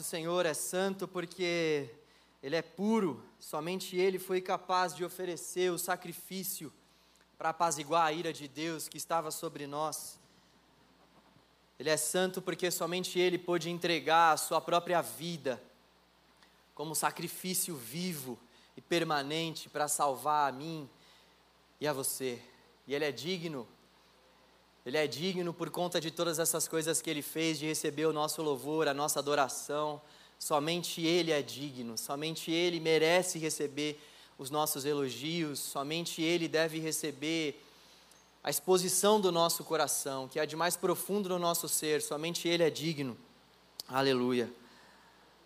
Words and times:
O 0.00 0.02
Senhor 0.02 0.46
é 0.46 0.54
santo 0.54 1.06
porque 1.06 1.90
Ele 2.42 2.56
é 2.56 2.62
puro, 2.62 3.22
somente 3.38 3.98
Ele 3.98 4.18
foi 4.18 4.40
capaz 4.40 4.96
de 4.96 5.04
oferecer 5.04 5.70
o 5.70 5.78
sacrifício 5.78 6.72
para 7.36 7.50
apaziguar 7.50 8.06
a 8.06 8.12
ira 8.12 8.32
de 8.32 8.48
Deus 8.48 8.88
que 8.88 8.96
estava 8.96 9.30
sobre 9.30 9.66
nós. 9.66 10.18
Ele 11.78 11.90
é 11.90 11.98
santo 11.98 12.40
porque 12.40 12.70
somente 12.70 13.18
Ele 13.18 13.36
pôde 13.36 13.68
entregar 13.68 14.32
a 14.32 14.38
Sua 14.38 14.58
própria 14.58 15.02
vida 15.02 15.62
como 16.74 16.94
sacrifício 16.94 17.76
vivo 17.76 18.38
e 18.78 18.80
permanente 18.80 19.68
para 19.68 19.86
salvar 19.86 20.48
a 20.48 20.52
mim 20.56 20.88
e 21.78 21.86
a 21.86 21.92
você. 21.92 22.40
E 22.86 22.94
Ele 22.94 23.04
é 23.04 23.12
digno 23.12 23.68
ele 24.84 24.96
é 24.96 25.06
digno 25.06 25.52
por 25.52 25.70
conta 25.70 26.00
de 26.00 26.10
todas 26.10 26.38
essas 26.38 26.66
coisas 26.66 27.02
que 27.02 27.10
ele 27.10 27.22
fez, 27.22 27.58
de 27.58 27.66
receber 27.66 28.06
o 28.06 28.12
nosso 28.12 28.42
louvor, 28.42 28.88
a 28.88 28.94
nossa 28.94 29.18
adoração. 29.18 30.00
Somente 30.40 31.02
Ele 31.02 31.32
é 31.32 31.42
digno, 31.42 31.98
somente 31.98 32.50
Ele 32.50 32.80
merece 32.80 33.38
receber 33.38 34.02
os 34.38 34.48
nossos 34.48 34.86
elogios, 34.86 35.58
somente 35.58 36.22
Ele 36.22 36.48
deve 36.48 36.78
receber 36.78 37.62
a 38.42 38.48
exposição 38.48 39.20
do 39.20 39.30
nosso 39.30 39.62
coração, 39.62 40.26
que 40.26 40.40
é 40.40 40.46
de 40.46 40.56
mais 40.56 40.76
profundo 40.76 41.28
no 41.28 41.38
nosso 41.38 41.68
ser, 41.68 42.00
somente 42.00 42.48
Ele 42.48 42.62
é 42.62 42.70
digno. 42.70 43.18
Aleluia, 43.86 44.50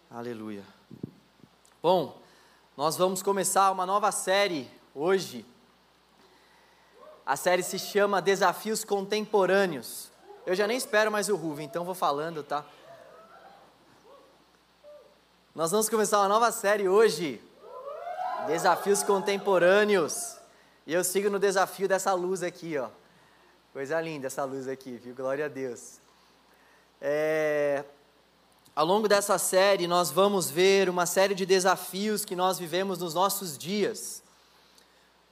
aleluia. 0.08 0.62
Bom, 1.82 2.22
nós 2.76 2.96
vamos 2.96 3.20
começar 3.20 3.72
uma 3.72 3.84
nova 3.84 4.12
série 4.12 4.70
hoje 4.94 5.44
a 7.26 7.36
série 7.36 7.62
se 7.62 7.78
chama 7.78 8.20
Desafios 8.20 8.84
Contemporâneos. 8.84 10.10
Eu 10.44 10.54
já 10.54 10.66
nem 10.66 10.76
espero 10.76 11.10
mais 11.10 11.28
o 11.28 11.36
Ruven, 11.36 11.64
então 11.64 11.84
vou 11.84 11.94
falando, 11.94 12.42
tá? 12.42 12.64
Nós 15.54 15.70
vamos 15.70 15.88
começar 15.88 16.18
uma 16.18 16.28
nova 16.28 16.52
série 16.52 16.88
hoje. 16.88 17.40
Desafios 18.46 19.02
Contemporâneos. 19.02 20.36
E 20.86 20.92
eu 20.92 21.02
sigo 21.02 21.30
no 21.30 21.38
desafio 21.38 21.88
dessa 21.88 22.12
luz 22.12 22.42
aqui, 22.42 22.76
ó. 22.76 22.88
Coisa 23.72 24.00
linda 24.00 24.26
essa 24.26 24.44
luz 24.44 24.68
aqui, 24.68 24.96
viu? 24.96 25.14
Glória 25.14 25.46
a 25.46 25.48
Deus. 25.48 26.00
É... 27.00 27.84
Ao 28.76 28.84
longo 28.84 29.06
dessa 29.06 29.38
série, 29.38 29.86
nós 29.86 30.10
vamos 30.10 30.50
ver 30.50 30.88
uma 30.88 31.06
série 31.06 31.34
de 31.34 31.46
desafios 31.46 32.24
que 32.24 32.34
nós 32.34 32.58
vivemos 32.58 32.98
nos 32.98 33.14
nossos 33.14 33.56
dias. 33.56 34.23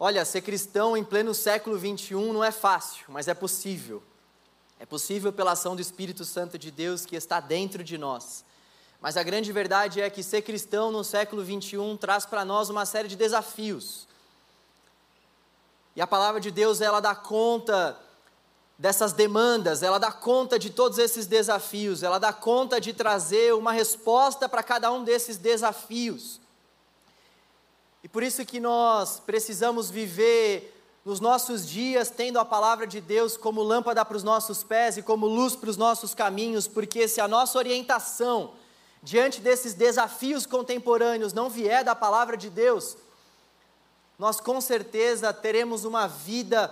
Olha, 0.05 0.25
ser 0.25 0.41
cristão 0.41 0.97
em 0.97 1.05
pleno 1.05 1.33
século 1.33 1.78
21 1.78 2.33
não 2.33 2.42
é 2.42 2.50
fácil, 2.50 3.05
mas 3.06 3.28
é 3.28 3.34
possível. 3.34 4.03
É 4.81 4.84
possível 4.84 5.33
pela 5.33 5.53
ação 5.53 5.77
do 5.77 5.81
Espírito 5.81 6.25
Santo 6.25 6.58
de 6.58 6.72
Deus 6.72 7.06
que 7.06 7.14
está 7.14 7.39
dentro 7.39 7.84
de 7.84 7.97
nós. 7.97 8.45
Mas 9.00 9.17
a 9.17 9.23
grande 9.23 9.53
verdade 9.53 10.00
é 10.00 10.11
que 10.11 10.20
ser 10.25 10.42
cristão 10.42 10.91
no 10.91 11.05
século 11.05 11.45
21 11.45 11.97
traz 11.97 12.27
para 12.27 12.45
nós 12.45 12.69
uma 12.69 12.84
série 12.84 13.06
de 13.06 13.14
desafios. 13.14 14.08
E 15.95 16.03
a 16.03 16.06
palavra 16.08 16.41
de 16.41 16.50
Deus, 16.50 16.80
ela 16.80 16.98
dá 16.98 17.14
conta 17.14 17.97
dessas 18.77 19.12
demandas, 19.12 19.84
ela 19.84 19.98
dá 19.98 20.11
conta 20.11 20.58
de 20.58 20.70
todos 20.70 20.98
esses 20.98 21.28
desafios, 21.28 22.03
ela 22.03 22.19
dá 22.19 22.33
conta 22.33 22.80
de 22.80 22.92
trazer 22.92 23.55
uma 23.55 23.70
resposta 23.70 24.48
para 24.48 24.64
cada 24.64 24.91
um 24.91 25.05
desses 25.05 25.36
desafios. 25.36 26.41
Por 28.12 28.22
isso 28.22 28.44
que 28.44 28.60
nós 28.60 29.18
precisamos 29.18 29.88
viver 29.91 30.78
nos 31.02 31.18
nossos 31.18 31.66
dias 31.66 32.10
tendo 32.10 32.38
a 32.38 32.44
palavra 32.44 32.86
de 32.86 33.00
Deus 33.00 33.38
como 33.38 33.62
lâmpada 33.62 34.05
para 34.05 34.16
os 34.16 34.22
nossos 34.22 34.62
pés 34.62 34.98
e 34.98 35.02
como 35.02 35.27
luz 35.27 35.56
para 35.56 35.70
os 35.70 35.78
nossos 35.78 36.14
caminhos, 36.14 36.68
porque 36.68 37.08
se 37.08 37.22
a 37.22 37.27
nossa 37.27 37.56
orientação 37.56 38.52
diante 39.02 39.40
desses 39.40 39.72
desafios 39.72 40.44
contemporâneos 40.44 41.33
não 41.33 41.48
vier 41.48 41.83
da 41.83 41.94
palavra 41.94 42.36
de 42.36 42.50
Deus, 42.50 42.98
nós 44.18 44.38
com 44.40 44.60
certeza 44.60 45.33
teremos 45.33 45.86
uma 45.86 46.06
vida 46.06 46.70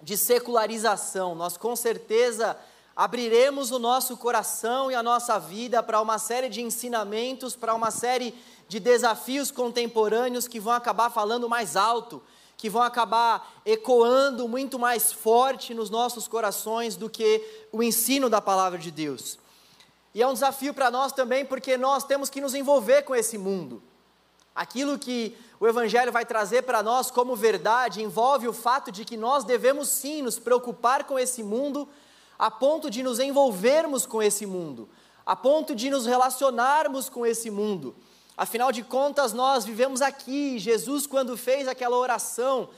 de 0.00 0.16
secularização, 0.16 1.34
nós 1.34 1.56
com 1.56 1.74
certeza 1.74 2.56
abriremos 2.94 3.70
o 3.70 3.78
nosso 3.78 4.16
coração 4.16 4.90
e 4.90 4.94
a 4.94 5.02
nossa 5.02 5.38
vida 5.38 5.82
para 5.82 6.00
uma 6.00 6.18
série 6.18 6.48
de 6.48 6.62
ensinamentos, 6.62 7.54
para 7.54 7.74
uma 7.74 7.90
série 7.90 8.30
de 8.30 8.36
desafios 8.68 9.50
contemporâneos 9.50 10.46
que 10.46 10.60
vão 10.60 10.74
acabar 10.74 11.10
falando 11.10 11.48
mais 11.48 11.74
alto, 11.74 12.22
que 12.56 12.68
vão 12.68 12.82
acabar 12.82 13.60
ecoando 13.64 14.46
muito 14.48 14.78
mais 14.78 15.12
forte 15.12 15.72
nos 15.72 15.88
nossos 15.88 16.28
corações 16.28 16.96
do 16.96 17.08
que 17.08 17.42
o 17.72 17.82
ensino 17.82 18.28
da 18.28 18.40
palavra 18.40 18.78
de 18.78 18.90
Deus. 18.90 19.38
E 20.12 20.20
é 20.20 20.26
um 20.26 20.32
desafio 20.32 20.74
para 20.74 20.90
nós 20.90 21.12
também, 21.12 21.46
porque 21.46 21.76
nós 21.76 22.04
temos 22.04 22.28
que 22.28 22.40
nos 22.40 22.54
envolver 22.54 23.02
com 23.02 23.14
esse 23.14 23.38
mundo. 23.38 23.82
Aquilo 24.54 24.98
que 24.98 25.36
o 25.60 25.66
Evangelho 25.68 26.10
vai 26.10 26.26
trazer 26.26 26.62
para 26.62 26.82
nós 26.82 27.10
como 27.10 27.36
verdade 27.36 28.02
envolve 28.02 28.48
o 28.48 28.52
fato 28.52 28.90
de 28.90 29.04
que 29.04 29.16
nós 29.16 29.44
devemos 29.44 29.88
sim 29.88 30.20
nos 30.20 30.36
preocupar 30.38 31.04
com 31.04 31.16
esse 31.16 31.44
mundo, 31.44 31.88
a 32.36 32.50
ponto 32.50 32.90
de 32.90 33.02
nos 33.02 33.20
envolvermos 33.20 34.04
com 34.04 34.20
esse 34.20 34.46
mundo, 34.46 34.88
a 35.24 35.36
ponto 35.36 35.76
de 35.76 35.90
nos 35.90 36.06
relacionarmos 36.06 37.08
com 37.08 37.24
esse 37.24 37.50
mundo. 37.50 37.94
Afinal 38.38 38.70
de 38.70 38.84
contas, 38.84 39.32
nós 39.32 39.64
vivemos 39.64 40.00
aqui. 40.00 40.60
Jesus, 40.60 41.08
quando 41.08 41.36
fez 41.36 41.66
aquela 41.66 41.96
oração, 41.96 42.68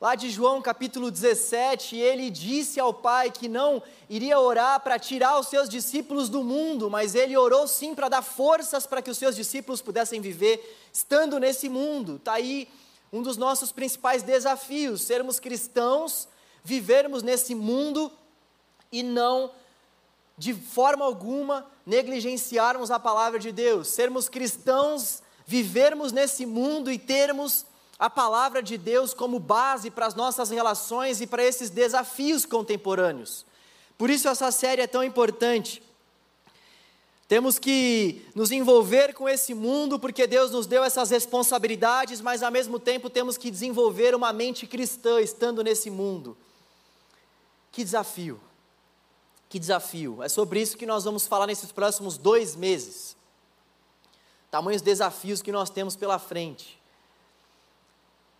lá 0.00 0.14
de 0.14 0.30
João 0.30 0.62
capítulo 0.62 1.10
17, 1.10 1.96
ele 1.96 2.30
disse 2.30 2.78
ao 2.78 2.94
Pai 2.94 3.28
que 3.28 3.48
não 3.48 3.82
iria 4.08 4.38
orar 4.38 4.78
para 4.78 4.96
tirar 4.96 5.36
os 5.40 5.48
seus 5.48 5.68
discípulos 5.68 6.28
do 6.28 6.44
mundo, 6.44 6.88
mas 6.88 7.16
ele 7.16 7.36
orou 7.36 7.66
sim 7.66 7.92
para 7.92 8.08
dar 8.08 8.22
forças 8.22 8.86
para 8.86 9.02
que 9.02 9.10
os 9.10 9.18
seus 9.18 9.34
discípulos 9.34 9.82
pudessem 9.82 10.20
viver 10.20 10.78
estando 10.92 11.40
nesse 11.40 11.68
mundo. 11.68 12.14
Está 12.14 12.34
aí 12.34 12.68
um 13.12 13.20
dos 13.20 13.36
nossos 13.36 13.72
principais 13.72 14.22
desafios: 14.22 15.02
sermos 15.02 15.40
cristãos, 15.40 16.28
vivermos 16.62 17.24
nesse 17.24 17.52
mundo 17.52 18.12
e 18.92 19.02
não 19.02 19.50
de 20.38 20.54
forma 20.54 21.04
alguma 21.04 21.66
negligenciarmos 21.84 22.90
a 22.90 22.98
palavra 22.98 23.38
de 23.38 23.50
Deus, 23.50 23.88
sermos 23.88 24.28
cristãos, 24.28 25.22
vivermos 25.46 26.12
nesse 26.12 26.46
mundo 26.46 26.92
e 26.92 26.98
termos 26.98 27.66
a 27.98 28.08
palavra 28.08 28.62
de 28.62 28.78
Deus 28.78 29.12
como 29.12 29.40
base 29.40 29.90
para 29.90 30.06
as 30.06 30.14
nossas 30.14 30.50
relações 30.50 31.20
e 31.20 31.26
para 31.26 31.42
esses 31.42 31.68
desafios 31.68 32.46
contemporâneos. 32.46 33.44
Por 33.96 34.08
isso 34.08 34.28
essa 34.28 34.52
série 34.52 34.82
é 34.82 34.86
tão 34.86 35.02
importante. 35.02 35.82
Temos 37.26 37.58
que 37.58 38.24
nos 38.34 38.52
envolver 38.52 39.12
com 39.12 39.28
esse 39.28 39.52
mundo 39.52 39.98
porque 39.98 40.26
Deus 40.26 40.52
nos 40.52 40.66
deu 40.66 40.84
essas 40.84 41.10
responsabilidades, 41.10 42.20
mas 42.20 42.42
ao 42.42 42.52
mesmo 42.52 42.78
tempo 42.78 43.10
temos 43.10 43.36
que 43.36 43.50
desenvolver 43.50 44.14
uma 44.14 44.32
mente 44.32 44.66
cristã 44.66 45.20
estando 45.20 45.64
nesse 45.64 45.90
mundo. 45.90 46.36
Que 47.72 47.82
desafio! 47.82 48.40
Que 49.48 49.58
desafio! 49.58 50.22
É 50.22 50.28
sobre 50.28 50.60
isso 50.60 50.76
que 50.76 50.84
nós 50.84 51.04
vamos 51.04 51.26
falar 51.26 51.46
nesses 51.46 51.72
próximos 51.72 52.18
dois 52.18 52.54
meses. 52.54 53.16
Tamanhos 54.50 54.82
desafios 54.82 55.40
que 55.40 55.52
nós 55.52 55.70
temos 55.70 55.96
pela 55.96 56.18
frente. 56.18 56.78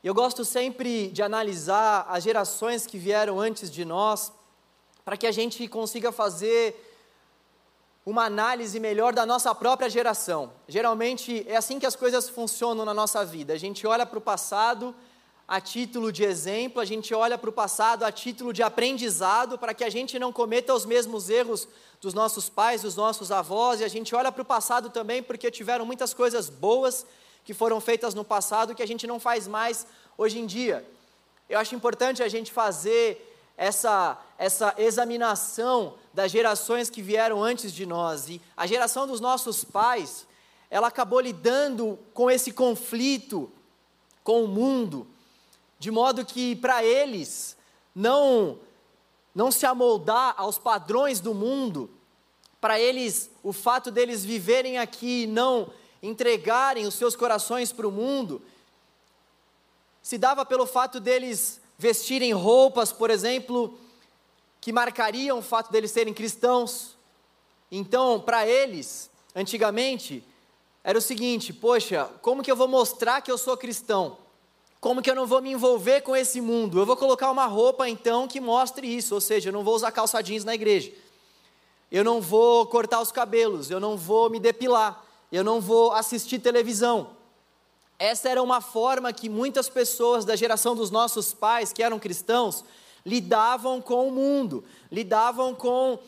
Eu 0.05 0.15
gosto 0.15 0.45
sempre 0.45 1.09
de 1.09 1.23
analisar 1.23 2.07
as 2.09 2.23
gerações 2.23 2.87
que 2.87 2.99
vieram 2.99 3.41
antes 3.41 3.71
de 3.71 3.85
nós, 3.85 4.33
para 5.05 5.17
que 5.17 5.27
a 5.27 5.33
gente 5.33 5.67
consiga 5.67 6.13
fazer 6.13 6.85
uma 8.07 8.25
análise 8.25 8.79
melhor 8.79 9.13
da 9.13 9.27
nossa 9.27 9.55
própria 9.55 9.91
geração. 9.91 10.53
Geralmente 10.69 11.45
é 11.49 11.57
assim 11.57 11.79
que 11.79 11.87
as 11.87 11.97
coisas 11.97 12.29
funcionam 12.29 12.85
na 12.85 12.95
nossa 12.95 13.25
vida. 13.25 13.53
A 13.53 13.59
gente 13.59 13.87
olha 13.87 14.07
para 14.07 14.19
o 14.19 14.23
passado 14.23 14.95
a 15.49 15.63
título 15.63 16.13
de 16.13 16.25
exemplo, 16.25 16.79
a 16.79 16.85
gente 16.85 17.15
olha 17.15 17.39
para 17.39 17.49
o 17.49 17.53
passado 17.53 18.05
a 18.05 18.13
título 18.13 18.53
de 18.53 18.63
aprendizado, 18.63 19.57
para 19.57 19.73
que 19.73 19.83
a 19.83 19.89
gente 19.89 20.19
não 20.19 20.31
cometa 20.31 20.75
os 20.75 20.85
mesmos 20.85 21.31
erros 21.31 21.67
dos 22.03 22.13
nossos 22.13 22.51
pais, 22.51 22.83
dos 22.83 22.95
nossos 22.95 23.33
avós, 23.33 23.81
e 23.81 23.85
a 23.85 23.89
gente 23.89 24.15
olha 24.15 24.31
para 24.31 24.43
o 24.43 24.45
passado 24.45 24.91
também 24.91 25.23
porque 25.23 25.51
tiveram 25.51 25.87
muitas 25.87 26.13
coisas 26.13 26.51
boas 26.51 27.07
que 27.47 27.55
foram 27.55 27.81
feitas 27.81 28.13
no 28.15 28.25
passado 28.25 28.75
que 28.75 28.83
a 28.83 28.87
gente 28.87 29.07
não 29.07 29.19
faz 29.19 29.49
mais 29.49 29.87
hoje 30.19 30.39
em 30.39 30.45
dia. 30.45 30.87
Eu 31.49 31.59
acho 31.59 31.75
importante 31.75 32.23
a 32.23 32.29
gente 32.29 32.53
fazer 32.53 33.35
essa, 33.57 34.19
essa 34.37 34.75
examinação 34.77 35.95
das 36.13 36.31
gerações 36.31 36.91
que 36.91 37.01
vieram 37.01 37.43
antes 37.43 37.73
de 37.73 37.87
nós. 37.87 38.29
E 38.29 38.39
a 38.55 38.67
geração 38.67 39.07
dos 39.07 39.19
nossos 39.19 39.65
pais, 39.65 40.27
ela 40.69 40.89
acabou 40.89 41.21
lidando 41.21 41.99
com 42.13 42.31
esse 42.31 42.53
conflito 42.53 43.51
com 44.23 44.45
o 44.45 44.49
mundo 44.49 45.07
de 45.79 45.91
modo 45.91 46.25
que 46.25 46.57
para 46.57 46.85
eles 46.85 47.57
não 47.95 48.59
não 49.35 49.53
se 49.53 49.65
amoldar 49.65 50.35
aos 50.37 50.59
padrões 50.59 51.21
do 51.21 51.33
mundo, 51.33 51.89
para 52.61 52.81
eles 52.81 53.31
o 53.43 53.53
fato 53.53 53.89
deles 53.89 54.25
viverem 54.25 54.79
aqui 54.79 55.23
e 55.23 55.27
não 55.29 55.71
entregarem 56.03 56.87
os 56.87 56.95
seus 56.95 57.15
corações 57.15 57.73
para 57.73 57.87
o 57.87 57.93
mundo, 57.93 58.43
se 60.03 60.19
dava 60.19 60.45
pelo 60.45 60.67
fato 60.67 60.99
deles 60.99 61.61
vestirem 61.77 62.33
roupas, 62.33 62.93
por 62.93 63.11
exemplo, 63.11 63.79
que 64.61 64.73
marcariam 64.73 65.39
o 65.39 65.43
fato 65.43 65.71
deles 65.71 65.93
serem 65.93 66.13
cristãos. 66.13 66.97
Então, 67.71 68.21
para 68.21 68.47
eles, 68.47 69.09
antigamente 69.37 70.25
era 70.83 70.99
o 70.99 71.03
seguinte: 71.03 71.53
poxa, 71.53 72.11
como 72.23 72.43
que 72.43 72.51
eu 72.51 72.57
vou 72.57 72.67
mostrar 72.67 73.21
que 73.21 73.31
eu 73.31 73.39
sou 73.39 73.57
cristão? 73.57 74.19
Como 74.81 75.03
que 75.03 75.11
eu 75.11 75.15
não 75.15 75.27
vou 75.27 75.43
me 75.43 75.51
envolver 75.51 76.03
com 76.03 76.15
esse 76.15 76.41
mundo? 76.41 76.79
Eu 76.79 76.87
vou 76.87 76.97
colocar 76.97 77.31
uma 77.31 77.47
roupa 77.47 77.89
então 77.89 78.29
que 78.29 78.41
mostre 78.41 78.87
isso, 78.87 79.15
ou 79.15 79.21
seja, 79.21 79.49
eu 79.49 79.53
não 79.53 79.65
vou 79.65 79.75
usar 79.75 79.91
calça 79.91 80.23
jeans 80.23 80.45
na 80.45 80.55
igreja. 80.55 80.93
Eu 81.91 82.05
não 82.05 82.21
vou 82.21 82.67
cortar 82.67 83.01
os 83.01 83.11
cabelos, 83.11 83.71
eu 83.71 83.81
não 83.81 83.97
vou 83.97 84.31
me 84.31 84.39
depilar, 84.39 85.03
eu 85.33 85.43
não 85.43 85.61
vou 85.61 85.93
assistir 85.93 86.39
televisão. 86.39 87.11
Essa 87.99 88.29
era 88.29 88.41
uma 88.41 88.61
forma 88.61 89.13
que 89.13 89.29
muitas 89.29 89.69
pessoas 89.69 90.25
da 90.25 90.37
geração 90.37 90.77
dos 90.77 90.91
nossos 90.91 91.35
pais, 91.35 91.73
que 91.73 91.83
eram 91.83 91.99
cristãos, 91.99 92.65
lidavam 93.05 93.81
com 93.81 94.07
o 94.07 94.13
mundo, 94.13 94.65
lidavam 94.93 95.55
com 95.55 95.99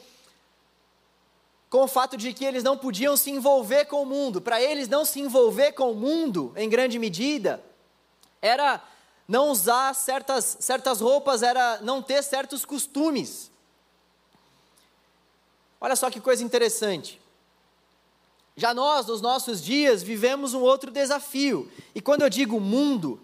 com 1.68 1.84
o 1.84 1.88
fato 1.88 2.16
de 2.16 2.32
que 2.32 2.44
eles 2.44 2.64
não 2.64 2.76
podiam 2.76 3.16
se 3.16 3.30
envolver 3.30 3.84
com 3.84 4.02
o 4.02 4.06
mundo. 4.06 4.40
Para 4.40 4.60
eles 4.60 4.88
não 4.88 5.04
se 5.04 5.20
envolver 5.20 5.70
com 5.70 5.92
o 5.92 5.94
mundo, 5.94 6.52
em 6.56 6.68
grande 6.68 6.98
medida, 6.98 7.62
era 8.40 8.82
não 9.26 9.50
usar 9.50 9.94
certas, 9.94 10.56
certas 10.60 11.00
roupas, 11.00 11.42
era 11.42 11.80
não 11.82 12.02
ter 12.02 12.22
certos 12.22 12.64
costumes. 12.64 13.50
Olha 15.80 15.96
só 15.96 16.10
que 16.10 16.20
coisa 16.20 16.42
interessante. 16.44 17.20
Já 18.56 18.74
nós, 18.74 19.06
nos 19.06 19.20
nossos 19.20 19.62
dias, 19.62 20.02
vivemos 20.02 20.52
um 20.52 20.60
outro 20.60 20.90
desafio. 20.90 21.70
E 21.94 22.00
quando 22.00 22.22
eu 22.22 22.28
digo 22.28 22.60
mundo, 22.60 23.20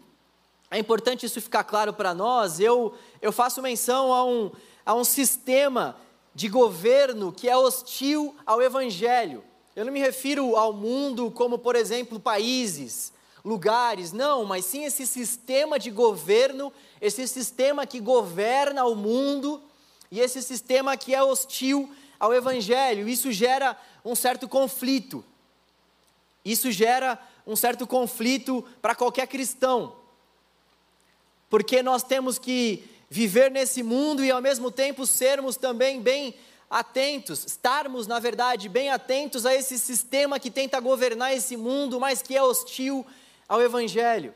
é 0.70 0.78
importante 0.78 1.26
isso 1.26 1.40
ficar 1.40 1.64
claro 1.64 1.92
para 1.92 2.14
nós. 2.14 2.58
Eu, 2.58 2.96
eu 3.20 3.32
faço 3.32 3.60
menção 3.60 4.12
a 4.12 4.24
um, 4.24 4.50
a 4.84 4.94
um 4.94 5.04
sistema 5.04 5.96
de 6.34 6.48
governo 6.48 7.32
que 7.32 7.48
é 7.48 7.56
hostil 7.56 8.34
ao 8.46 8.62
evangelho. 8.62 9.44
Eu 9.74 9.84
não 9.84 9.92
me 9.92 10.00
refiro 10.00 10.56
ao 10.56 10.72
mundo 10.72 11.30
como, 11.30 11.58
por 11.58 11.76
exemplo, 11.76 12.18
países, 12.18 13.12
lugares, 13.46 14.12
não, 14.12 14.44
mas 14.44 14.64
sim 14.64 14.84
esse 14.84 15.06
sistema 15.06 15.78
de 15.78 15.88
governo, 15.88 16.72
esse 17.00 17.28
sistema 17.28 17.86
que 17.86 18.00
governa 18.00 18.84
o 18.84 18.96
mundo 18.96 19.62
e 20.10 20.18
esse 20.18 20.42
sistema 20.42 20.96
que 20.96 21.14
é 21.14 21.22
hostil 21.22 21.88
ao 22.18 22.34
Evangelho. 22.34 23.08
Isso 23.08 23.30
gera 23.30 23.80
um 24.04 24.16
certo 24.16 24.48
conflito. 24.48 25.24
Isso 26.44 26.72
gera 26.72 27.16
um 27.46 27.54
certo 27.54 27.86
conflito 27.86 28.64
para 28.82 28.96
qualquer 28.96 29.28
cristão. 29.28 29.94
Porque 31.48 31.84
nós 31.84 32.02
temos 32.02 32.40
que 32.40 32.82
viver 33.08 33.48
nesse 33.48 33.80
mundo 33.80 34.24
e 34.24 34.30
ao 34.32 34.42
mesmo 34.42 34.72
tempo 34.72 35.06
sermos 35.06 35.56
também 35.56 36.00
bem 36.00 36.34
atentos, 36.68 37.44
estarmos, 37.46 38.08
na 38.08 38.18
verdade, 38.18 38.68
bem 38.68 38.90
atentos 38.90 39.46
a 39.46 39.54
esse 39.54 39.78
sistema 39.78 40.40
que 40.40 40.50
tenta 40.50 40.80
governar 40.80 41.32
esse 41.32 41.56
mundo, 41.56 42.00
mas 42.00 42.22
que 42.22 42.36
é 42.36 42.42
hostil 42.42 43.06
ao 43.48 43.60
Evangelho. 43.60 44.34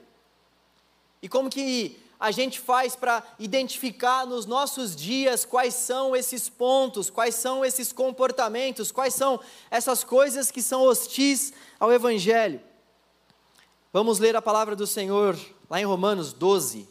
E 1.23 1.29
como 1.29 1.51
que 1.51 2.01
a 2.19 2.31
gente 2.31 2.61
faz 2.61 2.95
para 2.95 3.23
identificar 3.39 4.27
nos 4.27 4.45
nossos 4.45 4.95
dias 4.95 5.45
quais 5.45 5.75
são 5.75 6.15
esses 6.15 6.49
pontos, 6.51 7.09
quais 7.09 7.35
são 7.35 7.65
esses 7.65 7.93
comportamentos, 7.93 8.93
quais 8.93 9.15
são 9.15 9.41
essas 9.71 10.05
coisas 10.05 10.51
que 10.51 10.63
são 10.63 10.83
hostis 10.83 11.53
ao 11.79 11.91
Evangelho? 11.91 12.61
Vamos 13.93 14.19
ler 14.19 14.37
a 14.37 14.43
palavra 14.43 14.77
do 14.77 14.87
Senhor 14.87 15.37
lá 15.69 15.81
em 15.81 15.85
Romanos 15.85 16.33
12. 16.33 16.87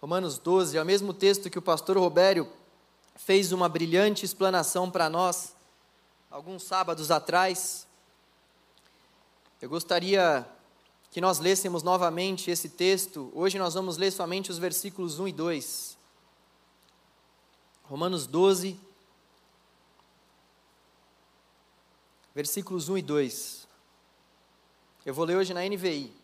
Romanos 0.00 0.38
12 0.38 0.76
é 0.76 0.82
o 0.82 0.86
mesmo 0.86 1.14
texto 1.14 1.48
que 1.48 1.58
o 1.58 1.62
pastor 1.62 1.96
Robério 1.96 2.50
fez 3.14 3.52
uma 3.52 3.68
brilhante 3.68 4.24
explanação 4.24 4.90
para 4.90 5.08
nós 5.08 5.54
alguns 6.30 6.62
sábados 6.62 7.10
atrás. 7.10 7.86
Eu 9.60 9.68
gostaria 9.68 10.48
que 11.10 11.20
nós 11.20 11.38
lêssemos 11.38 11.82
novamente 11.82 12.50
esse 12.50 12.66
texto. 12.66 13.30
Hoje 13.34 13.58
nós 13.58 13.74
vamos 13.74 13.98
ler 13.98 14.10
somente 14.10 14.50
os 14.50 14.56
versículos 14.56 15.18
1 15.18 15.28
e 15.28 15.32
2. 15.32 15.98
Romanos 17.82 18.26
12, 18.26 18.80
versículos 22.34 22.88
1 22.88 22.98
e 22.98 23.02
2. 23.02 23.68
Eu 25.04 25.12
vou 25.12 25.26
ler 25.26 25.36
hoje 25.36 25.52
na 25.52 25.62
NVI. 25.62 26.19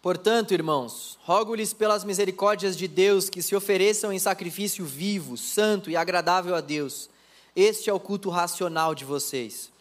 Portanto, 0.00 0.54
irmãos, 0.54 1.18
rogo-lhes 1.24 1.72
pelas 1.72 2.04
misericórdias 2.04 2.76
de 2.76 2.86
Deus 2.86 3.28
que 3.28 3.42
se 3.42 3.56
ofereçam 3.56 4.12
em 4.12 4.18
sacrifício 4.18 4.84
vivo, 4.84 5.36
santo 5.36 5.90
e 5.90 5.96
agradável 5.96 6.54
a 6.54 6.60
Deus. 6.60 7.10
Este 7.54 7.90
é 7.90 7.92
o 7.92 7.98
culto 7.98 8.30
racional 8.30 8.94
de 8.94 9.04
vocês. 9.04 9.72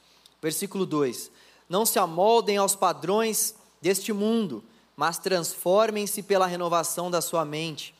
Versículo 0.42 0.88
2: 0.88 1.30
Não 1.70 1.86
se 1.86 2.00
amoldem 2.00 2.58
aos 2.58 2.76
padrões 2.76 3.54
deste 3.80 4.12
mundo, 4.12 4.64
mas 4.96 5.20
transformem-se 5.20 6.24
pela 6.24 6.48
renovação 6.48 7.12
da 7.12 7.22
sua 7.22 7.46
mente, 7.46 7.94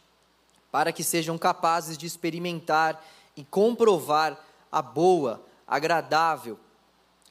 para 0.72 0.92
que 0.92 1.04
sejam 1.04 1.38
capazes 1.38 1.96
de 1.96 2.08
experimentar 2.08 3.06
e 3.36 3.44
comprovar 3.44 4.44
a 4.72 4.82
boa, 4.82 5.46
agradável 5.68 6.58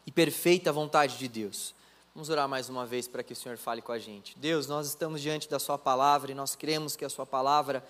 e 0.07 0.13
perfeita 0.13 0.73
vontade 0.73 1.19
de 1.19 1.27
Deus. 1.27 1.75
Vamos 2.17 2.31
orar 2.31 2.49
mais 2.49 2.71
uma 2.71 2.87
vez 2.87 3.07
para 3.07 3.23
que 3.23 3.35
o 3.35 3.37
Senhor 3.37 3.59
fale 3.59 3.83
com 3.83 3.93
a 3.93 3.99
gente. 3.99 4.35
Deus, 4.39 4.67
nós 4.67 4.87
estamos 4.87 5.21
diante 5.21 5.51
da 5.51 5.59
Sua 5.59 5.77
palavra 5.77 6.33
e 6.33 6.35
nós 6.35 6.57
cremos 6.57 6.97
que 6.97 7.05
a 7.05 7.11
Sua 7.11 7.27
palavra 7.27 7.87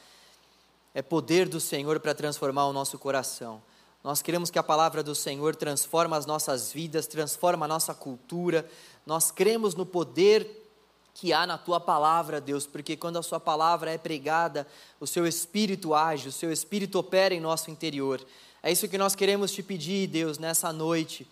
é 0.93 1.01
poder 1.01 1.49
do 1.49 1.61
Senhor 1.61 2.01
para 2.01 2.13
transformar 2.13 2.67
o 2.67 2.73
nosso 2.73 2.99
coração. 2.99 3.63
Nós 4.03 4.23
queremos 4.23 4.51
que 4.51 4.59
a 4.59 4.65
palavra 4.65 5.01
do 5.01 5.15
Senhor 5.15 5.55
transforme 5.55 6.17
as 6.17 6.27
nossas 6.27 6.73
vidas, 6.73 7.07
transforme 7.07 7.63
a 7.63 7.69
nossa 7.69 7.95
cultura. 7.95 8.69
Nós 9.07 9.31
cremos 9.31 9.77
no 9.77 9.87
poder 9.87 10.69
que 11.15 11.33
há 11.33 11.47
na 11.47 11.57
tua 11.57 11.79
palavra, 11.79 12.41
Deus, 12.41 12.67
porque 12.67 12.97
quando 12.97 13.21
a 13.21 13.23
sua 13.23 13.39
palavra 13.39 13.93
é 13.93 13.97
pregada, 13.97 14.67
o 14.99 15.07
seu 15.07 15.25
espírito 15.25 15.95
age, 15.95 16.31
o 16.31 16.33
seu 16.33 16.51
espírito 16.51 16.99
opera 16.99 17.33
em 17.33 17.39
nosso 17.39 17.71
interior. 17.71 18.21
É 18.61 18.73
isso 18.73 18.89
que 18.89 18.99
nós 18.99 19.15
queremos 19.15 19.53
te 19.53 19.63
pedir, 19.63 20.09
Deus, 20.09 20.37
nessa 20.37 20.73
noite 20.73 21.29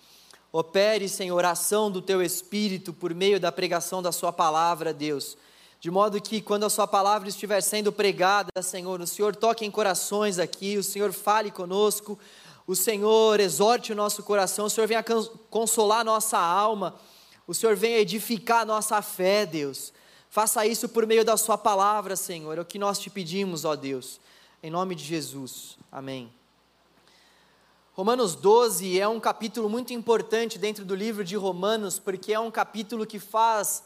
Opere, 0.56 1.09
Senhor, 1.09 1.35
oração 1.35 1.91
do 1.91 2.01
teu 2.01 2.23
Espírito 2.23 2.93
por 2.93 3.12
meio 3.12 3.41
da 3.41 3.51
pregação 3.51 4.01
da 4.01 4.12
Sua 4.12 4.33
palavra, 4.33 4.94
Deus. 4.94 5.37
De 5.81 5.91
modo 5.91 6.23
que 6.23 6.41
quando 6.41 6.63
a 6.63 6.70
Sua 6.70 6.87
palavra 6.87 7.29
estiver 7.29 7.61
sendo 7.61 7.91
pregada, 7.91 8.63
Senhor, 8.63 9.01
o 9.01 9.06
Senhor 9.08 9.34
toque 9.34 9.65
em 9.65 9.70
corações 9.73 10.39
aqui, 10.39 10.79
o 10.79 10.84
Senhor 10.84 11.13
fale 11.13 11.51
conosco, 11.51 12.17
o 12.69 12.77
Senhor 12.77 13.41
exorte 13.41 13.91
o 13.91 13.96
nosso 13.96 14.23
coração, 14.23 14.67
o 14.67 14.70
Senhor 14.70 14.87
venha 14.87 15.05
consolar 15.51 16.03
a 16.03 16.05
nossa 16.05 16.39
alma, 16.39 16.94
o 17.49 17.53
Senhor 17.53 17.75
venha 17.75 17.99
edificar 17.99 18.61
a 18.61 18.65
nossa 18.65 19.03
fé, 19.03 19.44
Deus. 19.44 19.93
Faça 20.31 20.65
isso 20.65 20.89
por 20.89 21.05
meio 21.05 21.25
da 21.25 21.37
Sua 21.37 21.58
palavra, 21.58 22.15
Senhor, 22.15 22.56
é 22.56 22.61
o 22.61 22.65
que 22.65 22.79
nós 22.79 23.01
te 23.01 23.11
pedimos, 23.11 23.65
ó 23.65 23.75
Deus. 23.75 24.20
Em 24.63 24.70
nome 24.70 24.94
de 24.94 25.03
Jesus. 25.03 25.77
Amém. 25.91 26.32
Romanos 27.96 28.34
12 28.34 28.98
é 28.98 29.06
um 29.06 29.20
capítulo 29.20 29.70
muito 29.70 29.93
importante 29.93 30.58
dentro 30.58 30.84
do 30.84 30.96
livro 30.96 31.22
de 31.22 31.36
Romanos, 31.36 31.96
porque 31.96 32.32
é 32.32 32.41
um 32.41 32.51
capítulo 32.51 33.06
que 33.06 33.20
faz 33.20 33.84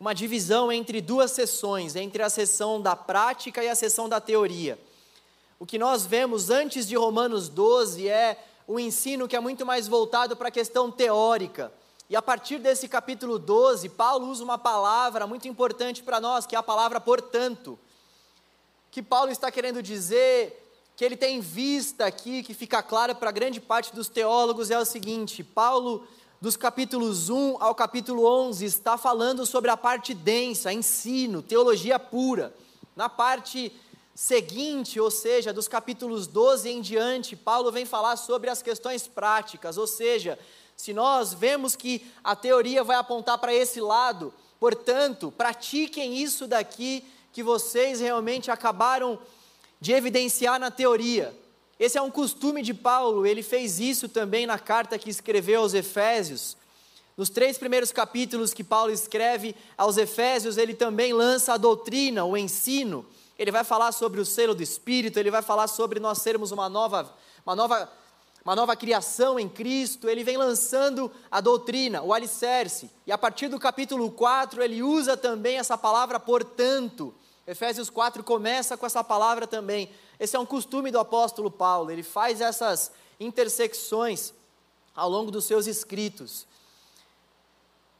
uma 0.00 0.14
divisão 0.14 0.72
entre 0.72 1.02
duas 1.02 1.30
sessões, 1.32 1.94
entre 1.94 2.22
a 2.22 2.30
sessão 2.30 2.80
da 2.80 2.96
prática 2.96 3.62
e 3.62 3.68
a 3.68 3.74
sessão 3.74 4.08
da 4.08 4.18
teoria. 4.18 4.78
O 5.58 5.66
que 5.66 5.78
nós 5.78 6.06
vemos 6.06 6.48
antes 6.48 6.88
de 6.88 6.96
Romanos 6.96 7.50
12 7.50 8.08
é 8.08 8.42
um 8.66 8.78
ensino 8.78 9.28
que 9.28 9.36
é 9.36 9.40
muito 9.40 9.66
mais 9.66 9.86
voltado 9.86 10.34
para 10.34 10.48
a 10.48 10.50
questão 10.50 10.90
teórica. 10.90 11.70
E 12.08 12.16
a 12.16 12.22
partir 12.22 12.60
desse 12.60 12.88
capítulo 12.88 13.38
12, 13.38 13.90
Paulo 13.90 14.28
usa 14.28 14.42
uma 14.42 14.56
palavra 14.56 15.26
muito 15.26 15.46
importante 15.46 16.02
para 16.02 16.18
nós, 16.18 16.46
que 16.46 16.56
é 16.56 16.58
a 16.58 16.62
palavra 16.62 16.98
portanto. 16.98 17.78
Que 18.90 19.02
Paulo 19.02 19.30
está 19.30 19.50
querendo 19.50 19.82
dizer 19.82 20.69
que 21.00 21.04
ele 21.06 21.16
tem 21.16 21.38
em 21.38 21.40
vista 21.40 22.04
aqui, 22.04 22.42
que 22.42 22.52
fica 22.52 22.82
claro 22.82 23.14
para 23.14 23.30
grande 23.30 23.58
parte 23.58 23.94
dos 23.94 24.06
teólogos, 24.06 24.70
é 24.70 24.78
o 24.78 24.84
seguinte: 24.84 25.42
Paulo, 25.42 26.06
dos 26.42 26.58
capítulos 26.58 27.30
1 27.30 27.56
ao 27.58 27.74
capítulo 27.74 28.26
11, 28.26 28.66
está 28.66 28.98
falando 28.98 29.46
sobre 29.46 29.70
a 29.70 29.78
parte 29.78 30.12
densa, 30.12 30.70
ensino, 30.70 31.40
teologia 31.40 31.98
pura. 31.98 32.54
Na 32.94 33.08
parte 33.08 33.72
seguinte, 34.14 35.00
ou 35.00 35.10
seja, 35.10 35.54
dos 35.54 35.66
capítulos 35.66 36.26
12 36.26 36.68
em 36.68 36.82
diante, 36.82 37.34
Paulo 37.34 37.72
vem 37.72 37.86
falar 37.86 38.16
sobre 38.16 38.50
as 38.50 38.60
questões 38.60 39.08
práticas, 39.08 39.78
ou 39.78 39.86
seja, 39.86 40.38
se 40.76 40.92
nós 40.92 41.32
vemos 41.32 41.74
que 41.74 42.04
a 42.22 42.36
teoria 42.36 42.84
vai 42.84 42.98
apontar 42.98 43.38
para 43.38 43.54
esse 43.54 43.80
lado, 43.80 44.34
portanto, 44.58 45.32
pratiquem 45.32 46.18
isso 46.18 46.46
daqui 46.46 47.02
que 47.32 47.42
vocês 47.42 48.00
realmente 48.00 48.50
acabaram 48.50 49.18
de 49.80 49.92
evidenciar 49.92 50.60
na 50.60 50.70
teoria. 50.70 51.34
Esse 51.78 51.96
é 51.96 52.02
um 52.02 52.10
costume 52.10 52.62
de 52.62 52.74
Paulo, 52.74 53.26
ele 53.26 53.42
fez 53.42 53.80
isso 53.80 54.08
também 54.08 54.46
na 54.46 54.58
carta 54.58 54.98
que 54.98 55.08
escreveu 55.08 55.62
aos 55.62 55.72
Efésios. 55.72 56.56
Nos 57.16 57.30
três 57.30 57.58
primeiros 57.58 57.90
capítulos 57.90 58.54
que 58.54 58.62
Paulo 58.62 58.90
escreve 58.90 59.54
aos 59.76 59.96
Efésios, 59.96 60.56
ele 60.56 60.74
também 60.74 61.12
lança 61.12 61.54
a 61.54 61.56
doutrina, 61.56 62.24
o 62.24 62.36
ensino. 62.36 63.04
Ele 63.38 63.50
vai 63.50 63.64
falar 63.64 63.92
sobre 63.92 64.20
o 64.20 64.26
selo 64.26 64.54
do 64.54 64.62
Espírito, 64.62 65.18
ele 65.18 65.30
vai 65.30 65.42
falar 65.42 65.66
sobre 65.68 65.98
nós 65.98 66.18
sermos 66.18 66.50
uma 66.50 66.68
nova, 66.68 67.14
uma 67.44 67.56
nova, 67.56 67.90
uma 68.44 68.54
nova 68.54 68.76
criação 68.76 69.40
em 69.40 69.48
Cristo. 69.48 70.08
Ele 70.08 70.22
vem 70.22 70.36
lançando 70.36 71.10
a 71.30 71.40
doutrina, 71.40 72.02
o 72.02 72.12
alicerce. 72.12 72.90
E 73.06 73.12
a 73.12 73.18
partir 73.18 73.48
do 73.48 73.58
capítulo 73.58 74.10
4, 74.10 74.62
ele 74.62 74.82
usa 74.82 75.16
também 75.16 75.58
essa 75.58 75.76
palavra 75.78 76.20
portanto. 76.20 77.14
Efésios 77.50 77.90
4 77.90 78.22
começa 78.22 78.76
com 78.76 78.86
essa 78.86 79.02
palavra 79.02 79.44
também. 79.44 79.90
Esse 80.20 80.36
é 80.36 80.38
um 80.38 80.46
costume 80.46 80.92
do 80.92 81.00
apóstolo 81.00 81.50
Paulo, 81.50 81.90
ele 81.90 82.04
faz 82.04 82.40
essas 82.40 82.92
intersecções 83.18 84.32
ao 84.94 85.10
longo 85.10 85.32
dos 85.32 85.46
seus 85.46 85.66
escritos. 85.66 86.46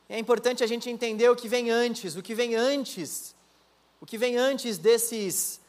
É 0.09 0.17
importante 0.21 0.63
a 0.63 0.69
gente 0.69 0.89
entender 0.89 1.29
o 1.29 1.35
que 1.35 1.49
vem 1.49 1.69
antes, 1.69 2.15
o 2.15 2.23
que 2.23 2.33
vem 2.33 2.55
antes, 2.55 3.35
o 4.01 4.07
que 4.07 4.17
vem 4.17 4.37
antes 4.37 4.79
desses, 4.79 5.61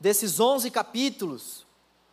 desses 0.00 0.40
11 0.40 0.68
capítulos, 0.72 1.64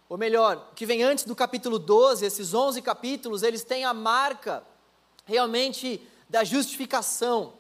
ou 0.08 0.20
melhor, 0.20 0.70
o 0.72 0.75
que 0.75 0.86
vem 0.86 1.01
antes 1.01 1.24
do 1.24 1.36
capítulo 1.36 1.79
12, 1.79 2.24
esses 2.24 2.53
11 2.53 2.79
capítulos, 2.84 3.41
eles 3.41 3.63
têm 3.63 3.86
a 3.86 3.93
marca 3.93 4.63
realmente 5.25 6.08
da 6.29 6.43
justificação. 6.43 7.53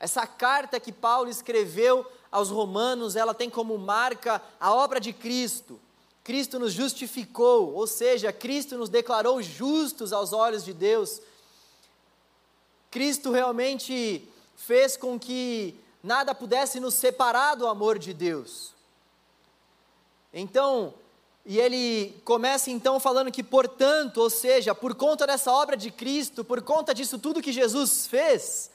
Essa 0.00 0.26
carta 0.26 0.80
que 0.80 0.90
Paulo 0.90 1.30
escreveu 1.30 2.04
aos 2.30 2.48
Romanos, 2.48 3.16
ela 3.16 3.34
tem 3.34 3.50
como 3.50 3.76
marca 3.78 4.42
a 4.58 4.72
obra 4.72 5.00
de 5.00 5.12
Cristo. 5.12 5.80
Cristo 6.22 6.58
nos 6.58 6.72
justificou, 6.72 7.74
ou 7.74 7.86
seja, 7.86 8.32
Cristo 8.32 8.76
nos 8.76 8.88
declarou 8.88 9.42
justos 9.42 10.12
aos 10.12 10.32
olhos 10.32 10.64
de 10.64 10.72
Deus. 10.72 11.20
Cristo 12.90 13.30
realmente 13.30 14.28
fez 14.56 14.96
com 14.96 15.18
que 15.18 15.74
nada 16.02 16.34
pudesse 16.34 16.78
nos 16.78 16.94
separar 16.94 17.54
do 17.54 17.66
amor 17.66 17.98
de 17.98 18.12
Deus. 18.12 18.72
Então, 20.32 20.94
e 21.44 21.58
ele 21.58 22.20
começa 22.24 22.70
então 22.70 23.00
falando 23.00 23.32
que, 23.32 23.42
portanto, 23.42 24.18
ou 24.18 24.30
seja, 24.30 24.74
por 24.74 24.94
conta 24.94 25.26
dessa 25.26 25.50
obra 25.50 25.76
de 25.76 25.90
Cristo, 25.90 26.44
por 26.44 26.62
conta 26.62 26.94
disso 26.94 27.18
tudo 27.18 27.42
que 27.42 27.52
Jesus 27.52 28.06
fez, 28.06 28.70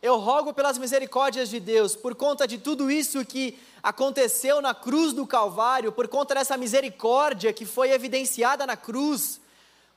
eu 0.00 0.16
rogo 0.16 0.52
pelas 0.52 0.78
misericórdias 0.78 1.48
de 1.48 1.58
Deus, 1.58 1.96
por 1.96 2.14
conta 2.14 2.46
de 2.46 2.56
tudo 2.58 2.90
isso 2.90 3.24
que 3.24 3.58
aconteceu 3.82 4.62
na 4.62 4.72
cruz 4.72 5.12
do 5.12 5.26
Calvário, 5.26 5.90
por 5.90 6.06
conta 6.06 6.34
dessa 6.34 6.56
misericórdia 6.56 7.52
que 7.52 7.66
foi 7.66 7.90
evidenciada 7.90 8.64
na 8.64 8.76
cruz, 8.76 9.40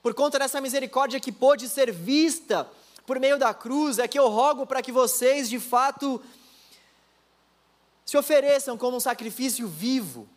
por 0.02 0.16
conta 0.16 0.40
dessa 0.40 0.60
misericórdia 0.60 1.20
que 1.20 1.32
pôde 1.32 1.70
ser 1.70 1.92
vista 1.92 2.68
por 3.06 3.20
meio 3.20 3.38
da 3.38 3.54
cruz, 3.54 4.00
é 4.00 4.08
que 4.08 4.18
eu 4.18 4.28
rogo 4.28 4.66
para 4.66 4.82
que 4.82 4.92
vocês, 4.92 5.48
de 5.48 5.60
fato, 5.60 6.22
se 8.04 8.18
ofereçam 8.18 8.78
como 8.78 8.98
um 8.98 9.00
sacrifício 9.00 9.68
vivo, 9.68 10.28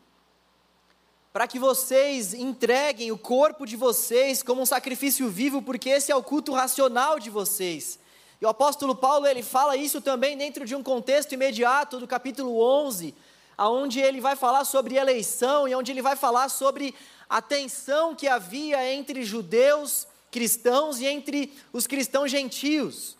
para 1.32 1.48
que 1.48 1.58
vocês 1.58 2.34
entreguem 2.34 3.10
o 3.10 3.18
corpo 3.18 3.64
de 3.64 3.76
vocês 3.76 4.42
como 4.42 4.60
um 4.60 4.66
sacrifício 4.66 5.28
vivo, 5.28 5.62
porque 5.62 5.88
esse 5.88 6.12
é 6.12 6.16
o 6.16 6.22
culto 6.22 6.52
racional 6.52 7.18
de 7.18 7.30
vocês. 7.30 7.98
E 8.44 8.46
o 8.46 8.50
apóstolo 8.50 8.94
Paulo, 8.94 9.26
ele 9.26 9.42
fala 9.42 9.74
isso 9.74 10.02
também 10.02 10.36
dentro 10.36 10.66
de 10.66 10.74
um 10.74 10.82
contexto 10.82 11.32
imediato 11.32 11.98
do 11.98 12.06
capítulo 12.06 12.60
11, 12.60 13.14
aonde 13.56 14.00
ele 14.00 14.20
vai 14.20 14.36
falar 14.36 14.66
sobre 14.66 14.96
eleição 14.96 15.66
e 15.66 15.74
onde 15.74 15.90
ele 15.90 16.02
vai 16.02 16.14
falar 16.14 16.50
sobre 16.50 16.94
a 17.26 17.40
tensão 17.40 18.14
que 18.14 18.28
havia 18.28 18.92
entre 18.92 19.24
judeus 19.24 20.06
cristãos 20.30 21.00
e 21.00 21.06
entre 21.06 21.54
os 21.72 21.86
cristãos 21.86 22.30
gentios. 22.30 23.16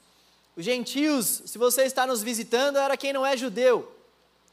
Os 0.54 0.62
gentios, 0.62 1.40
se 1.46 1.56
você 1.56 1.84
está 1.84 2.06
nos 2.06 2.22
visitando, 2.22 2.76
era 2.76 2.94
quem 2.94 3.14
não 3.14 3.24
é 3.24 3.34
judeu. 3.34 3.90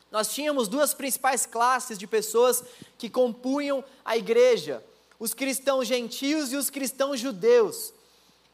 Nós 0.10 0.34
tínhamos 0.34 0.70
duas 0.70 0.94
principais 0.94 1.46
classes 1.46 1.98
de 1.98 2.08
pessoas 2.08 2.64
que 2.98 3.10
compunham 3.10 3.84
a 4.06 4.16
igreja: 4.16 4.82
os 5.20 5.34
cristãos 5.34 5.86
gentios 5.86 6.54
e 6.54 6.56
os 6.56 6.70
cristãos 6.70 7.20
judeus. 7.20 7.92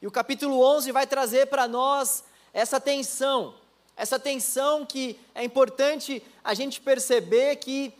E 0.01 0.05
o 0.05 0.11
capítulo 0.11 0.61
11 0.61 0.91
vai 0.91 1.07
trazer 1.07 1.47
para 1.47 1.67
nós 1.67 2.23
essa 2.53 2.79
tensão, 2.79 3.55
essa 3.95 4.19
tensão 4.19 4.85
que 4.85 5.19
é 5.33 5.43
importante 5.43 6.23
a 6.43 6.53
gente 6.53 6.79
perceber 6.81 7.55
que 7.55 7.93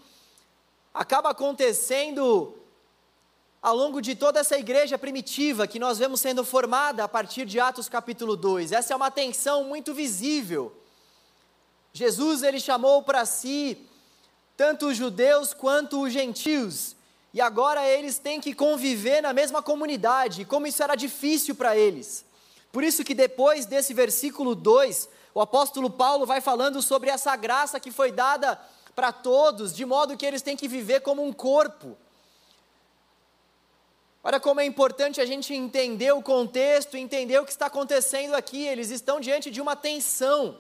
acaba 0.93 1.29
acontecendo 1.29 2.55
ao 3.61 3.75
longo 3.75 4.01
de 4.01 4.15
toda 4.15 4.39
essa 4.39 4.57
igreja 4.57 4.97
primitiva 4.97 5.67
que 5.67 5.79
nós 5.79 5.97
vemos 5.97 6.21
sendo 6.21 6.43
formada 6.43 7.03
a 7.03 7.07
partir 7.07 7.45
de 7.45 7.59
Atos 7.59 7.89
capítulo 7.89 8.35
2. 8.35 8.71
Essa 8.71 8.93
é 8.93 8.95
uma 8.95 9.11
tensão 9.11 9.63
muito 9.63 9.93
visível. 9.93 10.75
Jesus 11.91 12.43
ele 12.43 12.59
chamou 12.59 13.01
para 13.01 13.25
si 13.25 13.87
tanto 14.55 14.87
os 14.87 14.97
judeus 14.97 15.53
quanto 15.53 16.01
os 16.01 16.11
gentios, 16.11 16.95
e 17.38 17.41
agora 17.41 17.88
eles 17.88 18.17
têm 18.17 18.41
que 18.41 18.51
conviver 18.51 19.22
na 19.22 19.32
mesma 19.32 19.62
comunidade, 19.62 20.41
e 20.41 20.46
como 20.46 20.65
isso 20.65 20.82
era 20.82 20.96
difícil 20.96 21.53
para 21.53 21.77
eles. 21.77 22.25
Por 22.72 22.84
isso 22.84 23.03
que 23.03 23.13
depois 23.13 23.67
desse 23.67 23.94
versículo 23.94 24.56
2, 24.56 25.08
o 25.36 25.39
apóstolo 25.39 25.88
Paulo 25.88 26.25
vai 26.25 26.41
falando 26.41 26.82
sobre 26.82 27.12
essa 27.12 27.36
graça 27.36 27.79
que 27.79 27.91
foi 27.91 28.12
dada 28.12 28.60
para 28.96 29.12
todos, 29.12 29.72
de 29.72 29.86
modo 29.86 30.17
que 30.17 30.25
eles 30.25 30.41
têm 30.41 30.58
que 30.58 30.67
viver 30.67 31.01
como 31.01 31.24
um 31.24 31.32
corpo. 31.32 31.96
Olha 34.24 34.39
como 34.39 34.60
é 34.60 34.65
importante 34.65 35.22
a 35.22 35.25
gente 35.27 35.53
entender 35.53 36.12
o 36.13 36.24
contexto, 36.24 36.98
entender 36.98 37.39
o 37.39 37.46
que 37.46 37.51
está 37.51 37.67
acontecendo 37.67 38.34
aqui. 38.34 38.65
Eles 38.65 38.89
estão 38.89 39.20
diante 39.20 39.51
de 39.51 39.62
uma 39.62 39.75
tensão. 39.75 40.58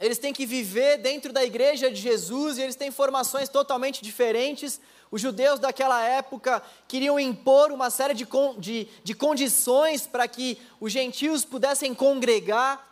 Eles 0.00 0.16
têm 0.16 0.32
que 0.32 0.46
viver 0.46 0.96
dentro 0.96 1.30
da 1.30 1.44
igreja 1.44 1.90
de 1.90 2.00
Jesus 2.00 2.56
e 2.56 2.62
eles 2.62 2.74
têm 2.74 2.90
formações 2.90 3.50
totalmente 3.50 4.02
diferentes. 4.02 4.80
Os 5.10 5.20
judeus 5.20 5.60
daquela 5.60 6.02
época 6.02 6.62
queriam 6.88 7.18
impor 7.18 7.70
uma 7.70 7.90
série 7.90 8.14
de, 8.14 8.26
de, 8.58 8.88
de 9.04 9.14
condições 9.14 10.06
para 10.06 10.26
que 10.26 10.58
os 10.80 10.92
gentios 10.92 11.44
pudessem 11.44 11.94
congregar. 11.94 12.84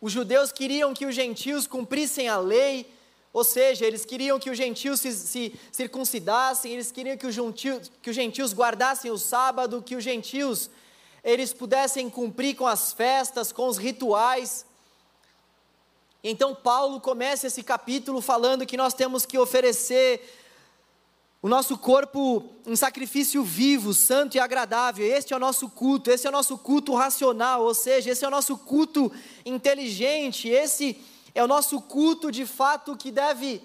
Os 0.00 0.10
judeus 0.10 0.50
queriam 0.50 0.92
que 0.92 1.06
os 1.06 1.14
gentios 1.14 1.66
cumprissem 1.66 2.28
a 2.28 2.36
lei, 2.36 2.92
ou 3.32 3.44
seja, 3.44 3.86
eles 3.86 4.04
queriam 4.04 4.38
que 4.38 4.50
os 4.50 4.58
gentios 4.58 5.00
se, 5.00 5.12
se 5.12 5.54
circuncidassem, 5.70 6.72
eles 6.72 6.90
queriam 6.90 7.16
que 7.16 7.26
os, 7.26 7.34
gentios, 7.34 7.90
que 8.02 8.10
os 8.10 8.16
gentios 8.16 8.52
guardassem 8.52 9.10
o 9.10 9.16
sábado, 9.16 9.80
que 9.80 9.94
os 9.94 10.02
gentios 10.02 10.68
eles 11.24 11.52
pudessem 11.52 12.10
cumprir 12.10 12.56
com 12.56 12.66
as 12.66 12.92
festas, 12.92 13.52
com 13.52 13.68
os 13.68 13.78
rituais. 13.78 14.66
Então 16.22 16.54
Paulo 16.54 17.00
começa 17.00 17.46
esse 17.46 17.62
capítulo 17.62 18.20
falando 18.20 18.66
que 18.66 18.76
nós 18.76 18.92
temos 18.92 19.24
que 19.24 19.38
oferecer 19.38 20.41
o 21.42 21.48
nosso 21.48 21.76
corpo 21.76 22.44
em 22.64 22.76
sacrifício 22.76 23.42
vivo, 23.42 23.92
santo 23.92 24.36
e 24.36 24.40
agradável. 24.40 25.04
Este 25.04 25.34
é 25.34 25.36
o 25.36 25.40
nosso 25.40 25.68
culto, 25.68 26.08
esse 26.08 26.24
é 26.24 26.30
o 26.30 26.32
nosso 26.32 26.56
culto 26.56 26.94
racional, 26.94 27.64
ou 27.64 27.74
seja, 27.74 28.10
esse 28.10 28.24
é 28.24 28.28
o 28.28 28.30
nosso 28.30 28.56
culto 28.56 29.10
inteligente, 29.44 30.48
esse 30.48 31.02
é 31.34 31.42
o 31.42 31.48
nosso 31.48 31.80
culto 31.80 32.30
de 32.30 32.46
fato 32.46 32.96
que 32.96 33.10
deve 33.10 33.60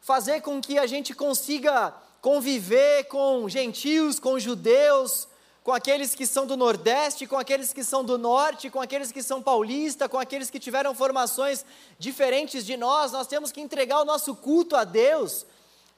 fazer 0.00 0.40
com 0.40 0.60
que 0.60 0.76
a 0.76 0.88
gente 0.88 1.14
consiga 1.14 1.94
conviver 2.20 3.04
com 3.04 3.48
gentios, 3.48 4.18
com 4.18 4.36
judeus, 4.36 5.28
com 5.62 5.72
aqueles 5.72 6.16
que 6.16 6.26
são 6.26 6.46
do 6.46 6.56
Nordeste, 6.56 7.28
com 7.28 7.36
aqueles 7.36 7.72
que 7.72 7.84
são 7.84 8.02
do 8.02 8.18
Norte, 8.18 8.70
com 8.70 8.80
aqueles 8.80 9.12
que 9.12 9.22
são 9.22 9.40
paulistas, 9.40 10.08
com 10.08 10.18
aqueles 10.18 10.50
que 10.50 10.58
tiveram 10.58 10.92
formações 10.96 11.64
diferentes 11.96 12.66
de 12.66 12.76
nós. 12.76 13.12
Nós 13.12 13.28
temos 13.28 13.52
que 13.52 13.60
entregar 13.60 14.00
o 14.00 14.04
nosso 14.04 14.34
culto 14.34 14.74
a 14.74 14.82
Deus 14.82 15.46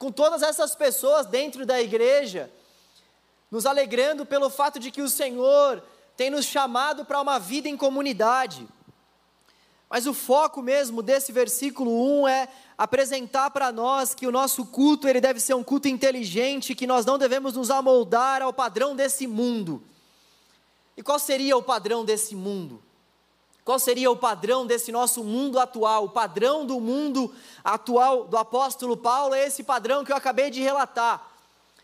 com 0.01 0.11
todas 0.11 0.43
essas 0.43 0.75
pessoas 0.75 1.27
dentro 1.27 1.67
da 1.67 1.79
igreja, 1.79 2.51
nos 3.51 3.67
alegrando 3.67 4.25
pelo 4.25 4.49
fato 4.49 4.79
de 4.79 4.91
que 4.91 5.03
o 5.03 5.11
Senhor 5.11 5.83
tem 6.17 6.31
nos 6.31 6.47
chamado 6.47 7.05
para 7.05 7.21
uma 7.21 7.39
vida 7.39 7.69
em 7.69 7.77
comunidade. 7.77 8.67
Mas 9.91 10.07
o 10.07 10.15
foco 10.15 10.63
mesmo 10.63 11.03
desse 11.03 11.33
versículo 11.33 12.23
1 12.23 12.29
é 12.29 12.49
apresentar 12.79 13.51
para 13.51 13.71
nós 13.71 14.15
que 14.15 14.27
o 14.27 14.33
nosso 14.33 14.65
culto 14.65 15.07
ele 15.07 15.21
deve 15.21 15.39
ser 15.39 15.53
um 15.53 15.63
culto 15.63 15.87
inteligente, 15.87 16.75
que 16.75 16.87
nós 16.87 17.05
não 17.05 17.19
devemos 17.19 17.53
nos 17.53 17.71
amoldar 17.71 18.41
ao 18.41 18.55
padrão 18.55 18.97
desse 18.97 19.27
mundo. 19.27 19.83
E 20.97 21.03
qual 21.03 21.19
seria 21.19 21.59
o 21.59 21.63
padrão 21.63 22.07
desse 22.07 22.35
mundo? 22.35 22.83
Qual 23.71 23.79
seria 23.79 24.11
o 24.11 24.17
padrão 24.17 24.67
desse 24.67 24.91
nosso 24.91 25.23
mundo 25.23 25.57
atual? 25.57 26.07
O 26.07 26.09
padrão 26.09 26.67
do 26.67 26.81
mundo 26.81 27.33
atual 27.63 28.25
do 28.25 28.37
apóstolo 28.37 28.97
Paulo 28.97 29.33
é 29.33 29.47
esse 29.47 29.63
padrão 29.63 30.05
que 30.05 30.11
eu 30.11 30.17
acabei 30.17 30.51
de 30.51 30.61
relatar. 30.61 31.31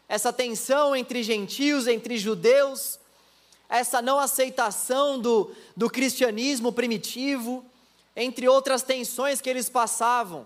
Essa 0.08 0.32
tensão 0.32 0.96
entre 0.96 1.22
gentios, 1.22 1.86
entre 1.86 2.18
judeus, 2.18 2.98
essa 3.68 4.02
não 4.02 4.18
aceitação 4.18 5.20
do, 5.20 5.52
do 5.76 5.88
cristianismo 5.88 6.72
primitivo, 6.72 7.64
entre 8.16 8.48
outras 8.48 8.82
tensões 8.82 9.40
que 9.40 9.48
eles 9.48 9.68
passavam. 9.68 10.44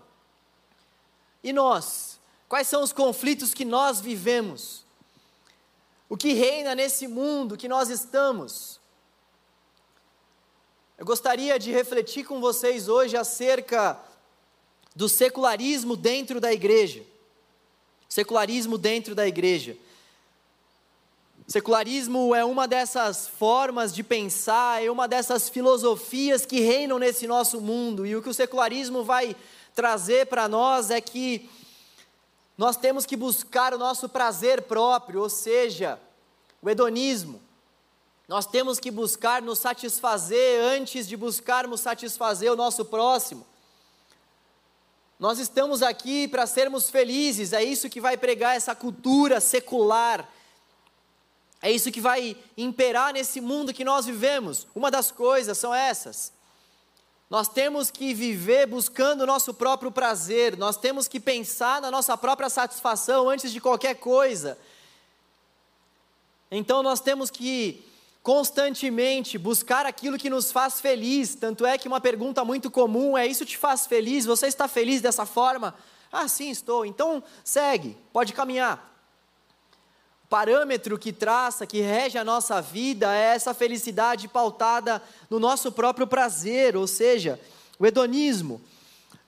E 1.43 1.55
nós? 1.55 2.21
Quais 2.51 2.69
são 2.69 2.83
os 2.83 2.93
conflitos 2.93 3.55
que 3.55 3.65
nós 3.65 3.99
vivemos? 3.99 4.85
O 6.07 6.19
que 6.19 6.35
reina 6.35 6.75
nesse 6.75 7.09
mundo 7.09 7.57
que 7.57 7.67
nós 7.67 7.89
estamos? 7.89 8.80
Eu 11.01 11.07
gostaria 11.07 11.59
de 11.59 11.73
refletir 11.73 12.27
com 12.27 12.43
vocês 12.43 12.87
hoje 12.87 13.17
acerca 13.17 13.99
do 14.95 15.09
secularismo 15.09 15.97
dentro 15.97 16.39
da 16.39 16.53
igreja. 16.53 17.03
Secularismo 18.07 18.77
dentro 18.77 19.15
da 19.15 19.27
igreja. 19.27 19.79
Secularismo 21.47 22.35
é 22.35 22.45
uma 22.45 22.69
dessas 22.69 23.27
formas 23.27 23.95
de 23.95 24.03
pensar, 24.03 24.85
é 24.85 24.91
uma 24.91 25.09
dessas 25.09 25.49
filosofias 25.49 26.45
que 26.45 26.61
reinam 26.61 26.99
nesse 26.99 27.27
nosso 27.27 27.63
mundo. 27.63 28.05
E 28.05 28.15
o 28.15 28.21
que 28.21 28.29
o 28.29 28.35
secularismo 28.35 29.03
vai 29.03 29.35
trazer 29.75 30.27
para 30.27 30.49
nós 30.49 30.91
é 30.91 31.01
que 31.01 31.49
nós 32.59 32.77
temos 32.77 33.07
que 33.07 33.17
buscar 33.17 33.73
o 33.73 33.79
nosso 33.79 34.07
prazer 34.07 34.61
próprio, 34.65 35.23
ou 35.23 35.31
seja, 35.31 35.99
o 36.61 36.69
hedonismo. 36.69 37.41
Nós 38.31 38.47
temos 38.47 38.79
que 38.79 38.93
buscar 38.93 39.43
nos 39.43 39.59
satisfazer 39.59 40.63
antes 40.63 41.09
de 41.09 41.17
buscarmos 41.17 41.81
satisfazer 41.81 42.53
o 42.53 42.55
nosso 42.55 42.85
próximo. 42.85 43.45
Nós 45.19 45.41
estamos 45.41 45.83
aqui 45.83 46.29
para 46.29 46.47
sermos 46.47 46.89
felizes, 46.89 47.53
é 47.53 47.65
isso 47.65 47.91
que 47.91 48.01
vai 48.01 48.17
pregar 48.17 48.55
essa 48.55 48.73
cultura 48.73 49.41
secular. 49.41 50.33
É 51.61 51.73
isso 51.73 51.91
que 51.91 52.01
vai 52.01 52.37
imperar 52.57 53.13
nesse 53.13 53.41
mundo 53.41 53.75
que 53.75 53.83
nós 53.83 54.07
vivemos. 54.07 54.65
Uma 54.77 54.93
das 54.93 55.11
coisas 55.11 55.59
são 55.59 55.75
essas. 55.75 56.33
Nós 57.29 57.49
temos 57.49 57.91
que 57.91 58.15
viver 58.15 58.65
buscando 58.65 59.23
o 59.23 59.27
nosso 59.27 59.53
próprio 59.53 59.91
prazer, 59.91 60.57
nós 60.57 60.77
temos 60.77 61.09
que 61.09 61.19
pensar 61.19 61.83
na 61.83 61.91
nossa 61.91 62.17
própria 62.17 62.49
satisfação 62.49 63.29
antes 63.29 63.51
de 63.51 63.61
qualquer 63.61 63.97
coisa. 63.97 64.57
Então 66.49 66.81
nós 66.81 67.01
temos 67.01 67.29
que 67.29 67.90
constantemente 68.23 69.39
buscar 69.39 69.87
aquilo 69.87 70.19
que 70.19 70.31
nos 70.31 70.53
faz 70.53 70.81
feliz. 70.81 71.35
Tanto 71.35 71.65
é 71.65 71.79
que 71.79 71.89
uma 71.89 72.01
pergunta 72.01 72.45
muito 72.45 72.71
comum 72.71 73.17
é: 73.17 73.27
Isso 73.27 73.45
te 73.45 73.57
faz 73.57 73.87
feliz? 73.87 74.27
Você 74.27 74.47
está 74.47 74.69
feliz 74.69 75.01
dessa 75.01 75.27
forma? 75.27 75.75
Ah, 76.13 76.27
sim, 76.29 76.51
estou. 76.51 76.85
Então 76.85 77.23
segue, 77.45 77.97
pode 78.13 78.33
caminhar. 78.33 78.89
O 80.25 80.29
parâmetro 80.29 80.99
que 80.99 81.13
traça, 81.13 81.67
que 81.67 81.81
rege 81.81 82.19
a 82.19 82.25
nossa 82.25 82.61
vida 82.61 83.15
é 83.15 83.35
essa 83.35 83.53
felicidade 83.53 84.29
pautada 84.29 85.03
no 85.29 85.41
nosso 85.41 85.73
próprio 85.73 86.07
prazer, 86.07 86.77
ou 86.77 86.87
seja, 86.87 87.41
o 87.79 87.87
hedonismo. 87.87 88.61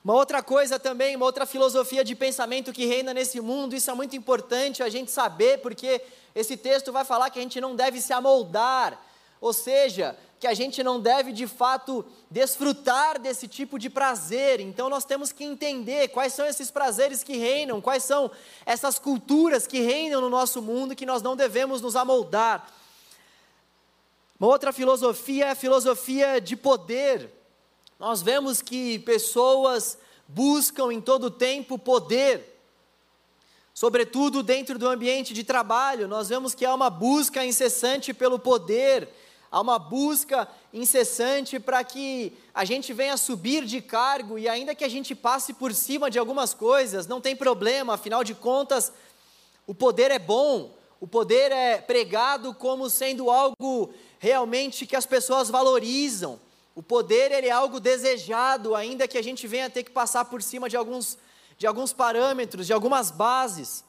Uma 0.03 0.15
outra 0.15 0.43
coisa 0.43 0.77
também, 0.77 1.15
uma 1.15 1.25
outra 1.25 1.45
filosofia 1.45 2.03
de 2.03 2.13
pensamento 2.13 2.73
que 2.73 2.85
reina 2.85 3.13
nesse 3.13 3.39
mundo, 3.39 3.73
isso 3.73 3.89
é 3.89 3.93
muito 3.93 4.17
importante 4.17 4.83
a 4.83 4.89
gente 4.89 5.09
saber, 5.11 5.59
porque 5.59 6.01
esse 6.35 6.57
texto 6.57 6.91
vai 6.91 7.05
falar 7.05 7.29
que 7.29 7.39
a 7.39 7.41
gente 7.41 7.61
não 7.61 7.75
deve 7.75 8.01
se 8.01 8.11
amoldar, 8.11 8.99
ou 9.39 9.53
seja, 9.53 10.17
que 10.39 10.47
a 10.47 10.53
gente 10.53 10.83
não 10.83 10.99
deve 10.99 11.31
de 11.31 11.47
fato 11.47 12.05
desfrutar 12.29 13.19
desse 13.19 13.47
tipo 13.47 13.79
de 13.79 13.89
prazer. 13.89 14.59
Então 14.59 14.89
nós 14.89 15.05
temos 15.05 15.31
que 15.31 15.43
entender 15.43 16.09
quais 16.09 16.33
são 16.33 16.45
esses 16.45 16.69
prazeres 16.69 17.23
que 17.23 17.37
reinam, 17.37 17.79
quais 17.79 18.03
são 18.03 18.29
essas 18.65 18.99
culturas 18.99 19.65
que 19.65 19.79
reinam 19.79 20.19
no 20.19 20.29
nosso 20.29 20.61
mundo 20.61 20.95
que 20.95 21.05
nós 21.05 21.21
não 21.21 21.35
devemos 21.35 21.81
nos 21.81 21.95
amoldar. 21.95 22.67
Uma 24.39 24.49
outra 24.49 24.73
filosofia 24.73 25.45
é 25.45 25.49
a 25.51 25.55
filosofia 25.55 26.41
de 26.41 26.57
poder. 26.57 27.29
Nós 27.97 28.21
vemos 28.21 28.61
que 28.61 28.99
pessoas 28.99 29.97
buscam 30.27 30.91
em 30.91 30.99
todo 30.99 31.31
tempo 31.31 31.79
poder 31.79 32.52
sobretudo 33.73 34.43
dentro 34.43 34.77
do 34.77 34.87
ambiente 34.87 35.33
de 35.33 35.43
trabalho, 35.43 36.07
nós 36.07 36.29
vemos 36.29 36.53
que 36.53 36.65
há 36.65 36.73
uma 36.73 36.89
busca 36.89 37.43
incessante 37.43 38.13
pelo 38.13 38.37
poder, 38.37 39.09
há 39.51 39.59
uma 39.59 39.79
busca 39.79 40.47
incessante 40.71 41.59
para 41.59 41.83
que 41.83 42.33
a 42.53 42.63
gente 42.65 42.93
venha 42.93 43.17
subir 43.17 43.65
de 43.65 43.81
cargo 43.81 44.37
e 44.37 44.47
ainda 44.47 44.75
que 44.75 44.83
a 44.83 44.89
gente 44.89 45.15
passe 45.15 45.53
por 45.53 45.73
cima 45.73 46.09
de 46.09 46.19
algumas 46.19 46.53
coisas, 46.53 47.07
não 47.07 47.19
tem 47.19 47.35
problema, 47.35 47.95
afinal 47.95 48.23
de 48.23 48.35
contas, 48.35 48.91
o 49.65 49.73
poder 49.73 50.11
é 50.11 50.19
bom, 50.19 50.75
o 50.99 51.07
poder 51.07 51.51
é 51.51 51.77
pregado 51.77 52.53
como 52.53 52.89
sendo 52.89 53.29
algo 53.29 53.93
realmente 54.19 54.85
que 54.85 54.95
as 54.95 55.05
pessoas 55.05 55.49
valorizam. 55.49 56.39
O 56.75 56.81
poder 56.81 57.31
ele 57.31 57.47
é 57.47 57.51
algo 57.51 57.79
desejado, 57.79 58.73
ainda 58.73 59.07
que 59.07 59.17
a 59.17 59.21
gente 59.21 59.45
venha 59.45 59.69
ter 59.69 59.83
que 59.83 59.91
passar 59.91 60.25
por 60.25 60.41
cima 60.41 60.69
de 60.69 60.75
alguns 60.75 61.17
de 61.63 61.67
alguns 61.67 61.93
parâmetros, 61.93 62.67
de 62.67 62.73
algumas 62.73 63.09
bases. 63.09 63.85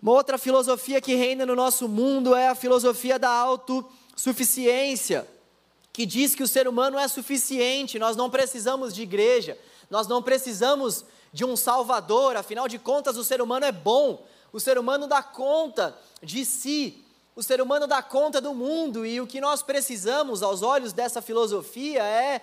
Uma 0.00 0.12
outra 0.12 0.38
filosofia 0.38 0.98
que 0.98 1.14
reina 1.14 1.44
no 1.44 1.54
nosso 1.54 1.86
mundo 1.86 2.34
é 2.34 2.48
a 2.48 2.54
filosofia 2.54 3.18
da 3.18 3.28
autossuficiência, 3.28 5.28
que 5.92 6.06
diz 6.06 6.34
que 6.34 6.42
o 6.42 6.48
ser 6.48 6.66
humano 6.66 6.98
é 6.98 7.06
suficiente, 7.08 7.98
nós 7.98 8.16
não 8.16 8.30
precisamos 8.30 8.94
de 8.94 9.02
igreja, 9.02 9.58
nós 9.90 10.08
não 10.08 10.22
precisamos 10.22 11.04
de 11.30 11.44
um 11.44 11.58
salvador, 11.58 12.38
afinal 12.38 12.66
de 12.66 12.78
contas, 12.78 13.18
o 13.18 13.22
ser 13.22 13.42
humano 13.42 13.66
é 13.66 13.72
bom, 13.72 14.24
o 14.50 14.58
ser 14.58 14.78
humano 14.78 15.06
dá 15.06 15.22
conta 15.22 15.94
de 16.22 16.46
si, 16.46 17.04
o 17.36 17.42
ser 17.42 17.60
humano 17.60 17.86
dá 17.86 18.02
conta 18.02 18.40
do 18.40 18.54
mundo, 18.54 19.04
e 19.04 19.20
o 19.20 19.26
que 19.26 19.42
nós 19.42 19.62
precisamos, 19.62 20.42
aos 20.42 20.62
olhos 20.62 20.94
dessa 20.94 21.20
filosofia, 21.20 22.02
é 22.02 22.40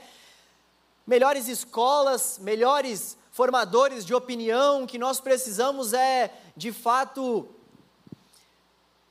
melhores 1.07 1.47
escolas, 1.47 2.37
melhores 2.39 3.17
formadores 3.37 4.03
de 4.03 4.15
opinião, 4.15 4.87
que 4.87 4.97
nós 4.97 5.21
precisamos 5.21 5.93
é, 5.93 6.33
de 6.55 6.71
fato, 6.71 7.47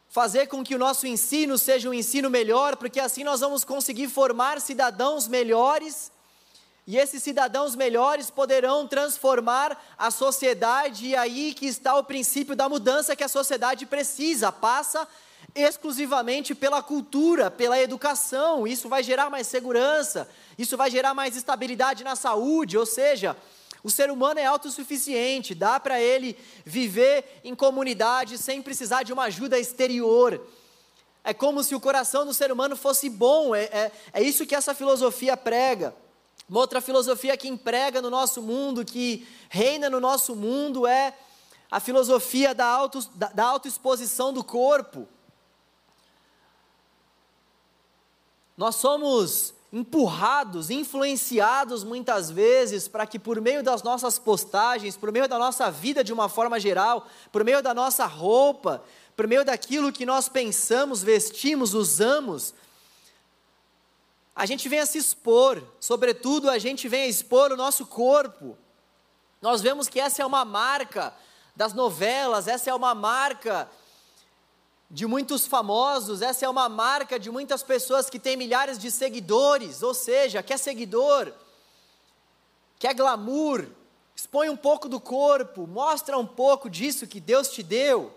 fazer 0.08 0.48
com 0.48 0.64
que 0.64 0.74
o 0.74 0.78
nosso 0.78 1.06
ensino 1.06 1.56
seja 1.56 1.88
um 1.88 1.94
ensino 1.94 2.28
melhor, 2.28 2.74
porque 2.74 2.98
assim 2.98 3.22
nós 3.22 3.38
vamos 3.38 3.62
conseguir 3.62 4.08
formar 4.08 4.60
cidadãos 4.60 5.28
melhores, 5.28 6.10
e 6.88 6.96
esses 6.96 7.22
cidadãos 7.22 7.76
melhores 7.76 8.28
poderão 8.28 8.88
transformar 8.88 9.80
a 9.96 10.10
sociedade, 10.10 11.06
e 11.06 11.14
aí 11.14 11.54
que 11.54 11.66
está 11.66 11.94
o 11.94 12.02
princípio 12.02 12.56
da 12.56 12.68
mudança 12.68 13.14
que 13.14 13.22
a 13.22 13.28
sociedade 13.28 13.86
precisa, 13.86 14.50
passa 14.50 15.06
exclusivamente 15.54 16.52
pela 16.52 16.82
cultura, 16.82 17.48
pela 17.48 17.80
educação, 17.80 18.66
isso 18.66 18.88
vai 18.88 19.04
gerar 19.04 19.30
mais 19.30 19.46
segurança, 19.46 20.28
isso 20.58 20.76
vai 20.76 20.90
gerar 20.90 21.14
mais 21.14 21.36
estabilidade 21.36 22.02
na 22.02 22.16
saúde, 22.16 22.76
ou 22.76 22.84
seja, 22.84 23.36
o 23.86 23.90
ser 23.90 24.10
humano 24.10 24.40
é 24.40 24.44
autossuficiente, 24.44 25.54
dá 25.54 25.78
para 25.78 26.00
ele 26.00 26.36
viver 26.64 27.40
em 27.44 27.54
comunidade 27.54 28.36
sem 28.36 28.60
precisar 28.60 29.04
de 29.04 29.12
uma 29.12 29.26
ajuda 29.26 29.60
exterior. 29.60 30.44
É 31.22 31.32
como 31.32 31.62
se 31.62 31.72
o 31.72 31.78
coração 31.78 32.26
do 32.26 32.34
ser 32.34 32.50
humano 32.50 32.74
fosse 32.74 33.08
bom, 33.08 33.54
é, 33.54 33.62
é, 33.66 33.92
é 34.12 34.22
isso 34.24 34.44
que 34.44 34.56
essa 34.56 34.74
filosofia 34.74 35.36
prega. 35.36 35.94
Uma 36.48 36.58
outra 36.58 36.80
filosofia 36.80 37.36
que 37.36 37.46
emprega 37.46 38.02
no 38.02 38.10
nosso 38.10 38.42
mundo, 38.42 38.84
que 38.84 39.24
reina 39.48 39.88
no 39.88 40.00
nosso 40.00 40.34
mundo, 40.34 40.84
é 40.84 41.16
a 41.70 41.78
filosofia 41.78 42.52
da, 42.52 42.66
auto, 42.66 43.08
da, 43.14 43.28
da 43.28 43.44
autoexposição 43.44 44.32
do 44.32 44.42
corpo. 44.42 45.06
Nós 48.56 48.74
somos 48.74 49.54
empurrados, 49.76 50.70
influenciados 50.70 51.84
muitas 51.84 52.30
vezes 52.30 52.88
para 52.88 53.06
que 53.06 53.18
por 53.18 53.42
meio 53.42 53.62
das 53.62 53.82
nossas 53.82 54.18
postagens, 54.18 54.96
por 54.96 55.12
meio 55.12 55.28
da 55.28 55.38
nossa 55.38 55.70
vida 55.70 56.02
de 56.02 56.14
uma 56.14 56.30
forma 56.30 56.58
geral, 56.58 57.06
por 57.30 57.44
meio 57.44 57.62
da 57.62 57.74
nossa 57.74 58.06
roupa, 58.06 58.82
por 59.14 59.26
meio 59.26 59.44
daquilo 59.44 59.92
que 59.92 60.06
nós 60.06 60.30
pensamos, 60.30 61.02
vestimos, 61.02 61.74
usamos, 61.74 62.54
a 64.34 64.46
gente 64.46 64.66
venha 64.66 64.86
se 64.86 64.96
expor, 64.96 65.62
sobretudo 65.78 66.48
a 66.48 66.58
gente 66.58 66.88
venha 66.88 67.06
expor 67.06 67.52
o 67.52 67.56
nosso 67.56 67.86
corpo. 67.86 68.56
Nós 69.42 69.60
vemos 69.60 69.88
que 69.88 70.00
essa 70.00 70.22
é 70.22 70.26
uma 70.26 70.44
marca 70.44 71.12
das 71.54 71.74
novelas, 71.74 72.48
essa 72.48 72.70
é 72.70 72.74
uma 72.74 72.94
marca 72.94 73.68
de 74.90 75.06
muitos 75.06 75.46
famosos, 75.46 76.22
essa 76.22 76.44
é 76.44 76.48
uma 76.48 76.68
marca 76.68 77.18
de 77.18 77.30
muitas 77.30 77.62
pessoas 77.62 78.08
que 78.08 78.18
têm 78.18 78.36
milhares 78.36 78.78
de 78.78 78.90
seguidores, 78.90 79.82
ou 79.82 79.92
seja, 79.92 80.42
quer 80.42 80.58
seguidor, 80.58 81.32
quer 82.78 82.94
glamour, 82.94 83.66
expõe 84.14 84.48
um 84.48 84.56
pouco 84.56 84.88
do 84.88 85.00
corpo, 85.00 85.66
mostra 85.66 86.16
um 86.16 86.26
pouco 86.26 86.70
disso 86.70 87.06
que 87.06 87.20
Deus 87.20 87.48
te 87.48 87.62
deu. 87.62 88.16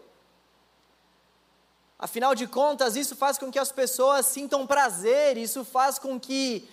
Afinal 1.97 2.35
de 2.35 2.47
contas, 2.47 2.95
isso 2.95 3.15
faz 3.15 3.37
com 3.37 3.51
que 3.51 3.59
as 3.59 3.71
pessoas 3.71 4.25
sintam 4.27 4.65
prazer, 4.65 5.37
isso 5.37 5.65
faz 5.65 5.97
com 5.97 6.19
que 6.19 6.69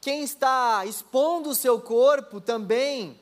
quem 0.00 0.22
está 0.22 0.84
expondo 0.84 1.50
o 1.50 1.54
seu 1.54 1.80
corpo 1.80 2.40
também 2.40 3.20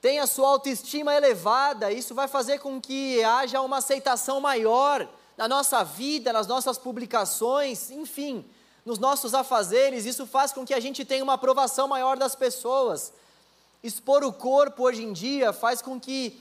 tem 0.00 0.18
a 0.18 0.26
sua 0.26 0.48
autoestima 0.48 1.14
elevada, 1.14 1.92
isso 1.92 2.14
vai 2.14 2.26
fazer 2.26 2.58
com 2.58 2.80
que 2.80 3.22
haja 3.22 3.60
uma 3.60 3.78
aceitação 3.78 4.40
maior 4.40 5.08
na 5.36 5.46
nossa 5.46 5.84
vida, 5.84 6.32
nas 6.32 6.46
nossas 6.46 6.78
publicações, 6.78 7.90
enfim, 7.90 8.44
nos 8.84 8.98
nossos 8.98 9.34
afazeres, 9.34 10.06
isso 10.06 10.26
faz 10.26 10.52
com 10.52 10.64
que 10.64 10.72
a 10.72 10.80
gente 10.80 11.04
tenha 11.04 11.22
uma 11.22 11.34
aprovação 11.34 11.86
maior 11.86 12.16
das 12.16 12.34
pessoas. 12.34 13.12
Expor 13.82 14.24
o 14.24 14.32
corpo 14.32 14.84
hoje 14.84 15.02
em 15.02 15.12
dia 15.12 15.52
faz 15.52 15.82
com 15.82 16.00
que 16.00 16.40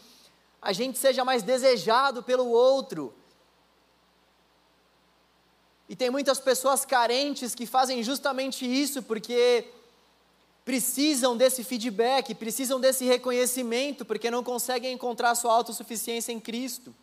a 0.62 0.74
gente 0.74 0.98
seja 0.98 1.26
mais 1.26 1.44
desejado 1.44 2.24
pelo 2.24 2.50
outro. 2.50 3.14
E 5.88 5.96
tem 5.96 6.10
muitas 6.10 6.40
pessoas 6.40 6.86
carentes 6.86 7.56
que 7.56 7.66
fazem 7.66 8.04
justamente 8.04 8.66
isso 8.66 9.02
porque 9.02 9.66
precisam 10.70 11.36
desse 11.36 11.64
feedback, 11.64 12.36
precisam 12.36 12.80
desse 12.80 13.04
reconhecimento, 13.04 14.06
porque 14.06 14.30
não 14.30 14.44
conseguem 14.44 14.94
encontrar 14.94 15.34
sua 15.34 15.52
autossuficiência 15.52 16.32
em 16.32 16.40
Cristo. 16.40 16.94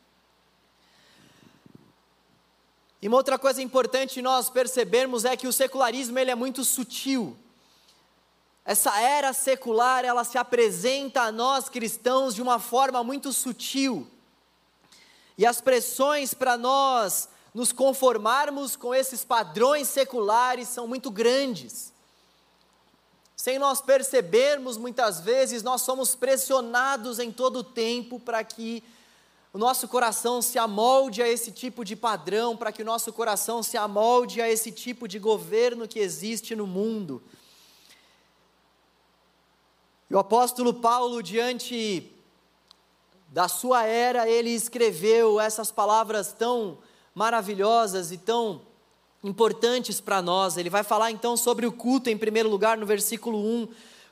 E 3.02 3.08
uma 3.08 3.16
outra 3.16 3.36
coisa 3.36 3.60
importante 3.60 4.22
nós 4.22 4.48
percebermos 4.48 5.24
é 5.24 5.36
que 5.36 5.48
o 5.48 5.52
secularismo 5.52 6.16
ele 6.16 6.30
é 6.30 6.34
muito 6.36 6.62
sutil. 6.62 7.36
Essa 8.64 9.00
era 9.00 9.32
secular, 9.32 10.04
ela 10.04 10.22
se 10.22 10.38
apresenta 10.38 11.22
a 11.22 11.32
nós 11.32 11.68
cristãos 11.68 12.36
de 12.36 12.42
uma 12.42 12.60
forma 12.60 13.02
muito 13.02 13.32
sutil. 13.32 14.06
E 15.36 15.44
as 15.44 15.60
pressões 15.60 16.32
para 16.32 16.56
nós 16.56 17.28
nos 17.52 17.72
conformarmos 17.72 18.76
com 18.76 18.94
esses 18.94 19.24
padrões 19.24 19.88
seculares 19.88 20.68
são 20.68 20.86
muito 20.86 21.10
grandes. 21.10 21.95
Sem 23.46 23.60
nós 23.60 23.80
percebermos, 23.80 24.76
muitas 24.76 25.20
vezes, 25.20 25.62
nós 25.62 25.82
somos 25.82 26.16
pressionados 26.16 27.20
em 27.20 27.30
todo 27.30 27.60
o 27.60 27.62
tempo 27.62 28.18
para 28.18 28.42
que 28.42 28.82
o 29.52 29.56
nosso 29.56 29.86
coração 29.86 30.42
se 30.42 30.58
amolde 30.58 31.22
a 31.22 31.28
esse 31.28 31.52
tipo 31.52 31.84
de 31.84 31.94
padrão, 31.94 32.56
para 32.56 32.72
que 32.72 32.82
o 32.82 32.84
nosso 32.84 33.12
coração 33.12 33.62
se 33.62 33.76
amolde 33.76 34.42
a 34.42 34.50
esse 34.50 34.72
tipo 34.72 35.06
de 35.06 35.20
governo 35.20 35.86
que 35.86 36.00
existe 36.00 36.56
no 36.56 36.66
mundo. 36.66 37.22
E 40.10 40.14
o 40.16 40.18
apóstolo 40.18 40.74
Paulo, 40.74 41.22
diante 41.22 42.12
da 43.28 43.46
sua 43.46 43.84
era, 43.84 44.28
ele 44.28 44.50
escreveu 44.50 45.38
essas 45.38 45.70
palavras 45.70 46.32
tão 46.32 46.78
maravilhosas 47.14 48.10
e 48.10 48.18
tão 48.18 48.62
importantes 49.22 50.00
para 50.00 50.22
nós. 50.22 50.56
Ele 50.56 50.70
vai 50.70 50.82
falar 50.82 51.10
então 51.10 51.36
sobre 51.36 51.66
o 51.66 51.72
culto, 51.72 52.10
em 52.10 52.18
primeiro 52.18 52.48
lugar, 52.48 52.76
no 52.76 52.86
versículo 52.86 53.38
1, 53.38 53.68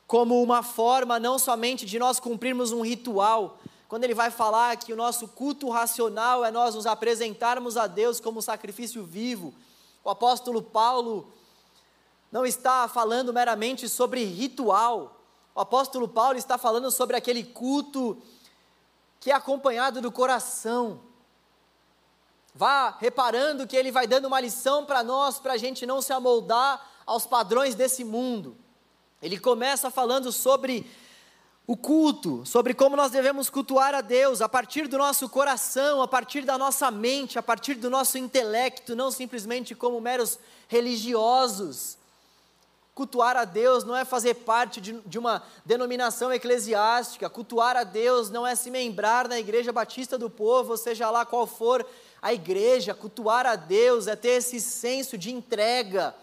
como 0.06 0.42
uma 0.42 0.62
forma 0.62 1.18
não 1.18 1.38
somente 1.38 1.86
de 1.86 1.98
nós 1.98 2.20
cumprirmos 2.20 2.72
um 2.72 2.82
ritual, 2.82 3.58
quando 3.88 4.04
ele 4.04 4.14
vai 4.14 4.30
falar 4.30 4.76
que 4.76 4.92
o 4.92 4.96
nosso 4.96 5.28
culto 5.28 5.68
racional 5.70 6.44
é 6.44 6.50
nós 6.50 6.74
nos 6.74 6.86
apresentarmos 6.86 7.76
a 7.76 7.86
Deus 7.86 8.18
como 8.18 8.42
sacrifício 8.42 9.04
vivo, 9.04 9.54
o 10.02 10.10
apóstolo 10.10 10.60
Paulo 10.60 11.32
não 12.30 12.44
está 12.44 12.88
falando 12.88 13.32
meramente 13.32 13.88
sobre 13.88 14.24
ritual, 14.24 15.20
o 15.54 15.60
apóstolo 15.60 16.08
Paulo 16.08 16.36
está 16.36 16.58
falando 16.58 16.90
sobre 16.90 17.16
aquele 17.16 17.44
culto 17.44 18.20
que 19.20 19.30
é 19.30 19.34
acompanhado 19.34 20.00
do 20.00 20.10
coração, 20.10 21.00
Vá 22.54 22.96
reparando 23.00 23.66
que 23.66 23.76
ele 23.76 23.90
vai 23.90 24.06
dando 24.06 24.26
uma 24.26 24.40
lição 24.40 24.84
para 24.84 25.02
nós, 25.02 25.40
para 25.40 25.54
a 25.54 25.56
gente 25.56 25.84
não 25.84 26.00
se 26.00 26.12
amoldar 26.12 26.80
aos 27.04 27.26
padrões 27.26 27.74
desse 27.74 28.04
mundo. 28.04 28.56
Ele 29.20 29.38
começa 29.38 29.90
falando 29.90 30.30
sobre 30.30 30.86
o 31.66 31.76
culto, 31.76 32.44
sobre 32.44 32.74
como 32.74 32.94
nós 32.94 33.10
devemos 33.10 33.50
cultuar 33.50 33.94
a 33.94 34.00
Deus 34.00 34.40
a 34.40 34.48
partir 34.48 34.86
do 34.86 34.98
nosso 34.98 35.28
coração, 35.28 36.00
a 36.00 36.06
partir 36.06 36.42
da 36.42 36.56
nossa 36.56 36.90
mente, 36.90 37.38
a 37.38 37.42
partir 37.42 37.74
do 37.74 37.90
nosso 37.90 38.18
intelecto, 38.18 38.94
não 38.94 39.10
simplesmente 39.10 39.74
como 39.74 40.00
meros 40.00 40.38
religiosos. 40.68 41.96
Cultuar 42.94 43.36
a 43.36 43.44
Deus 43.44 43.82
não 43.82 43.96
é 43.96 44.04
fazer 44.04 44.34
parte 44.34 44.80
de, 44.80 44.92
de, 45.00 45.18
uma 45.18 45.42
denominação 45.64 46.32
eclesiástica, 46.32 47.28
cultuar 47.28 47.76
a 47.76 47.82
Deus 47.82 48.30
não 48.30 48.46
é 48.46 48.54
se 48.54 48.70
membrar 48.70 49.26
na 49.26 49.40
Igreja 49.40 49.72
Batista 49.72 50.16
do 50.16 50.30
Povo, 50.30 50.76
seja 50.76 51.10
lá 51.10 51.26
qual 51.26 51.46
for 51.46 51.84
a 52.24 52.32
igreja, 52.32 52.94
cultuar 52.94 53.44
a 53.44 53.54
Deus, 53.54 54.06
é 54.06 54.16
ter 54.16 54.38
esse 54.38 54.58
senso 54.58 55.18
de 55.18 55.30
entrega, 55.30 56.14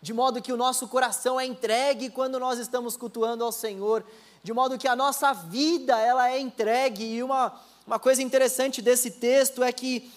de 0.00 0.14
modo 0.14 0.40
que 0.40 0.50
o 0.50 0.56
nosso 0.56 0.88
coração 0.88 1.38
é 1.38 1.44
entregue 1.44 2.08
quando 2.08 2.40
nós 2.40 2.58
estamos 2.58 2.96
cultuando 2.96 3.44
ao 3.44 3.52
Senhor, 3.52 4.02
de 4.42 4.50
modo 4.50 4.78
que 4.78 4.88
a 4.88 4.96
nossa 4.96 5.34
vida 5.34 6.00
ela 6.00 6.30
é 6.30 6.40
entregue. 6.40 7.04
E 7.04 7.22
uma, 7.22 7.52
uma 7.86 7.98
coisa 7.98 8.22
interessante 8.22 8.80
desse 8.80 9.10
texto 9.10 9.62
é 9.62 9.70
que 9.70 10.10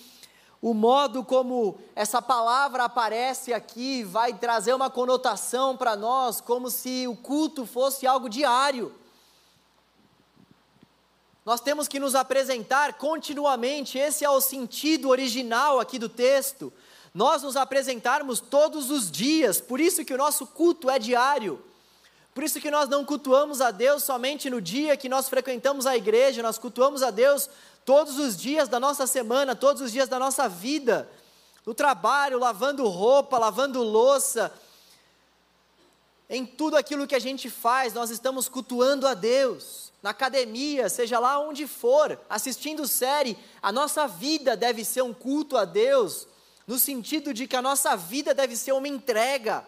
o 0.62 0.74
modo 0.74 1.22
como 1.22 1.78
essa 1.98 2.22
palavra 2.22 2.86
aparece 2.86 3.54
aqui 3.54 4.06
vai 4.06 4.34
trazer 4.34 4.74
uma 4.74 4.90
conotação 4.90 5.76
para 5.76 5.98
nós, 5.98 6.40
como 6.40 6.72
se 6.72 7.10
o 7.10 7.16
culto 7.18 7.66
fosse 7.66 8.08
algo 8.08 8.30
diário. 8.30 8.96
Nós 11.46 11.62
temos 11.62 11.88
que 11.88 12.00
nos 12.00 12.16
apresentar 12.16 12.94
continuamente, 12.94 14.00
esse 14.00 14.26
é 14.26 14.30
o 14.30 14.42
sentido 14.42 15.10
original 15.10 15.80
aqui 15.80 16.00
do 16.00 16.10
texto. 16.10 16.74
Nós 17.14 17.44
nos 17.44 17.56
apresentarmos 17.56 18.40
todos 18.40 18.90
os 18.90 19.12
dias, 19.12 19.62
por 19.62 19.80
isso 19.80 20.04
que 20.04 20.14
o 20.14 20.18
nosso 20.18 20.48
culto 20.48 20.90
é 20.90 20.98
diário. 20.98 21.64
Por 22.34 22.44
isso 22.44 22.60
que 22.60 22.72
nós 22.72 22.90
não 22.90 23.06
cultuamos 23.06 23.62
a 23.62 23.70
Deus 23.70 24.04
somente 24.04 24.50
no 24.50 24.60
dia 24.60 24.98
que 24.98 25.08
nós 25.08 25.30
frequentamos 25.30 25.86
a 25.86 25.96
igreja, 25.96 26.42
nós 26.42 26.58
cultuamos 26.58 27.04
a 27.04 27.12
Deus 27.12 27.48
todos 27.86 28.18
os 28.18 28.36
dias 28.36 28.68
da 28.68 28.80
nossa 28.80 29.06
semana, 29.06 29.56
todos 29.56 29.84
os 29.84 29.92
dias 29.92 30.10
da 30.10 30.18
nossa 30.18 30.50
vida. 30.50 31.08
No 31.64 31.76
trabalho, 31.76 32.40
lavando 32.40 32.88
roupa, 32.88 33.38
lavando 33.38 33.84
louça, 33.84 34.52
em 36.30 36.46
tudo 36.46 36.76
aquilo 36.76 37.08
que 37.08 37.16
a 37.16 37.20
gente 37.20 37.50
faz, 37.50 37.94
nós 37.94 38.10
estamos 38.10 38.50
cultuando 38.50 39.08
a 39.08 39.14
Deus 39.14 39.86
na 40.02 40.12
academia, 40.12 40.88
seja 40.88 41.18
lá 41.18 41.40
onde 41.40 41.66
for, 41.66 42.20
assistindo 42.30 42.88
série, 42.88 43.36
a 43.60 43.72
nossa 43.72 44.08
vida 44.08 44.56
deve 44.56 44.86
ser 44.86 45.02
um 45.02 45.12
culto 45.14 45.58
a 45.58 45.66
Deus, 45.66 46.28
no 46.68 46.78
sentido 46.78 47.34
de 47.34 47.48
que 47.48 47.56
a 47.56 47.62
nossa 47.62 47.96
vida 47.96 48.32
deve 48.32 48.56
ser 48.56 48.74
uma 48.74 48.88
entrega, 48.88 49.66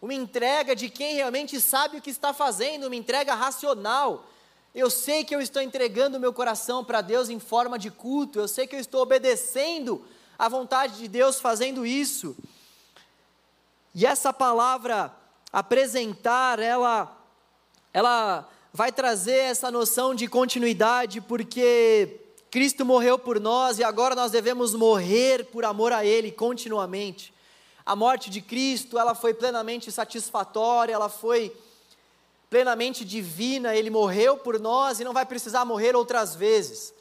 uma 0.00 0.14
entrega 0.14 0.76
de 0.76 0.88
quem 0.88 1.16
realmente 1.16 1.60
sabe 1.60 1.96
o 1.96 2.00
que 2.00 2.10
está 2.10 2.32
fazendo, 2.32 2.86
uma 2.86 2.94
entrega 2.94 3.34
racional. 3.34 4.24
Eu 4.72 4.90
sei 4.90 5.24
que 5.24 5.34
eu 5.34 5.40
estou 5.40 5.62
entregando 5.62 6.20
meu 6.20 6.32
coração 6.32 6.84
para 6.84 7.00
Deus 7.00 7.28
em 7.28 7.40
forma 7.40 7.76
de 7.76 7.90
culto, 7.90 8.38
eu 8.38 8.46
sei 8.46 8.68
que 8.68 8.76
eu 8.76 8.80
estou 8.80 9.02
obedecendo 9.02 10.04
à 10.38 10.48
vontade 10.48 10.98
de 10.98 11.08
Deus 11.08 11.40
fazendo 11.40 11.84
isso. 11.84 12.36
E 13.94 14.06
essa 14.06 14.32
palavra 14.32 15.12
apresentar, 15.54 16.58
ela 16.58 17.16
ela 17.92 18.50
vai 18.72 18.90
trazer 18.90 19.36
essa 19.36 19.70
noção 19.70 20.12
de 20.12 20.26
continuidade, 20.26 21.20
porque 21.20 22.20
Cristo 22.50 22.84
morreu 22.84 23.16
por 23.16 23.38
nós 23.38 23.78
e 23.78 23.84
agora 23.84 24.16
nós 24.16 24.32
devemos 24.32 24.74
morrer 24.74 25.44
por 25.44 25.64
amor 25.64 25.92
a 25.92 26.04
Ele 26.04 26.32
continuamente. 26.32 27.32
A 27.86 27.94
morte 27.94 28.30
de 28.30 28.40
Cristo, 28.40 28.98
ela 28.98 29.14
foi 29.14 29.32
plenamente 29.32 29.92
satisfatória, 29.92 30.92
ela 30.92 31.08
foi 31.08 31.56
plenamente 32.50 33.04
divina, 33.04 33.76
Ele 33.76 33.90
morreu 33.90 34.36
por 34.36 34.58
nós 34.58 34.98
e 34.98 35.04
não 35.04 35.12
vai 35.12 35.24
precisar 35.24 35.64
morrer 35.64 35.94
outras 35.94 36.34
vezes. 36.34 36.92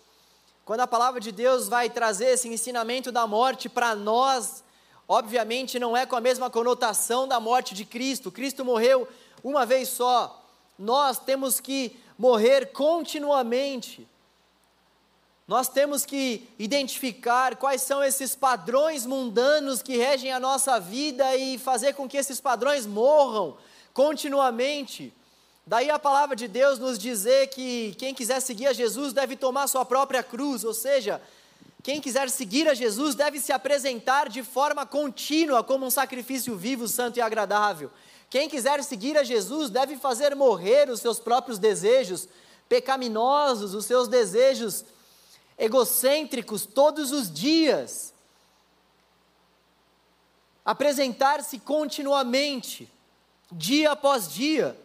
Quando 0.63 0.81
a 0.81 0.87
palavra 0.87 1.19
de 1.19 1.31
Deus 1.31 1.67
vai 1.67 1.89
trazer 1.89 2.25
esse 2.25 2.47
ensinamento 2.47 3.11
da 3.11 3.25
morte 3.25 3.67
para 3.67 3.95
nós, 3.95 4.63
obviamente 5.07 5.79
não 5.79 5.95
é 5.95 6.05
com 6.05 6.15
a 6.15 6.21
mesma 6.21 6.49
conotação 6.49 7.27
da 7.27 7.39
morte 7.39 7.73
de 7.73 7.85
Cristo. 7.85 8.31
Cristo 8.31 8.63
morreu 8.63 9.07
uma 9.43 9.65
vez 9.65 9.89
só, 9.89 10.41
nós 10.77 11.19
temos 11.19 11.59
que 11.59 11.97
morrer 12.17 12.67
continuamente. 12.67 14.07
Nós 15.45 15.67
temos 15.67 16.05
que 16.05 16.47
identificar 16.57 17.57
quais 17.57 17.81
são 17.81 18.01
esses 18.01 18.33
padrões 18.33 19.05
mundanos 19.05 19.81
que 19.81 19.97
regem 19.97 20.31
a 20.31 20.39
nossa 20.39 20.79
vida 20.79 21.35
e 21.35 21.57
fazer 21.57 21.93
com 21.93 22.07
que 22.07 22.17
esses 22.17 22.39
padrões 22.39 22.85
morram 22.85 23.57
continuamente. 23.93 25.13
Daí 25.67 25.89
a 25.89 25.99
palavra 25.99 26.35
de 26.35 26.47
Deus 26.47 26.79
nos 26.79 26.97
dizer 26.97 27.47
que 27.47 27.93
quem 27.97 28.13
quiser 28.13 28.39
seguir 28.39 28.67
a 28.67 28.73
Jesus 28.73 29.11
deve 29.11 29.35
tomar 29.35 29.67
sua 29.67 29.83
própria 29.83 30.23
cruz, 30.23 30.63
ou 30.63 30.73
seja, 30.73 31.21
quem 31.83 31.99
quiser 31.99 32.29
seguir 32.29 32.65
a 32.69 32.73
Jesus 32.73 33.13
deve 33.13 33.41
se 33.41 33.51
apresentar 33.51 34.29
de 34.29 34.41
forma 34.41 34.85
contínua 34.85 35.61
como 35.61 35.85
um 35.85 35.91
sacrifício 35.91 36.55
vivo, 36.55 36.87
santo 36.87 37.17
e 37.17 37.21
agradável. 37.21 37.91
Quem 38.29 38.47
quiser 38.47 38.81
seguir 38.85 39.17
a 39.17 39.23
Jesus 39.23 39.69
deve 39.69 39.97
fazer 39.97 40.33
morrer 40.33 40.89
os 40.89 41.01
seus 41.01 41.19
próprios 41.19 41.59
desejos 41.59 42.29
pecaminosos, 42.69 43.73
os 43.73 43.85
seus 43.85 44.07
desejos 44.07 44.85
egocêntricos 45.57 46.65
todos 46.65 47.11
os 47.11 47.29
dias. 47.29 48.13
Apresentar-se 50.63 51.59
continuamente, 51.59 52.89
dia 53.51 53.91
após 53.91 54.31
dia. 54.31 54.79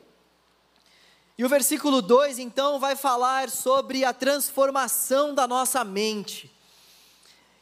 E 1.39 1.45
o 1.45 1.49
versículo 1.49 2.03
2 2.03 2.41
então 2.41 2.81
vai 2.81 2.97
falar 2.97 3.49
sobre 3.51 4.05
a 4.05 4.13
transformação 4.13 5.33
da 5.33 5.47
nossa 5.47 5.85
mente. 5.85 6.58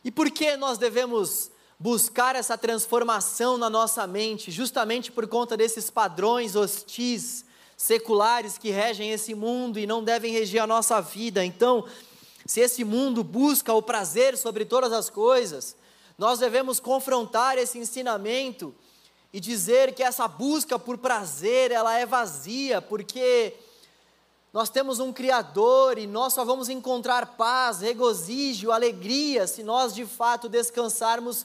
E 0.07 0.11
por 0.13 0.31
que 0.31 0.57
nós 0.57 0.79
devemos 0.79 1.51
buscar 1.81 2.37
essa 2.37 2.57
transformação 2.57 3.59
na 3.59 3.69
nossa 3.69 4.07
mente, 4.07 4.53
justamente 4.53 5.11
por 5.11 5.27
conta 5.27 5.57
desses 5.57 5.91
padrões 5.91 6.55
hostis, 6.55 7.45
seculares 7.77 8.57
que 8.57 8.71
regem 8.71 9.11
esse 9.11 9.35
mundo 9.35 9.81
e 9.81 9.85
não 9.85 10.05
devem 10.05 10.33
regir 10.33 10.63
a 10.63 10.67
nossa 10.67 11.01
vida. 11.01 11.45
Então, 11.45 11.85
se 12.47 12.61
esse 12.61 12.85
mundo 12.85 13.25
busca 13.25 13.75
o 13.75 13.83
prazer 13.83 14.37
sobre 14.37 14.65
todas 14.65 14.93
as 14.93 15.11
coisas, 15.11 15.75
nós 16.17 16.39
devemos 16.39 16.79
confrontar 16.79 17.59
esse 17.59 17.77
ensinamento 17.77 18.73
e 19.33 19.41
dizer 19.41 19.93
que 19.93 20.05
essa 20.05 20.29
busca 20.29 20.79
por 20.79 20.99
prazer, 20.99 21.73
ela 21.73 21.99
é 21.99 22.07
vazia, 22.07 22.81
porque 22.81 23.55
nós 24.57 24.71
temos 24.71 25.01
um 25.01 25.13
Criador 25.13 25.99
e 25.99 26.07
nós 26.07 26.33
só 26.33 26.43
vamos 26.43 26.71
encontrar 26.71 27.37
paz, 27.37 27.81
regozijo, 27.81 28.73
alegria 28.73 29.47
se 29.47 29.63
nós 29.63 29.95
de 29.95 30.07
fato 30.07 30.49
descansarmos 30.49 31.45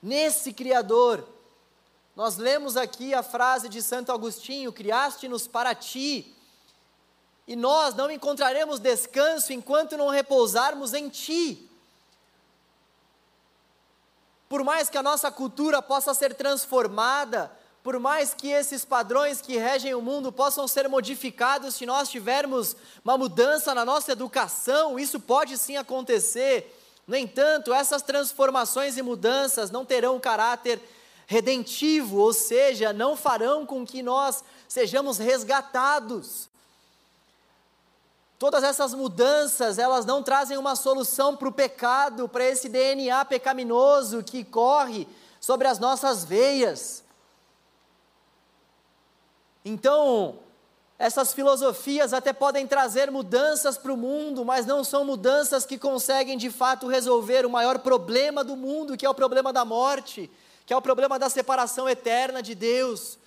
nesse 0.00 0.52
Criador. 0.52 1.26
Nós 2.14 2.36
lemos 2.36 2.76
aqui 2.76 3.12
a 3.14 3.20
frase 3.20 3.68
de 3.68 3.82
Santo 3.82 4.12
Agostinho: 4.12 4.72
Criaste-nos 4.72 5.48
para 5.48 5.74
ti, 5.74 6.36
e 7.48 7.56
nós 7.56 7.96
não 7.96 8.08
encontraremos 8.08 8.78
descanso 8.78 9.52
enquanto 9.52 9.96
não 9.96 10.08
repousarmos 10.08 10.94
em 10.94 11.08
ti. 11.08 11.68
Por 14.48 14.62
mais 14.62 14.88
que 14.88 14.98
a 14.98 15.02
nossa 15.02 15.32
cultura 15.32 15.82
possa 15.82 16.14
ser 16.14 16.32
transformada, 16.36 17.50
por 17.82 17.98
mais 17.98 18.32
que 18.32 18.48
esses 18.48 18.84
padrões 18.84 19.40
que 19.40 19.56
regem 19.56 19.94
o 19.94 20.00
mundo 20.00 20.30
possam 20.30 20.68
ser 20.68 20.88
modificados, 20.88 21.74
se 21.74 21.84
nós 21.84 22.08
tivermos 22.08 22.76
uma 23.04 23.18
mudança 23.18 23.74
na 23.74 23.84
nossa 23.84 24.12
educação, 24.12 24.98
isso 24.98 25.18
pode 25.18 25.58
sim 25.58 25.76
acontecer. 25.76 26.78
No 27.08 27.16
entanto, 27.16 27.74
essas 27.74 28.00
transformações 28.00 28.96
e 28.96 29.02
mudanças 29.02 29.70
não 29.70 29.84
terão 29.84 30.20
caráter 30.20 30.80
redentivo, 31.26 32.18
ou 32.18 32.32
seja, 32.32 32.92
não 32.92 33.16
farão 33.16 33.66
com 33.66 33.84
que 33.84 34.00
nós 34.00 34.44
sejamos 34.68 35.18
resgatados. 35.18 36.48
Todas 38.38 38.62
essas 38.62 38.94
mudanças, 38.94 39.78
elas 39.78 40.04
não 40.04 40.22
trazem 40.22 40.56
uma 40.56 40.76
solução 40.76 41.36
para 41.36 41.48
o 41.48 41.52
pecado, 41.52 42.28
para 42.28 42.44
esse 42.44 42.68
DNA 42.68 43.24
pecaminoso 43.24 44.22
que 44.22 44.44
corre 44.44 45.08
sobre 45.40 45.66
as 45.66 45.78
nossas 45.80 46.24
veias. 46.24 47.02
Então, 49.64 50.38
essas 50.98 51.32
filosofias 51.32 52.12
até 52.12 52.32
podem 52.32 52.66
trazer 52.66 53.10
mudanças 53.10 53.76
para 53.76 53.92
o 53.92 53.96
mundo, 53.96 54.44
mas 54.44 54.66
não 54.66 54.84
são 54.84 55.04
mudanças 55.04 55.66
que 55.66 55.76
conseguem 55.78 56.36
de 56.38 56.50
fato 56.50 56.86
resolver 56.86 57.44
o 57.44 57.50
maior 57.50 57.78
problema 57.80 58.44
do 58.44 58.56
mundo, 58.56 58.96
que 58.96 59.04
é 59.04 59.10
o 59.10 59.14
problema 59.14 59.52
da 59.52 59.64
morte, 59.64 60.30
que 60.64 60.72
é 60.72 60.76
o 60.76 60.82
problema 60.82 61.18
da 61.18 61.28
separação 61.28 61.88
eterna 61.88 62.42
de 62.42 62.54
Deus. 62.54 63.18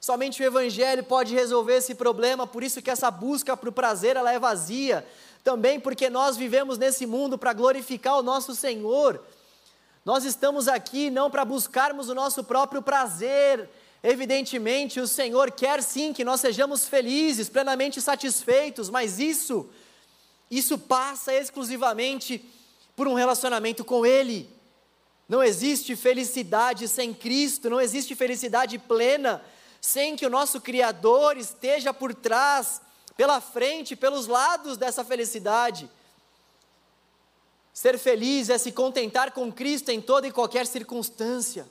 Somente 0.00 0.42
o 0.42 0.46
Evangelho 0.46 1.04
pode 1.04 1.34
resolver 1.34 1.76
esse 1.76 1.94
problema, 1.94 2.46
por 2.46 2.62
isso 2.62 2.80
que 2.80 2.90
essa 2.90 3.10
busca 3.10 3.54
para 3.54 3.68
o 3.68 3.72
prazer 3.72 4.16
ela 4.16 4.32
é 4.32 4.38
vazia. 4.38 5.06
Também 5.44 5.78
porque 5.78 6.08
nós 6.08 6.38
vivemos 6.38 6.78
nesse 6.78 7.06
mundo 7.06 7.36
para 7.36 7.52
glorificar 7.52 8.18
o 8.18 8.22
nosso 8.22 8.54
Senhor. 8.54 9.22
Nós 10.04 10.24
estamos 10.24 10.68
aqui 10.68 11.10
não 11.10 11.30
para 11.30 11.44
buscarmos 11.44 12.08
o 12.08 12.14
nosso 12.14 12.42
próprio 12.44 12.80
prazer, 12.80 13.68
Evidentemente, 14.02 14.98
o 14.98 15.06
Senhor 15.06 15.50
quer 15.50 15.82
sim 15.82 16.12
que 16.12 16.24
nós 16.24 16.40
sejamos 16.40 16.86
felizes, 16.86 17.50
plenamente 17.50 18.00
satisfeitos, 18.00 18.88
mas 18.88 19.18
isso, 19.18 19.68
isso 20.50 20.78
passa 20.78 21.34
exclusivamente 21.34 22.42
por 22.96 23.06
um 23.06 23.14
relacionamento 23.14 23.84
com 23.84 24.06
Ele. 24.06 24.48
Não 25.28 25.42
existe 25.42 25.94
felicidade 25.94 26.88
sem 26.88 27.12
Cristo, 27.12 27.68
não 27.68 27.80
existe 27.80 28.14
felicidade 28.14 28.78
plena 28.78 29.42
sem 29.80 30.16
que 30.16 30.26
o 30.26 30.30
nosso 30.30 30.60
Criador 30.60 31.36
esteja 31.36 31.92
por 31.94 32.14
trás, 32.14 32.80
pela 33.16 33.40
frente, 33.40 33.94
pelos 33.94 34.26
lados 34.26 34.76
dessa 34.76 35.04
felicidade. 35.04 35.90
Ser 37.72 37.98
feliz 37.98 38.50
é 38.50 38.58
se 38.58 38.72
contentar 38.72 39.32
com 39.32 39.52
Cristo 39.52 39.90
em 39.90 40.00
toda 40.00 40.26
e 40.26 40.32
qualquer 40.32 40.66
circunstância. 40.66 41.66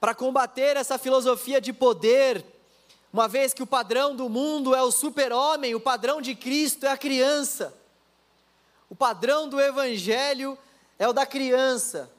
Para 0.00 0.14
combater 0.14 0.78
essa 0.78 0.98
filosofia 0.98 1.60
de 1.60 1.74
poder, 1.74 2.44
uma 3.12 3.28
vez 3.28 3.52
que 3.52 3.62
o 3.62 3.66
padrão 3.66 4.16
do 4.16 4.28
mundo 4.30 4.74
é 4.74 4.82
o 4.82 4.90
super-homem, 4.90 5.74
o 5.74 5.80
padrão 5.80 6.22
de 6.22 6.34
Cristo 6.34 6.86
é 6.86 6.88
a 6.88 6.96
criança. 6.96 7.74
O 8.88 8.96
padrão 8.96 9.48
do 9.48 9.60
Evangelho 9.60 10.56
é 10.98 11.06
o 11.06 11.12
da 11.12 11.26
criança. 11.26 12.10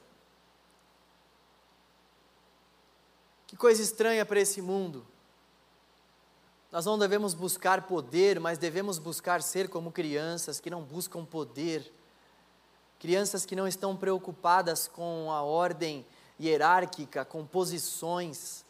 Que 3.46 3.56
coisa 3.56 3.82
estranha 3.82 4.24
para 4.24 4.40
esse 4.40 4.62
mundo. 4.62 5.04
Nós 6.70 6.86
não 6.86 6.98
devemos 6.98 7.34
buscar 7.34 7.82
poder, 7.82 8.40
mas 8.40 8.56
devemos 8.56 8.98
buscar 8.98 9.42
ser 9.42 9.68
como 9.68 9.92
crianças 9.92 10.60
que 10.60 10.70
não 10.70 10.82
buscam 10.82 11.24
poder. 11.24 11.92
Crianças 12.98 13.44
que 13.44 13.56
não 13.56 13.68
estão 13.68 13.94
preocupadas 13.94 14.88
com 14.88 15.30
a 15.30 15.42
ordem 15.42 16.06
hierárquica, 16.40 17.24
com 17.24 17.46
posições, 17.46 18.64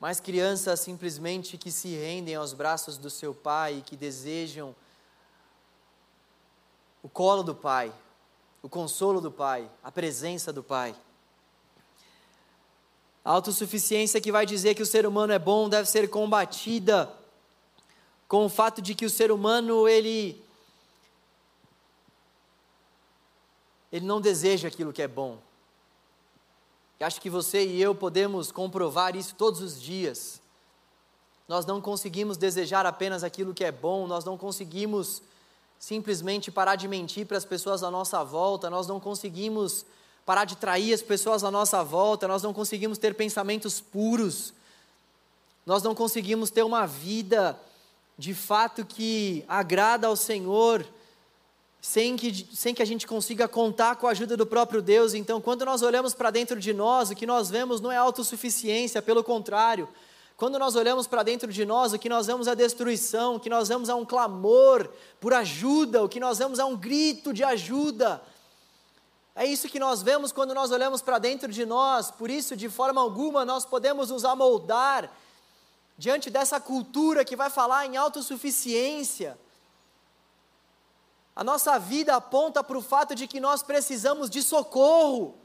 mas 0.00 0.20
crianças 0.20 0.80
simplesmente 0.80 1.56
que 1.56 1.70
se 1.70 1.88
rendem 1.88 2.34
aos 2.34 2.52
braços 2.52 2.98
do 2.98 3.08
seu 3.08 3.34
pai 3.34 3.78
e 3.78 3.82
que 3.82 3.96
desejam 3.96 4.74
o 7.02 7.08
colo 7.08 7.42
do 7.42 7.54
pai, 7.54 7.92
o 8.62 8.68
consolo 8.68 9.20
do 9.20 9.30
pai, 9.30 9.70
a 9.82 9.90
presença 9.90 10.52
do 10.52 10.62
pai. 10.62 10.94
A 13.24 13.30
autossuficiência 13.30 14.20
que 14.20 14.30
vai 14.30 14.44
dizer 14.44 14.74
que 14.74 14.82
o 14.82 14.86
ser 14.86 15.06
humano 15.06 15.32
é 15.32 15.38
bom 15.38 15.68
deve 15.68 15.88
ser 15.88 16.10
combatida 16.10 17.10
com 18.28 18.44
o 18.44 18.48
fato 18.48 18.82
de 18.82 18.94
que 18.94 19.06
o 19.06 19.10
ser 19.10 19.30
humano 19.30 19.88
ele 19.88 20.42
ele 23.90 24.04
não 24.04 24.20
deseja 24.20 24.66
aquilo 24.66 24.92
que 24.92 25.00
é 25.00 25.08
bom. 25.08 25.38
Acho 27.04 27.20
que 27.20 27.28
você 27.28 27.66
e 27.66 27.82
eu 27.82 27.94
podemos 27.94 28.50
comprovar 28.50 29.14
isso 29.14 29.34
todos 29.34 29.60
os 29.60 29.80
dias. 29.80 30.40
Nós 31.46 31.66
não 31.66 31.78
conseguimos 31.78 32.38
desejar 32.38 32.86
apenas 32.86 33.22
aquilo 33.22 33.52
que 33.52 33.62
é 33.62 33.70
bom, 33.70 34.06
nós 34.06 34.24
não 34.24 34.38
conseguimos 34.38 35.20
simplesmente 35.78 36.50
parar 36.50 36.76
de 36.76 36.88
mentir 36.88 37.26
para 37.26 37.36
as 37.36 37.44
pessoas 37.44 37.82
à 37.82 37.90
nossa 37.90 38.24
volta, 38.24 38.70
nós 38.70 38.86
não 38.86 38.98
conseguimos 38.98 39.84
parar 40.24 40.46
de 40.46 40.56
trair 40.56 40.94
as 40.94 41.02
pessoas 41.02 41.44
à 41.44 41.50
nossa 41.50 41.84
volta, 41.84 42.26
nós 42.26 42.42
não 42.42 42.54
conseguimos 42.54 42.96
ter 42.96 43.14
pensamentos 43.14 43.82
puros, 43.82 44.54
nós 45.66 45.82
não 45.82 45.94
conseguimos 45.94 46.50
ter 46.50 46.62
uma 46.62 46.86
vida 46.86 47.60
de 48.16 48.32
fato 48.32 48.82
que 48.82 49.44
agrada 49.46 50.06
ao 50.06 50.16
Senhor 50.16 50.86
sem 51.84 52.16
que, 52.16 52.48
sem 52.54 52.74
que 52.74 52.80
a 52.80 52.86
gente 52.86 53.06
consiga 53.06 53.46
contar 53.46 53.96
com 53.96 54.06
a 54.06 54.12
ajuda 54.12 54.38
do 54.38 54.46
próprio 54.46 54.80
Deus. 54.80 55.12
Então, 55.12 55.38
quando 55.38 55.66
nós 55.66 55.82
olhamos 55.82 56.14
para 56.14 56.30
dentro 56.30 56.58
de 56.58 56.72
nós, 56.72 57.10
o 57.10 57.14
que 57.14 57.26
nós 57.26 57.50
vemos 57.50 57.78
não 57.78 57.92
é 57.92 57.96
autossuficiência, 57.98 59.02
pelo 59.02 59.22
contrário. 59.22 59.86
Quando 60.34 60.58
nós 60.58 60.76
olhamos 60.76 61.06
para 61.06 61.22
dentro 61.22 61.52
de 61.52 61.62
nós, 61.66 61.92
o 61.92 61.98
que 61.98 62.08
nós 62.08 62.26
vemos 62.26 62.46
é 62.46 62.54
destruição, 62.54 63.34
o 63.34 63.40
que 63.40 63.50
nós 63.50 63.68
vemos 63.68 63.90
é 63.90 63.94
um 63.94 64.02
clamor 64.02 64.88
por 65.20 65.34
ajuda, 65.34 66.02
o 66.02 66.08
que 66.08 66.18
nós 66.18 66.38
vemos 66.38 66.58
é 66.58 66.64
um 66.64 66.74
grito 66.74 67.34
de 67.34 67.44
ajuda. 67.44 68.22
É 69.36 69.44
isso 69.44 69.68
que 69.68 69.78
nós 69.78 70.00
vemos 70.00 70.32
quando 70.32 70.54
nós 70.54 70.70
olhamos 70.70 71.02
para 71.02 71.18
dentro 71.18 71.52
de 71.52 71.66
nós, 71.66 72.10
por 72.10 72.30
isso, 72.30 72.56
de 72.56 72.70
forma 72.70 72.98
alguma, 72.98 73.44
nós 73.44 73.66
podemos 73.66 74.08
nos 74.08 74.24
amoldar 74.24 75.12
diante 75.98 76.30
dessa 76.30 76.58
cultura 76.58 77.26
que 77.26 77.36
vai 77.36 77.50
falar 77.50 77.84
em 77.84 77.98
autossuficiência 77.98 79.38
a 81.36 81.42
nossa 81.42 81.78
vida 81.78 82.14
aponta 82.14 82.62
para 82.62 82.78
o 82.78 82.82
fato 82.82 83.14
de 83.14 83.26
que 83.26 83.40
nós 83.40 83.62
precisamos 83.62 84.30
de 84.30 84.42
socorro. 84.42 85.36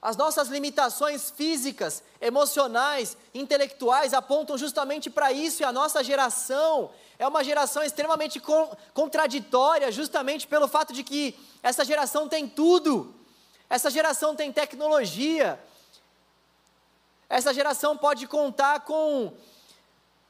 As 0.00 0.16
nossas 0.16 0.48
limitações 0.48 1.30
físicas, 1.30 2.02
emocionais, 2.20 3.16
intelectuais 3.32 4.12
apontam 4.12 4.58
justamente 4.58 5.08
para 5.08 5.30
isso, 5.30 5.62
e 5.62 5.64
a 5.64 5.70
nossa 5.70 6.02
geração 6.02 6.90
é 7.16 7.28
uma 7.28 7.44
geração 7.44 7.84
extremamente 7.84 8.40
con 8.40 8.76
contraditória, 8.92 9.92
justamente 9.92 10.48
pelo 10.48 10.66
fato 10.66 10.92
de 10.92 11.04
que 11.04 11.38
essa 11.62 11.84
geração 11.84 12.28
tem 12.28 12.48
tudo, 12.48 13.14
essa 13.70 13.88
geração 13.88 14.34
tem 14.34 14.52
tecnologia, 14.52 15.62
essa 17.28 17.54
geração 17.54 17.96
pode 17.96 18.26
contar 18.26 18.80
com 18.80 19.32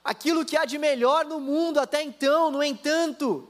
aquilo 0.04 0.44
que 0.44 0.56
há 0.56 0.64
de 0.64 0.78
melhor 0.78 1.24
no 1.24 1.40
mundo 1.40 1.78
até 1.78 2.02
então. 2.02 2.50
No 2.50 2.62
entanto, 2.62 3.48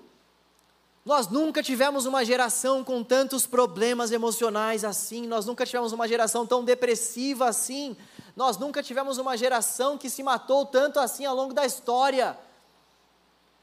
nós 1.05 1.29
nunca 1.29 1.63
tivemos 1.63 2.07
uma 2.07 2.25
geração 2.25 2.85
com 2.85 3.03
tantos 3.03 3.47
problemas 3.47 4.13
emocionais 4.13 4.85
assim, 4.85 5.27
nós 5.27 5.45
nunca 5.45 5.67
tivemos 5.67 5.93
uma 5.93 6.07
geração 6.07 6.47
tão 6.47 6.65
depressiva 6.65 7.49
assim, 7.49 7.97
nós 8.37 8.57
nunca 8.57 8.83
tivemos 8.83 9.19
uma 9.19 9.37
geração 9.37 9.99
que 9.99 10.09
se 10.09 10.23
matou 10.23 10.65
tanto 10.65 11.01
assim 11.01 11.25
ao 11.25 11.35
longo 11.35 11.53
da 11.53 11.67
história. 11.67 12.39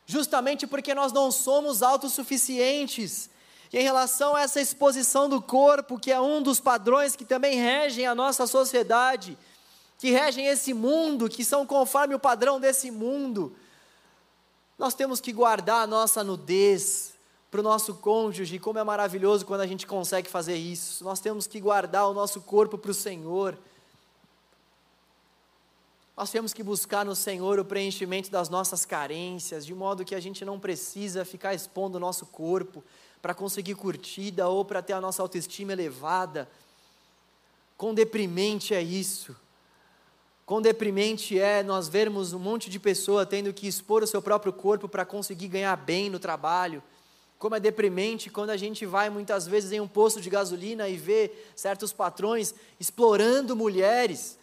Justamente 0.06 0.67
porque 0.67 0.93
nós 0.93 1.12
não 1.12 1.32
somos 1.32 1.82
autossuficientes. 1.82 3.30
E 3.71 3.78
em 3.78 3.84
relação 3.84 4.36
a 4.36 4.41
essa 4.41 4.60
exposição 4.60 5.30
do 5.30 5.39
corpo, 5.39 5.99
que 5.99 6.12
é 6.12 6.19
um 6.19 6.41
dos 6.41 6.60
padrões 6.60 7.15
que 7.15 7.23
também 7.23 7.56
regem 7.56 8.08
a 8.08 8.15
nossa 8.15 8.47
sociedade, 8.47 9.38
que 10.00 10.12
regem 10.12 10.48
esse 10.48 10.74
mundo, 10.74 11.30
que 11.30 11.44
são 11.44 11.66
conforme 11.66 12.16
o 12.16 12.20
padrão 12.20 12.58
desse 12.58 12.90
mundo. 12.90 13.54
Nós 14.78 14.94
temos 14.94 15.20
que 15.20 15.34
guardar 15.34 15.84
a 15.84 15.88
nossa 15.88 16.24
nudez 16.24 17.14
para 17.52 17.60
o 17.60 17.64
nosso 17.64 17.96
cônjuge, 17.96 18.60
como 18.60 18.80
é 18.80 18.84
maravilhoso 18.84 19.46
quando 19.46 19.62
a 19.62 19.68
gente 19.68 19.86
consegue 19.86 20.30
fazer 20.30 20.56
isso. 20.56 21.04
Nós 21.04 21.20
temos 21.20 21.48
que 21.48 21.60
guardar 21.60 22.08
o 22.08 22.14
nosso 22.14 22.40
corpo 22.40 22.78
para 22.78 22.92
o 22.92 22.94
Senhor. 22.94 23.58
Nós 26.16 26.32
temos 26.32 26.54
que 26.54 26.64
buscar 26.64 27.06
no 27.06 27.16
Senhor 27.16 27.60
o 27.60 27.66
preenchimento 27.66 28.32
das 28.32 28.48
nossas 28.48 28.86
carências, 28.86 29.66
de 29.66 29.76
modo 29.76 30.06
que 30.06 30.16
a 30.16 30.20
gente 30.22 30.46
não 30.46 30.58
precisa 30.58 31.26
ficar 31.26 31.54
expondo 31.54 31.98
o 31.98 32.00
nosso 32.00 32.26
corpo 32.26 32.82
para 33.22 33.34
conseguir 33.34 33.76
curtida 33.76 34.48
ou 34.48 34.64
para 34.64 34.82
ter 34.82 34.94
a 34.94 35.02
nossa 35.02 35.22
autoestima 35.22 35.74
elevada. 35.74 36.50
Quão 37.78 37.94
deprimente 37.94 38.74
é 38.74 38.82
isso. 38.82 39.36
Quão 40.50 40.64
deprimente 40.64 41.38
é 41.38 41.62
nós 41.62 41.88
vermos 41.88 42.34
um 42.34 42.40
monte 42.40 42.72
de 42.72 42.80
pessoa 42.80 43.24
tendo 43.24 43.54
que 43.54 43.68
expor 43.68 44.02
o 44.02 44.08
seu 44.08 44.20
próprio 44.20 44.52
corpo 44.52 44.90
para 44.90 45.06
conseguir 45.06 45.48
ganhar 45.48 45.76
bem 45.76 46.10
no 46.10 46.18
trabalho. 46.18 46.82
Como 47.38 47.54
é 47.54 47.60
deprimente 47.60 48.32
quando 48.32 48.50
a 48.50 48.58
gente 48.58 48.84
vai 48.84 49.12
muitas 49.12 49.46
vezes 49.46 49.72
em 49.72 49.80
um 49.80 49.88
posto 49.88 50.20
de 50.20 50.28
gasolina 50.28 50.90
e 50.90 50.98
vê 50.98 51.32
certos 51.56 51.94
patrões 51.94 52.56
explorando 52.80 53.56
mulheres 53.56 54.40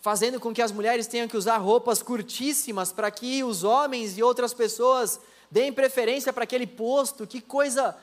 fazendo 0.00 0.40
com 0.40 0.54
que 0.54 0.62
as 0.62 0.72
mulheres 0.72 1.06
tenham 1.06 1.28
que 1.28 1.36
usar 1.36 1.58
roupas 1.58 2.02
curtíssimas 2.02 2.90
para 2.90 3.10
que 3.10 3.44
os 3.44 3.62
homens 3.62 4.16
e 4.16 4.22
outras 4.22 4.54
pessoas 4.54 5.20
deem 5.50 5.70
preferência 5.70 6.32
para 6.32 6.44
aquele 6.44 6.66
posto. 6.66 7.26
Que 7.26 7.42
coisa 7.42 7.94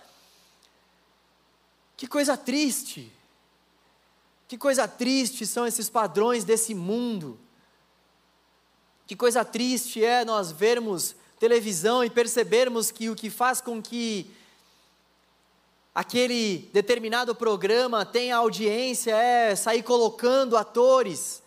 que 1.98 2.06
coisa 2.06 2.38
triste. 2.38 3.12
Que 4.52 4.58
coisa 4.58 4.86
triste 4.86 5.48
são 5.48 5.66
esses 5.66 5.90
padrões 5.90 6.44
desse 6.44 6.76
mundo. 6.76 7.40
Que 9.08 9.16
coisa 9.16 9.46
triste 9.46 10.04
é 10.04 10.26
nós 10.26 10.52
vermos 10.52 11.16
televisão 11.40 12.04
e 12.04 12.10
percebermos 12.10 12.92
que 12.92 13.10
o 13.10 13.16
que 13.16 13.30
faz 13.30 13.62
com 13.62 13.82
que 13.82 14.30
aquele 15.96 16.70
determinado 16.74 17.34
programa 17.34 18.06
tenha 18.06 18.36
audiência 18.36 19.16
é 19.16 19.56
sair 19.56 19.84
colocando 19.84 20.58
atores 20.58 21.42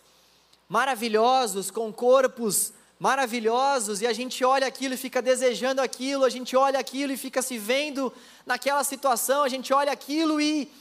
maravilhosos, 0.66 1.70
com 1.70 1.92
corpos 1.92 2.72
maravilhosos, 2.98 4.00
e 4.00 4.06
a 4.06 4.14
gente 4.14 4.42
olha 4.42 4.66
aquilo 4.66 4.94
e 4.94 4.96
fica 4.96 5.20
desejando 5.20 5.82
aquilo, 5.82 6.24
a 6.24 6.30
gente 6.30 6.56
olha 6.56 6.78
aquilo 6.78 7.12
e 7.12 7.18
fica 7.18 7.42
se 7.42 7.58
vendo 7.58 8.10
naquela 8.46 8.82
situação, 8.82 9.42
a 9.42 9.48
gente 9.50 9.74
olha 9.74 9.92
aquilo 9.92 10.40
e 10.40 10.72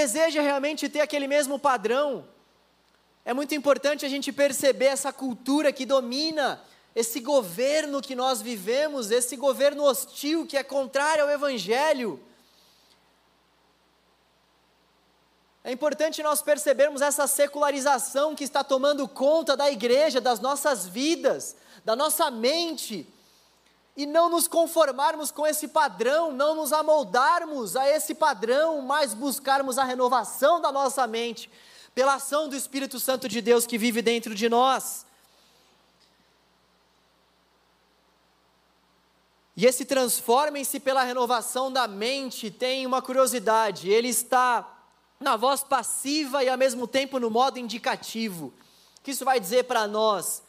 deseja 0.00 0.42
realmente 0.42 0.90
ter 0.90 1.00
aquele 1.00 1.26
mesmo 1.26 1.58
padrão. 1.58 2.28
É 3.24 3.32
muito 3.32 3.54
importante 3.54 4.04
a 4.04 4.08
gente 4.08 4.30
perceber 4.30 4.90
essa 4.96 5.10
cultura 5.12 5.72
que 5.72 5.86
domina 5.86 6.62
esse 6.94 7.20
governo 7.20 8.00
que 8.00 8.14
nós 8.14 8.40
vivemos, 8.40 9.10
esse 9.10 9.36
governo 9.36 9.82
hostil 9.84 10.46
que 10.46 10.56
é 10.56 10.62
contrário 10.62 11.24
ao 11.24 11.30
Evangelho. 11.30 12.18
É 15.62 15.72
importante 15.72 16.22
nós 16.22 16.40
percebermos 16.40 17.02
essa 17.02 17.26
secularização 17.26 18.34
que 18.34 18.44
está 18.44 18.62
tomando 18.64 19.06
conta 19.08 19.56
da 19.56 19.70
igreja, 19.70 20.20
das 20.20 20.40
nossas 20.40 20.86
vidas, 20.86 21.56
da 21.84 21.94
nossa 21.94 22.30
mente, 22.30 23.06
e 23.96 24.04
não 24.04 24.28
nos 24.28 24.46
conformarmos 24.46 25.30
com 25.30 25.46
esse 25.46 25.68
padrão, 25.68 26.30
não 26.30 26.54
nos 26.54 26.72
amoldarmos 26.72 27.76
a 27.76 27.88
esse 27.88 28.14
padrão, 28.14 28.82
mas 28.82 29.14
buscarmos 29.14 29.78
a 29.78 29.84
renovação 29.84 30.60
da 30.60 30.70
nossa 30.70 31.06
mente, 31.06 31.50
pela 31.94 32.14
ação 32.14 32.46
do 32.46 32.54
Espírito 32.54 33.00
Santo 33.00 33.26
de 33.26 33.40
Deus 33.40 33.66
que 33.66 33.78
vive 33.78 34.02
dentro 34.02 34.34
de 34.34 34.50
nós. 34.50 35.06
E 39.56 39.64
esse 39.64 39.86
transformem-se 39.86 40.78
pela 40.78 41.02
renovação 41.02 41.72
da 41.72 41.88
mente 41.88 42.50
tem 42.50 42.84
uma 42.84 43.00
curiosidade, 43.00 43.88
ele 43.88 44.08
está 44.08 44.74
na 45.18 45.36
voz 45.36 45.64
passiva 45.64 46.44
e 46.44 46.50
ao 46.50 46.58
mesmo 46.58 46.86
tempo 46.86 47.18
no 47.18 47.30
modo 47.30 47.58
indicativo. 47.58 48.52
O 48.98 49.02
que 49.02 49.12
isso 49.12 49.24
vai 49.24 49.40
dizer 49.40 49.64
para 49.64 49.86
nós? 49.86 50.42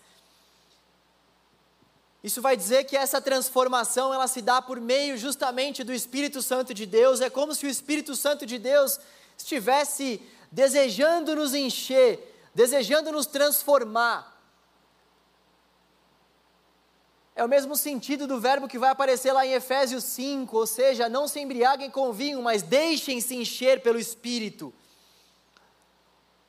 Isso 2.28 2.42
vai 2.42 2.58
dizer 2.58 2.84
que 2.84 2.98
essa 2.98 3.22
transformação 3.22 4.14
ela 4.14 4.28
se 4.28 4.42
dá 4.42 4.62
por 4.62 4.82
meio 4.82 5.18
justamente 5.18 5.82
do 5.82 5.94
Espírito 5.94 6.42
Santo 6.42 6.74
de 6.74 6.86
Deus. 6.86 7.22
É 7.22 7.30
como 7.30 7.56
se 7.56 7.66
o 7.66 7.70
Espírito 7.70 8.18
Santo 8.18 8.46
de 8.46 8.60
Deus 8.60 9.00
estivesse 9.38 10.22
desejando 10.52 11.34
nos 11.38 11.54
encher, 11.54 12.50
desejando 12.54 13.14
nos 13.14 13.26
transformar. 13.26 14.38
É 17.34 17.46
o 17.46 17.48
mesmo 17.48 17.78
sentido 17.78 18.28
do 18.28 18.42
verbo 18.42 18.68
que 18.68 18.78
vai 18.78 18.90
aparecer 18.90 19.32
lá 19.32 19.46
em 19.46 19.54
Efésios 19.54 20.04
5, 20.04 20.58
ou 20.58 20.68
seja, 20.68 21.08
não 21.08 21.30
se 21.30 21.40
embriaguem 21.40 21.90
com 21.90 22.12
vinho, 22.12 22.42
mas 22.42 22.62
deixem-se 22.62 23.38
encher 23.38 23.82
pelo 23.82 23.98
Espírito. 23.98 24.74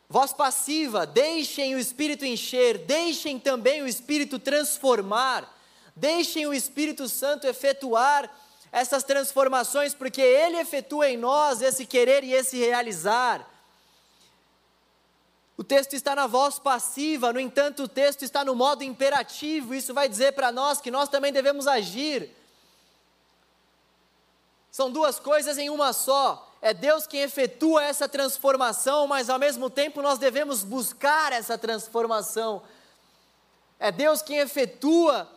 Voz 0.09 0.33
passiva, 0.33 1.07
deixem 1.07 1.77
o 1.77 1.79
Espírito 1.79 2.25
encher, 2.25 2.79
deixem 2.79 3.38
também 3.38 3.81
o 3.81 3.87
Espírito 3.87 4.41
transformar, 4.41 5.57
deixem 5.99 6.47
o 6.47 6.55
Espírito 6.55 7.09
Santo 7.09 7.47
efetuar 7.47 8.31
essas 8.71 9.03
transformações, 9.03 9.95
porque 9.95 10.21
Ele 10.21 10.59
efetua 10.59 11.09
em 11.09 11.17
nós 11.17 11.61
esse 11.61 11.85
querer 11.85 12.23
e 12.23 12.33
esse 12.33 12.57
realizar. 12.57 13.47
O 15.57 15.65
texto 15.65 15.95
está 15.95 16.15
na 16.15 16.29
voz 16.29 16.59
passiva, 16.59 17.33
no 17.33 17.41
entanto, 17.41 17.83
o 17.83 17.89
texto 17.89 18.23
está 18.23 18.45
no 18.45 18.55
modo 18.55 18.85
imperativo. 18.85 19.75
Isso 19.75 19.93
vai 19.93 20.09
dizer 20.09 20.33
para 20.33 20.53
nós 20.53 20.81
que 20.81 20.91
nós 20.91 21.09
também 21.09 21.33
devemos 21.33 21.67
agir. 21.67 22.31
São 24.71 24.91
duas 24.91 25.19
coisas 25.19 25.59
em 25.59 25.69
uma 25.69 25.93
só. 25.93 26.45
É 26.63 26.73
Deus 26.73 27.09
quem 27.09 27.23
efetua 27.23 27.85
essa 27.85 28.09
transformação, 28.09 29.09
mas 29.09 29.29
ao 29.29 29.39
mesmo 29.39 29.69
tempo 29.69 30.01
nós 30.01 30.19
devemos 30.19 30.63
buscar 30.63 31.33
essa 31.33 31.59
transformação. 31.59 32.63
É 33.81 33.91
Deus 33.91 34.23
quem 34.23 34.39
efetua 34.39 35.29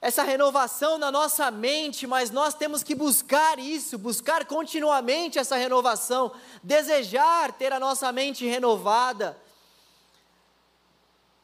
essa 0.00 0.22
renovação 0.22 0.96
na 0.96 1.10
nossa 1.10 1.50
mente, 1.50 2.06
mas 2.06 2.30
nós 2.30 2.54
temos 2.54 2.84
que 2.84 2.94
buscar 2.94 3.58
isso, 3.58 3.98
buscar 3.98 4.44
continuamente 4.44 5.38
essa 5.38 5.56
renovação, 5.56 6.32
desejar 6.62 7.52
ter 7.52 7.72
a 7.72 7.80
nossa 7.80 8.12
mente 8.12 8.46
renovada, 8.46 9.36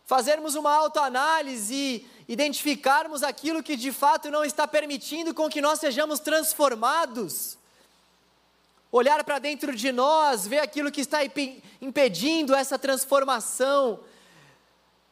fazermos 0.06 0.54
uma 0.54 0.72
autoanálise 0.72 1.74
e 1.74 2.08
identificarmos 2.28 3.24
aquilo 3.24 3.62
que 3.62 3.74
de 3.74 3.90
fato 3.90 4.30
não 4.30 4.44
está 4.44 4.68
permitindo 4.68 5.34
com 5.34 5.48
que 5.48 5.60
nós 5.60 5.80
sejamos 5.80 6.20
transformados. 6.20 7.58
Olhar 8.92 9.24
para 9.24 9.40
dentro 9.40 9.74
de 9.74 9.90
nós, 9.90 10.46
ver 10.46 10.60
aquilo 10.60 10.92
que 10.92 11.00
está 11.00 11.18
impedindo 11.80 12.54
essa 12.54 12.78
transformação, 12.78 13.98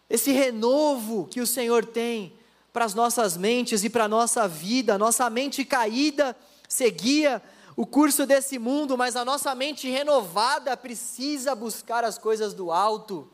esse 0.09 0.31
renovo 0.31 1.27
que 1.27 1.41
o 1.41 1.47
Senhor 1.47 1.85
tem 1.85 2.33
para 2.73 2.85
as 2.85 2.95
nossas 2.95 3.37
mentes 3.37 3.85
e 3.85 3.91
para 3.91 4.05
a 4.05 4.09
nossa 4.09 4.49
vida. 4.49 4.97
Nossa 4.97 5.29
mente 5.29 5.65
caída 5.65 6.37
seguia 6.69 7.43
o 7.77 7.87
curso 7.87 8.27
desse 8.27 8.59
mundo, 8.59 8.97
mas 8.97 9.17
a 9.17 9.25
nossa 9.25 9.55
mente 9.55 9.89
renovada 9.89 10.77
precisa 10.77 11.55
buscar 11.55 12.05
as 12.05 12.19
coisas 12.19 12.55
do 12.55 12.71
alto. 12.73 13.29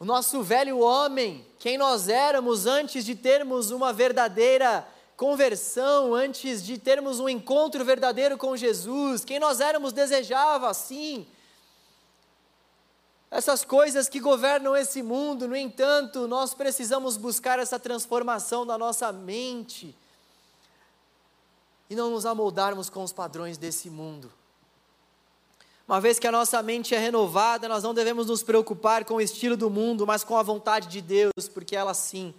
O 0.00 0.04
nosso 0.04 0.42
velho 0.42 0.78
homem, 0.78 1.44
quem 1.58 1.76
nós 1.76 2.08
éramos 2.08 2.66
antes 2.66 3.04
de 3.04 3.14
termos 3.14 3.70
uma 3.70 3.92
verdadeira 3.92 4.86
conversão, 5.16 6.14
antes 6.14 6.62
de 6.62 6.78
termos 6.78 7.18
um 7.18 7.28
encontro 7.28 7.84
verdadeiro 7.84 8.38
com 8.38 8.56
Jesus, 8.56 9.24
quem 9.24 9.40
nós 9.40 9.60
éramos 9.60 9.92
desejava, 9.92 10.72
sim, 10.72 11.26
essas 13.30 13.64
coisas 13.64 14.08
que 14.08 14.20
governam 14.20 14.74
esse 14.74 15.02
mundo, 15.02 15.46
no 15.46 15.54
entanto, 15.54 16.26
nós 16.26 16.54
precisamos 16.54 17.16
buscar 17.16 17.58
essa 17.58 17.78
transformação 17.78 18.66
da 18.66 18.78
nossa 18.78 19.12
mente 19.12 19.94
e 21.90 21.94
não 21.94 22.10
nos 22.10 22.24
amoldarmos 22.24 22.88
com 22.88 23.02
os 23.02 23.12
padrões 23.12 23.58
desse 23.58 23.90
mundo. 23.90 24.32
Uma 25.86 26.00
vez 26.00 26.18
que 26.18 26.26
a 26.26 26.32
nossa 26.32 26.62
mente 26.62 26.94
é 26.94 26.98
renovada, 26.98 27.68
nós 27.68 27.82
não 27.82 27.94
devemos 27.94 28.26
nos 28.26 28.42
preocupar 28.42 29.04
com 29.04 29.14
o 29.14 29.20
estilo 29.20 29.56
do 29.56 29.70
mundo, 29.70 30.06
mas 30.06 30.24
com 30.24 30.36
a 30.36 30.42
vontade 30.42 30.88
de 30.88 31.00
Deus, 31.00 31.48
porque 31.52 31.76
ela 31.76 31.94
sim 31.94 32.34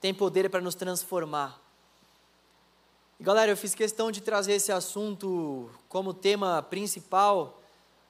tem 0.00 0.14
poder 0.14 0.48
para 0.50 0.60
nos 0.60 0.74
transformar. 0.74 1.60
E 3.18 3.24
galera, 3.24 3.50
eu 3.50 3.56
fiz 3.56 3.74
questão 3.74 4.12
de 4.12 4.20
trazer 4.20 4.52
esse 4.52 4.70
assunto 4.70 5.68
como 5.88 6.14
tema 6.14 6.62
principal 6.62 7.57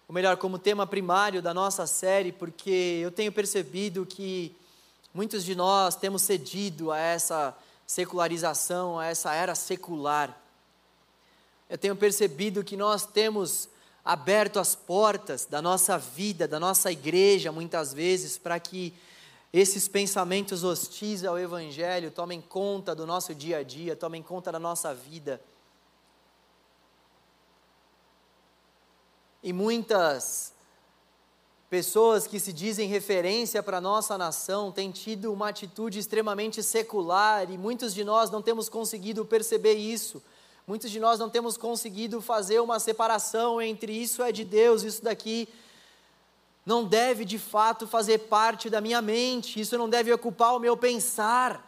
ou 0.08 0.14
melhor, 0.14 0.38
como 0.38 0.58
tema 0.58 0.86
primário 0.86 1.42
da 1.42 1.52
nossa 1.52 1.86
série, 1.86 2.32
porque 2.32 2.98
eu 3.02 3.10
tenho 3.10 3.30
percebido 3.30 4.06
que 4.06 4.56
muitos 5.12 5.44
de 5.44 5.54
nós 5.54 5.94
temos 5.96 6.22
cedido 6.22 6.90
a 6.90 6.98
essa 6.98 7.54
secularização, 7.86 8.98
a 8.98 9.04
essa 9.04 9.34
era 9.34 9.54
secular. 9.54 10.34
Eu 11.68 11.76
tenho 11.76 11.94
percebido 11.94 12.64
que 12.64 12.74
nós 12.74 13.04
temos 13.04 13.68
aberto 14.02 14.58
as 14.58 14.74
portas 14.74 15.44
da 15.44 15.60
nossa 15.60 15.98
vida, 15.98 16.48
da 16.48 16.58
nossa 16.58 16.90
igreja, 16.90 17.52
muitas 17.52 17.92
vezes, 17.92 18.38
para 18.38 18.58
que 18.58 18.94
esses 19.52 19.88
pensamentos 19.88 20.64
hostis 20.64 21.22
ao 21.22 21.38
Evangelho 21.38 22.10
tomem 22.10 22.40
conta 22.40 22.94
do 22.94 23.06
nosso 23.06 23.34
dia 23.34 23.58
a 23.58 23.62
dia, 23.62 23.94
tomem 23.94 24.22
conta 24.22 24.50
da 24.50 24.58
nossa 24.58 24.94
vida. 24.94 25.38
E 29.42 29.52
muitas 29.52 30.52
pessoas 31.70 32.26
que 32.26 32.40
se 32.40 32.52
dizem 32.52 32.88
referência 32.88 33.62
para 33.62 33.76
a 33.76 33.80
nossa 33.80 34.16
nação 34.16 34.72
têm 34.72 34.90
tido 34.90 35.32
uma 35.32 35.50
atitude 35.50 35.98
extremamente 35.98 36.62
secular 36.62 37.50
e 37.50 37.58
muitos 37.58 37.92
de 37.94 38.02
nós 38.04 38.30
não 38.30 38.40
temos 38.40 38.68
conseguido 38.68 39.24
perceber 39.24 39.74
isso. 39.74 40.22
Muitos 40.66 40.90
de 40.90 40.98
nós 40.98 41.18
não 41.18 41.30
temos 41.30 41.56
conseguido 41.56 42.20
fazer 42.20 42.60
uma 42.60 42.80
separação 42.80 43.60
entre 43.60 43.92
isso 43.92 44.22
é 44.22 44.32
de 44.32 44.44
Deus, 44.44 44.82
isso 44.82 45.02
daqui 45.02 45.48
não 46.64 46.84
deve 46.84 47.24
de 47.24 47.38
fato 47.38 47.86
fazer 47.86 48.18
parte 48.18 48.68
da 48.68 48.80
minha 48.80 49.00
mente, 49.00 49.60
isso 49.60 49.78
não 49.78 49.88
deve 49.88 50.12
ocupar 50.12 50.54
o 50.54 50.58
meu 50.58 50.76
pensar. 50.76 51.66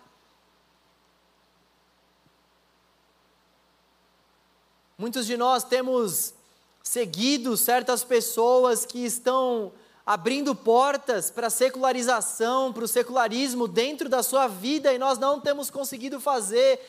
Muitos 4.99 5.25
de 5.25 5.39
nós 5.39 5.65
temos 5.65 6.35
seguido 6.83 7.57
certas 7.57 8.03
pessoas 8.05 8.85
que 8.85 9.05
estão 9.05 9.73
abrindo 10.05 10.55
portas 10.55 11.31
para 11.31 11.47
a 11.47 11.51
secularização, 11.51 12.73
para 12.73 12.85
o 12.85 12.89
secularismo 12.89 13.69
dentro 13.69 14.09
da 14.09 14.23
sua 14.23 14.49
vida 14.49 14.93
e 14.93 14.99
nós 14.99 15.19
não 15.19 15.41
temos 15.41 15.71
conseguido 15.71 16.19
fazer 16.19 16.81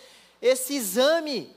esse 0.42 0.76
exame. 0.76 1.56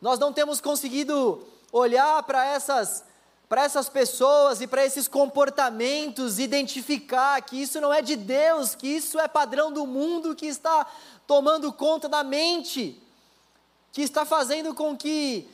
Nós 0.00 0.18
não 0.18 0.32
temos 0.32 0.60
conseguido 0.60 1.46
olhar 1.72 2.22
para 2.22 2.44
essas 2.46 3.04
para 3.50 3.64
essas 3.64 3.88
pessoas 3.88 4.60
e 4.60 4.66
para 4.68 4.86
esses 4.86 5.08
comportamentos, 5.08 6.38
identificar 6.38 7.42
que 7.42 7.60
isso 7.60 7.80
não 7.80 7.92
é 7.92 8.00
de 8.00 8.14
Deus, 8.14 8.76
que 8.76 8.86
isso 8.86 9.18
é 9.18 9.26
padrão 9.26 9.72
do 9.72 9.84
mundo 9.88 10.36
que 10.36 10.46
está 10.46 10.86
tomando 11.26 11.72
conta 11.72 12.08
da 12.08 12.22
mente, 12.22 13.02
que 13.90 14.02
está 14.02 14.24
fazendo 14.24 14.72
com 14.72 14.96
que 14.96 15.48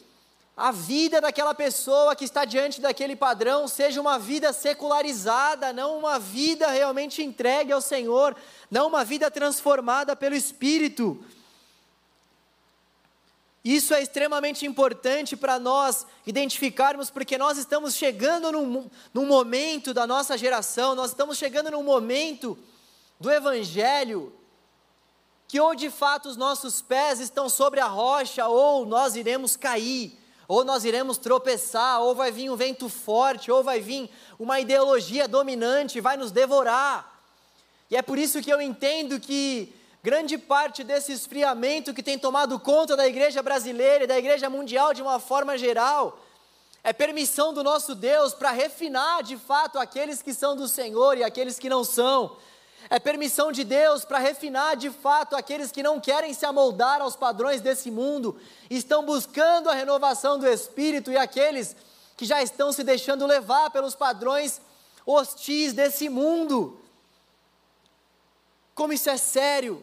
a 0.56 0.72
vida 0.72 1.20
daquela 1.20 1.54
pessoa 1.54 2.16
que 2.16 2.24
está 2.24 2.46
diante 2.46 2.80
daquele 2.80 3.14
padrão 3.14 3.68
seja 3.68 4.00
uma 4.00 4.18
vida 4.18 4.54
secularizada, 4.54 5.70
não 5.70 5.98
uma 5.98 6.18
vida 6.18 6.68
realmente 6.68 7.22
entregue 7.22 7.72
ao 7.72 7.80
Senhor, 7.82 8.34
não 8.70 8.86
uma 8.86 9.04
vida 9.04 9.30
transformada 9.30 10.16
pelo 10.16 10.34
Espírito. 10.34 11.22
Isso 13.62 13.92
é 13.92 14.00
extremamente 14.00 14.64
importante 14.64 15.36
para 15.36 15.58
nós 15.58 16.06
identificarmos, 16.26 17.10
porque 17.10 17.36
nós 17.36 17.58
estamos 17.58 17.94
chegando 17.94 18.50
num, 18.50 18.88
num 19.12 19.26
momento 19.26 19.92
da 19.92 20.06
nossa 20.06 20.38
geração, 20.38 20.94
nós 20.94 21.10
estamos 21.10 21.36
chegando 21.36 21.70
num 21.70 21.82
momento 21.82 22.56
do 23.20 23.30
Evangelho, 23.30 24.32
que 25.48 25.60
ou 25.60 25.74
de 25.74 25.90
fato 25.90 26.30
os 26.30 26.36
nossos 26.36 26.80
pés 26.80 27.20
estão 27.20 27.48
sobre 27.48 27.78
a 27.78 27.86
rocha, 27.86 28.46
ou 28.46 28.86
nós 28.86 29.16
iremos 29.16 29.54
cair, 29.54 30.16
ou 30.48 30.64
nós 30.64 30.84
iremos 30.84 31.18
tropeçar, 31.18 32.00
ou 32.00 32.14
vai 32.14 32.30
vir 32.30 32.50
um 32.50 32.56
vento 32.56 32.88
forte, 32.88 33.50
ou 33.50 33.62
vai 33.62 33.80
vir 33.80 34.10
uma 34.38 34.60
ideologia 34.60 35.26
dominante, 35.26 36.00
vai 36.00 36.16
nos 36.16 36.30
devorar. 36.30 37.20
E 37.90 37.96
é 37.96 38.02
por 38.02 38.18
isso 38.18 38.42
que 38.42 38.50
eu 38.50 38.60
entendo 38.60 39.20
que 39.20 39.72
Grande 40.06 40.38
parte 40.38 40.84
desse 40.84 41.10
esfriamento 41.10 41.92
que 41.92 42.00
tem 42.00 42.16
tomado 42.16 42.60
conta 42.60 42.96
da 42.96 43.08
igreja 43.08 43.42
brasileira 43.42 44.04
e 44.04 44.06
da 44.06 44.16
igreja 44.16 44.48
mundial 44.48 44.94
de 44.94 45.02
uma 45.02 45.18
forma 45.18 45.58
geral 45.58 46.16
é 46.84 46.92
permissão 46.92 47.52
do 47.52 47.64
nosso 47.64 47.92
Deus 47.92 48.32
para 48.32 48.52
refinar 48.52 49.24
de 49.24 49.36
fato 49.36 49.80
aqueles 49.80 50.22
que 50.22 50.32
são 50.32 50.54
do 50.54 50.68
Senhor 50.68 51.18
e 51.18 51.24
aqueles 51.24 51.58
que 51.58 51.68
não 51.68 51.82
são. 51.82 52.36
É 52.88 52.98
permissão 52.98 53.50
de 53.50 53.64
Deus 53.64 54.04
para 54.04 54.18
refinar 54.18 54.76
de 54.76 54.90
fato 54.90 55.34
aqueles 55.34 55.72
que 55.72 55.82
não 55.82 56.00
querem 56.00 56.32
se 56.32 56.46
amoldar 56.46 57.00
aos 57.00 57.16
padrões 57.16 57.60
desse 57.60 57.90
mundo, 57.90 58.38
estão 58.70 59.04
buscando 59.04 59.68
a 59.68 59.74
renovação 59.74 60.38
do 60.38 60.46
espírito 60.46 61.10
e 61.10 61.16
aqueles 61.16 61.74
que 62.16 62.24
já 62.24 62.42
estão 62.42 62.72
se 62.72 62.84
deixando 62.84 63.26
levar 63.26 63.70
pelos 63.70 63.94
padrões 63.94 64.60
hostis 65.04 65.72
desse 65.72 66.08
mundo. 66.08 66.80
Como 68.74 68.92
isso 68.92 69.10
é 69.10 69.16
sério, 69.16 69.82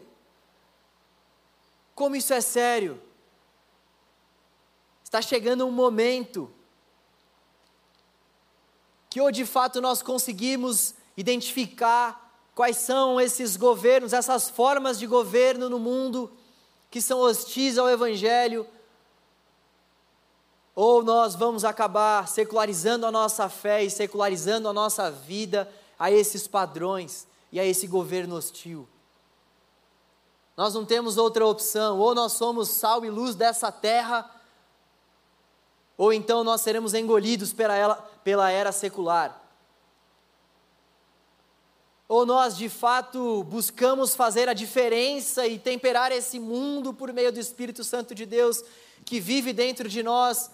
como 1.94 2.16
isso 2.16 2.32
é 2.32 2.40
sério. 2.40 3.00
Está 5.02 5.20
chegando 5.20 5.66
um 5.66 5.70
momento 5.70 6.50
que 9.10 9.20
ou 9.20 9.30
de 9.30 9.44
fato 9.46 9.80
nós 9.80 10.02
conseguimos 10.02 10.94
identificar 11.16 12.23
quais 12.54 12.76
são 12.76 13.20
esses 13.20 13.56
governos, 13.56 14.12
essas 14.12 14.48
formas 14.48 14.98
de 14.98 15.06
governo 15.06 15.68
no 15.68 15.78
mundo 15.78 16.30
que 16.90 17.00
são 17.00 17.20
hostis 17.20 17.76
ao 17.76 17.88
Evangelho, 17.88 18.66
ou 20.74 21.02
nós 21.02 21.34
vamos 21.34 21.64
acabar 21.64 22.28
secularizando 22.28 23.06
a 23.06 23.12
nossa 23.12 23.48
fé 23.48 23.82
e 23.82 23.90
secularizando 23.90 24.68
a 24.68 24.72
nossa 24.72 25.10
vida 25.10 25.70
a 25.98 26.10
esses 26.10 26.46
padrões 26.46 27.26
e 27.50 27.58
a 27.60 27.64
esse 27.64 27.86
governo 27.86 28.36
hostil. 28.36 28.88
Nós 30.56 30.74
não 30.74 30.84
temos 30.84 31.16
outra 31.16 31.44
opção, 31.46 31.98
ou 31.98 32.14
nós 32.14 32.32
somos 32.32 32.68
sal 32.68 33.04
e 33.04 33.10
luz 33.10 33.34
dessa 33.34 33.72
terra, 33.72 34.30
ou 35.96 36.12
então 36.12 36.44
nós 36.44 36.60
seremos 36.60 36.94
engolidos 36.94 37.52
pela, 37.52 37.74
ela, 37.74 37.96
pela 38.22 38.50
era 38.50 38.70
secular. 38.70 39.43
Ou 42.14 42.24
nós 42.24 42.56
de 42.56 42.68
fato 42.68 43.42
buscamos 43.42 44.14
fazer 44.14 44.48
a 44.48 44.52
diferença 44.52 45.48
e 45.48 45.58
temperar 45.58 46.12
esse 46.12 46.38
mundo 46.38 46.94
por 46.94 47.12
meio 47.12 47.32
do 47.32 47.40
Espírito 47.40 47.82
Santo 47.82 48.14
de 48.14 48.24
Deus 48.24 48.62
que 49.04 49.18
vive 49.18 49.52
dentro 49.52 49.88
de 49.88 50.00
nós, 50.00 50.48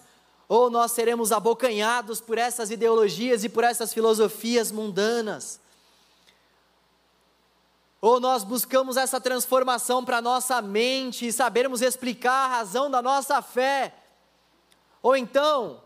ou 0.49 0.71
nós 0.71 0.91
seremos 0.91 1.31
abocanhados 1.31 2.19
por 2.19 2.39
essas 2.39 2.71
ideologias 2.71 3.43
e 3.43 3.49
por 3.49 3.63
essas 3.63 3.93
filosofias 3.93 4.71
mundanas? 4.71 5.59
Ou 8.01 8.19
nós 8.19 8.43
buscamos 8.43 8.97
essa 8.97 9.21
transformação 9.21 10.03
para 10.03 10.19
nossa 10.19 10.63
mente 10.63 11.27
e 11.27 11.31
sabermos 11.31 11.83
explicar 11.83 12.45
a 12.45 12.57
razão 12.57 12.89
da 12.89 13.03
nossa 13.03 13.39
fé, 13.39 13.93
ou 14.99 15.15
então, 15.15 15.79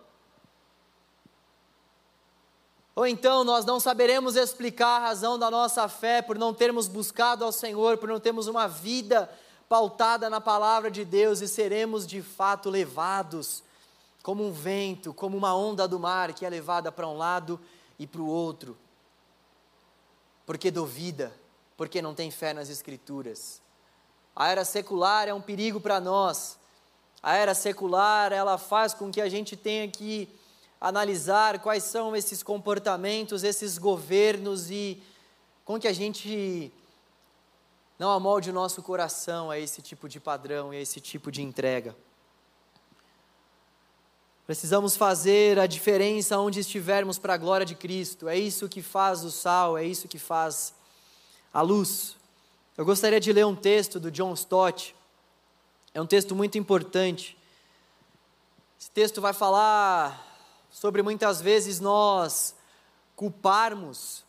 ou 2.96 3.06
então 3.06 3.44
nós 3.44 3.66
não 3.66 3.80
saberemos 3.80 4.36
explicar 4.36 4.98
a 4.98 5.08
razão 5.08 5.38
da 5.38 5.52
nossa 5.52 5.88
fé 5.90 6.22
por 6.22 6.38
não 6.38 6.54
termos 6.54 6.88
buscado 6.88 7.44
ao 7.44 7.52
Senhor, 7.52 7.98
por 7.98 8.08
não 8.08 8.20
termos 8.20 8.48
uma 8.48 8.68
vida 8.68 9.30
pautada 9.68 10.30
na 10.30 10.40
palavra 10.40 10.90
de 10.90 11.04
Deus 11.04 11.42
e 11.42 11.48
seremos 11.48 12.08
de 12.08 12.22
fato 12.22 12.70
levados 12.70 13.64
como 14.24 14.48
um 14.48 14.52
vento, 14.52 15.14
como 15.14 15.38
uma 15.38 15.56
onda 15.56 15.88
do 15.88 16.00
mar 16.00 16.34
que 16.34 16.46
é 16.46 16.50
levada 16.50 16.92
para 16.92 17.08
um 17.08 17.18
lado 17.18 17.60
e 18.00 18.08
para 18.08 18.22
o 18.22 18.28
outro, 18.28 18.78
porque 20.46 20.72
duvida 20.72 21.32
porque 21.78 22.02
não 22.02 22.16
tem 22.16 22.32
fé 22.32 22.54
nas 22.54 22.70
Escrituras. 22.70 23.62
A 24.36 24.50
era 24.50 24.66
secular 24.66 25.28
é 25.28 25.34
um 25.34 25.42
perigo 25.42 25.80
para 25.80 26.00
nós. 26.00 26.58
A 27.22 27.36
era 27.36 27.54
secular, 27.54 28.32
ela 28.32 28.58
faz 28.58 28.94
com 28.94 29.12
que 29.12 29.22
a 29.22 29.30
gente 29.30 29.56
tenha 29.56 29.88
que 29.90 30.30
analisar 30.88 31.58
quais 31.62 31.84
são 31.84 32.16
esses 32.16 32.44
comportamentos, 32.44 33.44
esses 33.44 33.80
governos 33.80 34.70
e 34.70 35.02
com 35.64 35.80
que 35.80 35.88
a 35.88 35.94
gente 35.94 36.72
não 37.98 38.12
amolde 38.12 38.52
o 38.52 38.54
nosso 38.54 38.84
coração 38.84 39.50
a 39.50 39.58
esse 39.58 39.82
tipo 39.82 40.08
de 40.08 40.20
padrão 40.20 40.72
e 40.72 40.78
a 40.78 40.82
esse 40.82 41.02
tipo 41.02 41.32
de 41.32 41.42
entrega. 41.42 41.96
Precisamos 44.46 44.96
fazer 44.96 45.58
a 45.58 45.66
diferença 45.66 46.38
onde 46.38 46.60
estivermos 46.60 47.18
para 47.18 47.34
a 47.34 47.38
glória 47.38 47.66
de 47.66 47.74
Cristo. 47.74 48.30
É 48.30 48.38
isso 48.38 48.70
que 48.70 48.84
faz 48.84 49.24
o 49.24 49.32
sal, 49.32 49.76
é 49.76 49.84
isso 49.84 50.08
que 50.08 50.20
faz 50.20 50.72
a 51.52 51.62
luz. 51.62 52.16
Eu 52.78 52.86
gostaria 52.86 53.20
de 53.20 53.34
ler 53.34 53.48
um 53.48 53.56
texto 53.56 54.00
do 54.00 54.12
John 54.12 54.36
Stott. 54.36 54.96
É 55.96 56.00
um 56.00 56.06
texto 56.06 56.36
muito 56.36 56.60
importante. 56.60 57.36
Esse 58.80 58.92
texto 58.92 59.20
vai 59.20 59.34
falar 59.34 60.35
sobre 60.76 61.02
muitas 61.02 61.40
vezes 61.40 61.80
nós 61.80 62.54
culparmos 63.16 64.26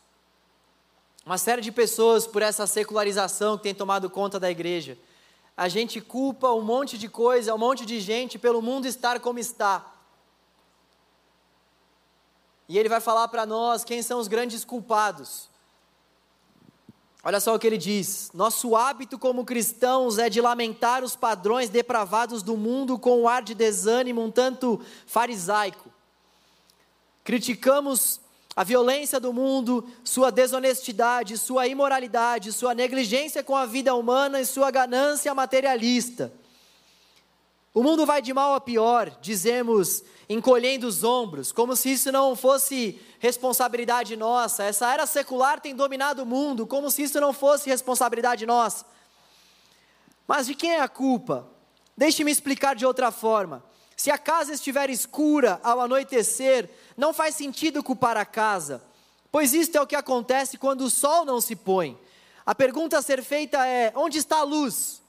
uma 1.24 1.36
série 1.38 1.60
de 1.60 1.72
pessoas 1.72 2.24
por 2.24 2.40
essa 2.40 2.68
secularização 2.68 3.56
que 3.56 3.64
tem 3.64 3.74
tomado 3.74 4.08
conta 4.08 4.38
da 4.38 4.48
igreja. 4.48 4.96
A 5.56 5.68
gente 5.68 6.00
culpa 6.00 6.52
um 6.52 6.62
monte 6.62 6.96
de 6.96 7.08
coisa, 7.08 7.52
um 7.52 7.58
monte 7.58 7.84
de 7.84 7.98
gente 7.98 8.38
pelo 8.38 8.62
mundo 8.62 8.86
estar 8.86 9.18
como 9.18 9.40
está. 9.40 9.92
E 12.68 12.78
ele 12.78 12.88
vai 12.88 13.00
falar 13.00 13.26
para 13.26 13.44
nós 13.44 13.82
quem 13.82 14.00
são 14.00 14.20
os 14.20 14.28
grandes 14.28 14.64
culpados. 14.64 15.48
Olha 17.24 17.40
só 17.40 17.56
o 17.56 17.58
que 17.58 17.66
ele 17.66 17.76
diz: 17.76 18.30
Nosso 18.32 18.76
hábito 18.76 19.18
como 19.18 19.44
cristãos 19.44 20.16
é 20.16 20.30
de 20.30 20.40
lamentar 20.40 21.02
os 21.02 21.16
padrões 21.16 21.68
depravados 21.68 22.40
do 22.40 22.56
mundo 22.56 23.00
com 23.00 23.22
um 23.22 23.28
ar 23.28 23.42
de 23.42 23.52
desânimo 23.52 24.22
um 24.22 24.30
tanto 24.30 24.80
farisaico. 25.08 25.95
Criticamos 27.26 28.20
A 28.58 28.64
violência 28.64 29.20
do 29.20 29.34
mundo, 29.34 29.86
sua 30.02 30.32
desonestidade, 30.32 31.36
sua 31.36 31.66
imoralidade, 31.66 32.54
sua 32.54 32.74
negligência 32.74 33.44
com 33.44 33.54
a 33.54 33.66
vida 33.66 33.94
humana 33.94 34.40
e 34.40 34.46
sua 34.46 34.70
ganância 34.70 35.34
materialista. 35.34 36.32
O 37.74 37.82
mundo 37.82 38.06
vai 38.06 38.22
de 38.22 38.32
mal 38.32 38.54
a 38.54 38.60
pior, 38.60 39.10
dizemos, 39.20 40.02
encolhendo 40.26 40.86
os 40.86 41.04
ombros, 41.04 41.52
como 41.52 41.76
se 41.76 41.92
isso 41.92 42.10
não 42.10 42.34
fosse 42.34 42.98
responsabilidade 43.18 44.16
nossa. 44.16 44.64
Essa 44.64 44.90
era 44.90 45.04
secular 45.04 45.60
tem 45.60 45.76
dominado 45.76 46.22
o 46.22 46.26
mundo, 46.26 46.66
como 46.66 46.90
se 46.90 47.02
isso 47.02 47.20
não 47.20 47.34
fosse 47.34 47.68
responsabilidade 47.68 48.46
nossa. 48.46 48.86
Mas 50.26 50.46
de 50.46 50.54
quem 50.54 50.70
é 50.70 50.80
a 50.80 50.88
culpa? 50.88 51.46
Deixe-me 51.94 52.32
explicar 52.32 52.74
de 52.74 52.86
outra 52.86 53.10
forma. 53.10 53.62
Se 53.96 54.10
a 54.10 54.18
casa 54.18 54.52
estiver 54.52 54.90
escura 54.90 55.58
ao 55.62 55.80
anoitecer, 55.80 56.68
não 56.96 57.14
faz 57.14 57.34
sentido 57.34 57.82
culpar 57.82 58.18
a 58.18 58.26
casa, 58.26 58.82
pois 59.32 59.54
isto 59.54 59.76
é 59.76 59.80
o 59.80 59.86
que 59.86 59.96
acontece 59.96 60.58
quando 60.58 60.82
o 60.82 60.90
sol 60.90 61.24
não 61.24 61.40
se 61.40 61.56
põe. 61.56 61.98
A 62.44 62.54
pergunta 62.54 62.98
a 62.98 63.02
ser 63.02 63.22
feita 63.22 63.66
é: 63.66 63.92
onde 63.96 64.18
está 64.18 64.38
a 64.38 64.42
luz? 64.42 65.02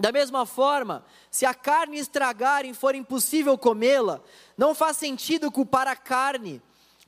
Da 0.00 0.10
mesma 0.10 0.44
forma, 0.46 1.04
se 1.30 1.46
a 1.46 1.54
carne 1.54 1.98
estragar 1.98 2.64
e 2.64 2.74
for 2.74 2.94
impossível 2.94 3.56
comê-la, 3.56 4.20
não 4.56 4.74
faz 4.74 4.96
sentido 4.96 5.52
culpar 5.52 5.86
a 5.86 5.94
carne, 5.94 6.60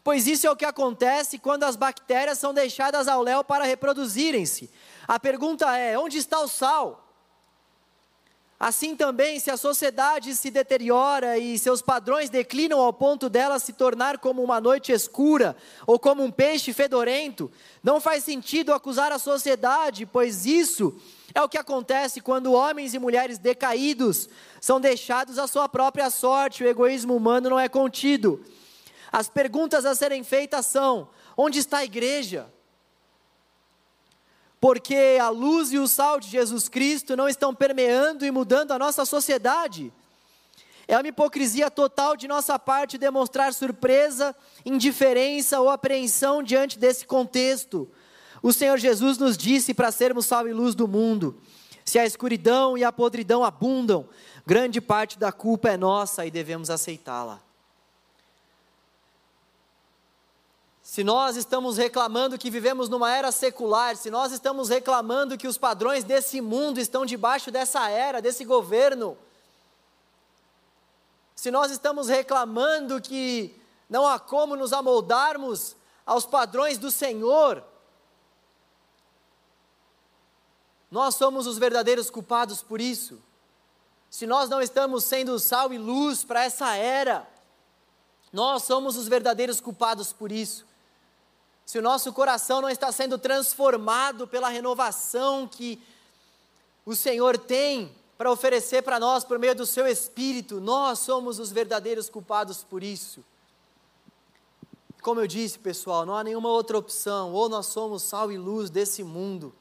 pois 0.05 0.27
isso 0.29 0.47
é 0.47 0.51
o 0.51 0.57
que 0.57 0.64
acontece 0.64 1.39
quando 1.39 1.64
as 1.64 1.74
bactérias 1.74 2.39
são 2.39 2.55
deixadas 2.55 3.09
ao 3.09 3.22
léu 3.22 3.43
para 3.43 3.64
reproduzirem-se. 3.64 4.70
A 5.09 5.18
pergunta 5.18 5.74
é: 5.77 5.99
onde 5.99 6.18
está 6.18 6.39
o 6.39 6.49
sal? 6.49 7.05
Assim 8.59 8.96
também, 8.96 9.38
se 9.38 9.50
a 9.50 9.57
sociedade 9.57 10.34
se 10.34 10.50
deteriora 10.50 11.36
e 11.36 11.59
seus 11.59 11.82
padrões 11.82 12.30
declinam 12.30 12.80
ao 12.80 12.92
ponto 12.92 13.28
dela 13.28 13.59
se 13.59 13.74
tornar 13.74 14.16
como 14.16 14.42
uma 14.42 14.59
noite 14.59 14.92
escura 14.92 15.54
ou 15.86 15.98
como 15.98 16.24
um 16.24 16.30
peixe 16.30 16.72
fedorento, 16.72 17.50
não 17.82 18.00
faz 18.00 18.24
sentido 18.24 18.72
acusar 18.72 19.12
a 19.12 19.18
sociedade, 19.18 20.07
pois 20.07 20.46
isso 20.46 20.98
é 21.34 21.42
o 21.42 21.48
que 21.50 21.59
acontece 21.59 22.22
quando 22.22 22.54
homens 22.54 22.94
e 22.94 22.98
mulheres 22.98 23.36
decaídos 23.36 24.26
são 24.59 24.80
deixados 24.80 25.38
à 25.38 25.46
sua 25.46 25.68
própria 25.68 26.09
sorte, 26.09 26.64
o 26.64 26.68
egoísmo 26.68 27.14
humano 27.14 27.50
não 27.50 27.61
é 27.61 27.68
contido. 27.68 28.42
As 29.12 29.28
perguntas 29.28 29.84
a 29.84 29.94
serem 29.94 30.24
feitas 30.24 30.64
são: 30.64 31.11
onde 31.36 31.59
está 31.59 31.78
a 31.78 31.84
igreja? 31.84 32.50
Porque 34.61 35.18
a 35.20 35.28
luz 35.28 35.72
e 35.72 35.78
o 35.78 35.86
sal 35.86 36.18
de 36.18 36.28
Jesus 36.28 36.68
Cristo 36.68 37.16
não 37.16 37.28
estão 37.28 37.54
permeando 37.54 38.24
e 38.24 38.30
mudando 38.30 38.72
a 38.72 38.78
nossa 38.78 39.04
sociedade. 39.04 39.92
É 40.88 40.96
uma 40.96 41.09
hipocrisia 41.09 41.70
total 41.70 42.16
de 42.16 42.28
nossa 42.28 42.59
parte 42.59 42.96
demonstrar 42.96 43.52
surpresa, 43.52 44.34
indiferença 44.64 45.61
ou 45.61 45.68
apreensão 45.68 46.42
diante 46.42 46.78
desse 46.78 47.04
contexto. 47.04 47.88
O 48.42 48.52
Senhor 48.52 48.78
Jesus 48.78 49.18
nos 49.18 49.36
disse 49.36 49.74
para 49.74 49.90
sermos 49.90 50.26
sal 50.26 50.46
e 50.46 50.52
luz 50.52 50.74
do 50.74 50.86
mundo. 50.86 51.40
Se 51.84 51.98
a 51.98 52.07
escuridão 52.07 52.78
e 52.78 52.84
a 52.84 52.92
podridão 52.92 53.44
abundam, 53.44 54.09
grande 54.46 54.80
parte 54.80 55.18
da 55.18 55.32
culpa 55.32 55.70
é 55.70 55.76
nossa 55.76 56.24
e 56.24 56.30
devemos 56.30 56.70
aceitá-la. 56.70 57.45
Se 60.97 61.05
nós 61.05 61.36
estamos 61.36 61.76
reclamando 61.76 62.38
que 62.38 62.49
vivemos 62.49 62.88
numa 62.88 63.14
era 63.14 63.30
secular, 63.30 63.99
se 63.99 64.11
nós 64.11 64.32
estamos 64.32 64.70
reclamando 64.70 65.36
que 65.36 65.47
os 65.47 65.59
padrões 65.59 66.05
desse 66.05 66.40
mundo 66.40 66.80
estão 66.80 67.05
debaixo 67.05 67.51
dessa 67.51 67.86
era, 67.90 68.22
desse 68.22 68.47
governo, 68.47 69.14
se 71.34 71.51
nós 71.51 71.70
estamos 71.70 72.09
reclamando 72.09 72.99
que 72.99 73.55
não 73.90 74.07
há 74.07 74.18
como 74.18 74.57
nos 74.57 74.72
amoldarmos 74.72 75.76
aos 76.07 76.24
padrões 76.24 76.78
do 76.78 76.90
Senhor, 76.90 77.62
Nós 80.90 81.16
somos 81.16 81.47
os 81.47 81.59
verdadeiros 81.59 82.09
culpados 82.09 82.62
por 82.62 82.80
isso. 82.80 83.20
Se 84.09 84.26
nós 84.26 84.49
não 84.49 84.62
estamos 84.62 85.05
sendo 85.05 85.38
sal 85.38 85.74
e 85.74 85.78
luz 85.78 86.24
para 86.24 86.44
essa 86.44 86.74
era, 86.74 87.28
nós 88.32 88.62
somos 88.62 88.97
os 88.97 89.07
verdadeiros 89.07 89.61
culpados 89.61 90.11
por 90.11 90.32
isso. 90.32 90.64
Se 91.67 91.79
o 91.79 91.83
nosso 91.83 92.12
coração 92.12 92.62
não 92.62 92.71
está 92.71 92.91
sendo 92.91 93.19
transformado 93.19 94.27
pela 94.27 94.49
renovação 94.49 95.47
que 95.47 95.83
o 96.87 96.95
Senhor 96.95 97.37
tem 97.37 97.95
para 98.17 98.33
oferecer 98.33 98.83
para 98.83 98.99
nós 98.99 99.25
por 99.25 99.39
meio 99.39 99.55
do 99.55 99.67
seu 99.67 99.87
Espírito, 99.87 100.61
nós 100.61 101.01
somos 101.01 101.39
os 101.39 101.53
verdadeiros 101.53 102.09
culpados 102.09 102.64
por 102.64 102.83
isso. 102.83 103.23
Como 105.03 105.21
eu 105.21 105.27
disse, 105.27 105.59
pessoal, 105.59 106.07
não 106.07 106.17
há 106.17 106.25
nenhuma 106.25 106.49
outra 106.49 106.79
opção, 106.79 107.35
ou 107.35 107.49
nós 107.49 107.67
somos 107.67 108.03
sal 108.03 108.33
e 108.33 108.39
luz 108.39 108.71
desse 108.71 109.05
mundo 109.05 109.53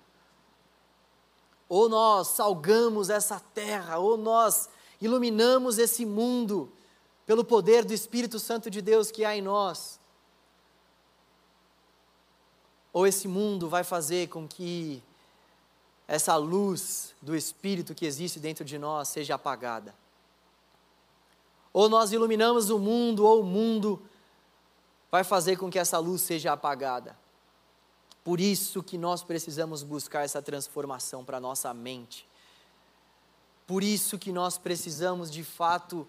ou 1.68 1.90
nós 1.90 2.30
salgamos 2.30 3.10
essa 3.10 3.40
terra, 3.54 3.98
ou 3.98 4.18
nós 4.18 4.70
iluminamos 5.02 5.78
esse 5.78 6.06
mundo 6.06 6.72
pelo 7.26 7.44
poder 7.44 7.84
do 7.84 7.94
Espírito 7.94 8.40
Santo 8.40 8.70
de 8.70 8.82
Deus 8.82 9.10
que 9.10 9.26
há 9.26 9.36
em 9.36 9.42
nós. 9.42 10.00
Ou 12.96 13.06
esse 13.06 13.28
mundo 13.28 13.68
vai 13.68 13.84
fazer 13.84 14.30
com 14.30 14.48
que 14.48 15.04
essa 16.08 16.34
luz 16.38 17.14
do 17.22 17.36
Espírito 17.36 17.94
que 17.94 18.06
existe 18.06 18.40
dentro 18.40 18.64
de 18.64 18.78
nós 18.78 19.10
seja 19.10 19.36
apagada. 19.36 19.94
Ou 21.74 21.90
nós 21.90 22.14
iluminamos 22.14 22.70
o 22.70 22.80
mundo, 22.80 23.26
ou 23.26 23.42
o 23.42 23.46
mundo 23.46 24.02
vai 25.12 25.26
fazer 25.26 25.58
com 25.58 25.70
que 25.70 25.78
essa 25.78 26.00
luz 26.00 26.22
seja 26.22 26.54
apagada. 26.54 27.18
Por 28.24 28.40
isso 28.40 28.82
que 28.82 28.98
nós 28.98 29.22
precisamos 29.24 29.84
buscar 29.84 30.24
essa 30.24 30.42
transformação 30.42 31.22
para 31.26 31.36
a 31.36 31.42
nossa 31.42 31.74
mente. 31.74 32.26
Por 33.68 33.84
isso 33.84 34.18
que 34.18 34.32
nós 34.32 34.58
precisamos 34.58 35.30
de 35.30 35.44
fato 35.44 36.08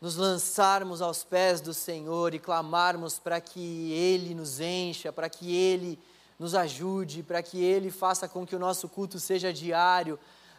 nos 0.00 0.16
lançarmos 0.16 1.02
aos 1.02 1.24
pés 1.24 1.60
do 1.60 1.74
Senhor 1.74 2.32
e 2.34 2.38
clamarmos 2.38 3.18
para 3.18 3.40
que 3.40 3.92
Ele 3.92 4.34
nos 4.34 4.60
encha, 4.60 5.12
para 5.12 5.28
que 5.28 5.54
Ele 5.54 5.98
nos 6.38 6.54
ajude, 6.54 7.22
para 7.22 7.42
que 7.42 7.62
Ele 7.62 7.90
faça 7.90 8.28
com 8.28 8.46
que 8.46 8.54
o 8.54 8.58
nosso 8.58 8.88
culto 8.88 9.18
seja 9.18 9.52
diário, 9.52 10.18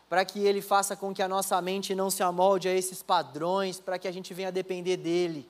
para 0.10 0.26
que 0.26 0.40
Ele 0.40 0.62
faça 0.62 0.96
com 0.96 1.14
que 1.14 1.22
a 1.22 1.28
nossa 1.28 1.62
mente 1.62 1.96
não 1.96 2.10
se 2.10 2.22
amolde 2.22 2.68
a 2.68 2.74
esses 2.74 3.02
padrões, 3.02 3.80
para 3.80 3.98
que 3.98 4.08
a 4.08 4.12
gente 4.12 4.34
venha 4.34 4.52
depender 4.52 4.98
dEle. 4.98 5.50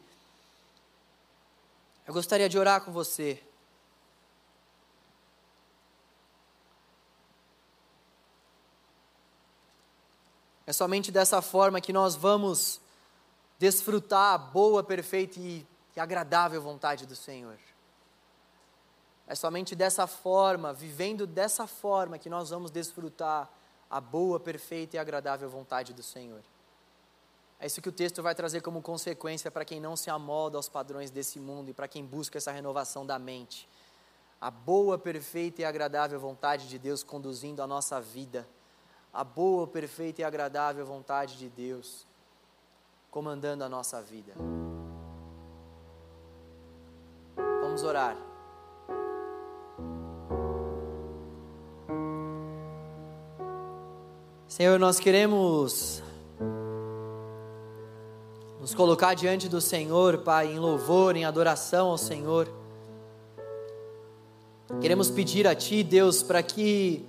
Eu 2.05 2.13
gostaria 2.13 2.47
de 2.49 2.59
orar 2.59 2.81
com 2.81 2.91
você. 2.91 3.41
É 10.67 10.73
somente 10.73 11.11
dessa 11.11 11.41
forma 11.41 11.81
que 11.81 11.91
nós 11.91 12.15
vamos 12.15 12.79
desfrutar 13.59 14.33
a 14.33 14.37
boa, 14.37 14.83
perfeita 14.83 15.39
e, 15.39 15.67
e 15.95 15.99
agradável 15.99 16.61
vontade 16.61 17.05
do 17.05 17.15
Senhor. 17.15 17.59
É 19.27 19.35
somente 19.35 19.75
dessa 19.75 20.07
forma, 20.07 20.73
vivendo 20.73 21.27
dessa 21.27 21.67
forma, 21.67 22.17
que 22.17 22.29
nós 22.29 22.49
vamos 22.49 22.71
desfrutar 22.71 23.47
a 23.87 24.01
boa, 24.01 24.39
perfeita 24.39 24.95
e 24.95 24.99
agradável 24.99 25.47
vontade 25.47 25.93
do 25.93 26.01
Senhor. 26.01 26.41
É 27.59 27.67
isso 27.67 27.81
que 27.81 27.89
o 27.89 27.91
texto 27.91 28.23
vai 28.23 28.33
trazer 28.33 28.61
como 28.61 28.81
consequência 28.81 29.51
para 29.51 29.65
quem 29.65 29.79
não 29.79 29.95
se 29.95 30.09
amolda 30.09 30.57
aos 30.57 30.69
padrões 30.69 31.11
desse 31.11 31.39
mundo 31.39 31.69
e 31.69 31.73
para 31.73 31.87
quem 31.87 32.03
busca 32.03 32.37
essa 32.37 32.51
renovação 32.51 33.05
da 33.05 33.19
mente. 33.19 33.69
A 34.41 34.49
boa, 34.49 34.97
perfeita 34.97 35.61
e 35.61 35.65
agradável 35.65 36.19
vontade 36.19 36.67
de 36.67 36.79
Deus 36.79 37.03
conduzindo 37.03 37.61
a 37.61 37.67
nossa 37.67 37.99
vida 37.99 38.47
a 39.11 39.23
boa, 39.23 39.67
perfeita 39.67 40.21
e 40.21 40.23
agradável 40.23 40.85
vontade 40.85 41.37
de 41.37 41.49
Deus 41.49 42.05
comandando 43.11 43.63
a 43.63 43.69
nossa 43.69 44.01
vida. 44.01 44.33
Vamos 47.61 47.83
orar. 47.83 48.17
Senhor, 54.47 54.79
nós 54.79 54.99
queremos 54.99 56.03
nos 58.59 58.73
colocar 58.73 59.13
diante 59.13 59.47
do 59.47 59.61
Senhor, 59.61 60.17
Pai, 60.19 60.51
em 60.51 60.59
louvor, 60.59 61.15
em 61.15 61.23
adoração 61.23 61.89
ao 61.89 61.97
Senhor. 61.97 62.51
Queremos 64.81 65.09
pedir 65.09 65.47
a 65.47 65.55
Ti, 65.55 65.83
Deus, 65.83 66.21
para 66.21 66.43
que 66.43 67.05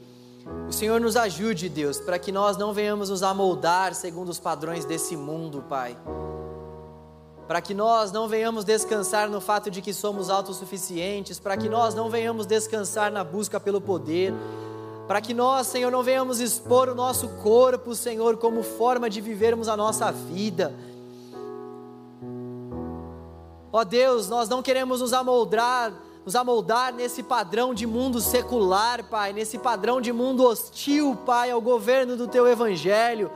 o 0.68 0.72
Senhor 0.72 1.01
nos 1.01 1.16
ajude, 1.16 1.68
Deus, 1.68 1.99
para 1.99 2.18
que 2.18 2.32
nós 2.32 2.57
não 2.57 2.72
venhamos 2.72 3.11
nos 3.11 3.22
amoldar 3.22 3.95
segundo 3.95 4.28
os 4.28 4.38
padrões 4.38 4.84
desse 4.84 5.16
mundo, 5.16 5.64
Pai. 5.68 5.97
Para 7.47 7.61
que 7.61 7.74
nós 7.74 8.12
não 8.12 8.28
venhamos 8.28 8.64
descansar 8.64 9.28
no 9.28 9.41
fato 9.41 9.70
de 9.70 9.82
que 9.82 9.93
somos 9.93 10.30
autossuficientes, 10.30 11.41
para 11.41 11.57
que 11.57 11.68
nós 11.68 11.95
não 11.95 12.09
venhamos 12.09 12.47
descansar 12.47 13.11
na 13.11 13.24
busca 13.24 13.59
pelo 13.59 13.80
poder, 13.80 14.32
para 15.09 15.20
que 15.20 15.34
nós, 15.34 15.66
Senhor, 15.66 15.91
não 15.91 16.05
venhamos 16.05 16.38
expor 16.38 16.88
o 16.88 16.95
nosso 16.95 17.28
corpo, 17.43 17.95
Senhor, 17.97 18.36
como 18.36 18.62
forma 18.62 19.11
de 19.11 19.20
vivermos 19.20 19.66
a 19.66 19.76
nossa 19.76 20.12
vida. 20.12 20.72
Ó 23.72 23.84
Deus, 23.84 24.28
nós 24.28 24.49
não 24.49 24.62
queremos 24.62 25.01
nos 25.01 25.12
amoldar, 25.12 25.93
nos 26.24 26.36
amoldar 26.36 26.92
nesse 26.92 27.22
padrão 27.22 27.72
de 27.72 27.86
mundo 27.86 28.20
secular, 28.20 29.02
Pai, 29.04 29.32
nesse 29.32 29.58
padrão 29.58 30.00
de 30.00 30.12
mundo 30.12 30.44
hostil, 30.44 31.16
Pai, 31.24 31.50
ao 31.50 31.60
governo 31.60 32.16
do 32.16 32.28
Teu 32.28 32.46
Evangelho. 32.46 33.30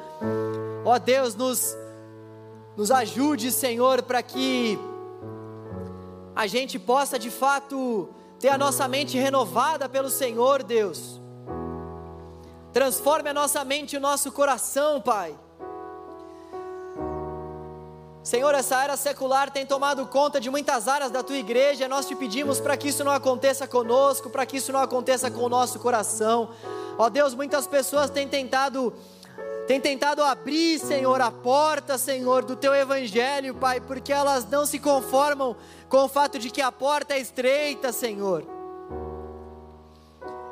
Ó 0.84 0.98
Deus, 0.98 1.34
nos, 1.34 1.76
nos 2.76 2.90
ajude, 2.90 3.50
Senhor, 3.50 4.02
para 4.02 4.22
que 4.22 4.78
a 6.36 6.46
gente 6.46 6.78
possa 6.78 7.18
de 7.18 7.30
fato 7.30 8.08
ter 8.38 8.48
a 8.48 8.58
nossa 8.58 8.86
mente 8.86 9.16
renovada 9.16 9.88
pelo 9.88 10.10
Senhor, 10.10 10.62
Deus. 10.62 11.20
Transforme 12.72 13.30
a 13.30 13.34
nossa 13.34 13.64
mente 13.64 13.94
e 13.94 13.96
o 13.96 14.00
nosso 14.00 14.30
coração, 14.32 15.00
Pai. 15.00 15.34
Senhor, 18.24 18.54
essa 18.54 18.82
era 18.82 18.96
secular 18.96 19.50
tem 19.50 19.66
tomado 19.66 20.06
conta 20.06 20.40
de 20.40 20.48
muitas 20.48 20.88
áreas 20.88 21.10
da 21.10 21.22
tua 21.22 21.36
igreja. 21.36 21.86
Nós 21.86 22.06
te 22.06 22.16
pedimos 22.16 22.58
para 22.58 22.74
que 22.74 22.88
isso 22.88 23.04
não 23.04 23.12
aconteça 23.12 23.68
conosco, 23.68 24.30
para 24.30 24.46
que 24.46 24.56
isso 24.56 24.72
não 24.72 24.80
aconteça 24.80 25.30
com 25.30 25.42
o 25.42 25.48
nosso 25.50 25.78
coração. 25.78 26.48
Ó 26.96 27.10
Deus, 27.10 27.34
muitas 27.34 27.66
pessoas 27.66 28.08
têm 28.08 28.26
tentado 28.26 28.94
têm 29.66 29.78
tentado 29.78 30.22
abrir, 30.22 30.78
Senhor, 30.78 31.20
a 31.20 31.30
porta, 31.30 31.98
Senhor, 31.98 32.44
do 32.44 32.56
teu 32.56 32.74
evangelho, 32.74 33.54
Pai, 33.54 33.78
porque 33.78 34.12
elas 34.12 34.48
não 34.48 34.64
se 34.64 34.78
conformam 34.78 35.54
com 35.90 36.04
o 36.04 36.08
fato 36.08 36.38
de 36.38 36.48
que 36.48 36.62
a 36.62 36.72
porta 36.72 37.14
é 37.14 37.18
estreita, 37.18 37.92
Senhor. 37.92 38.42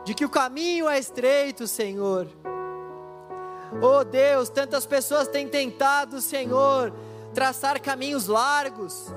De 0.05 0.13
que 0.13 0.27
o 0.27 0.31
caminho 0.31 0.91
é 0.91 0.99
estreito, 0.99 1.67
Senhor. 1.67 2.29
Oh 3.81 4.05
Deus, 4.05 4.51
tantas 4.51 4.85
pessoas 4.85 5.27
têm 5.29 5.49
tentado, 5.49 6.21
Senhor, 6.21 6.93
traçar 7.33 7.81
caminhos 7.81 8.27
largos. 8.27 9.13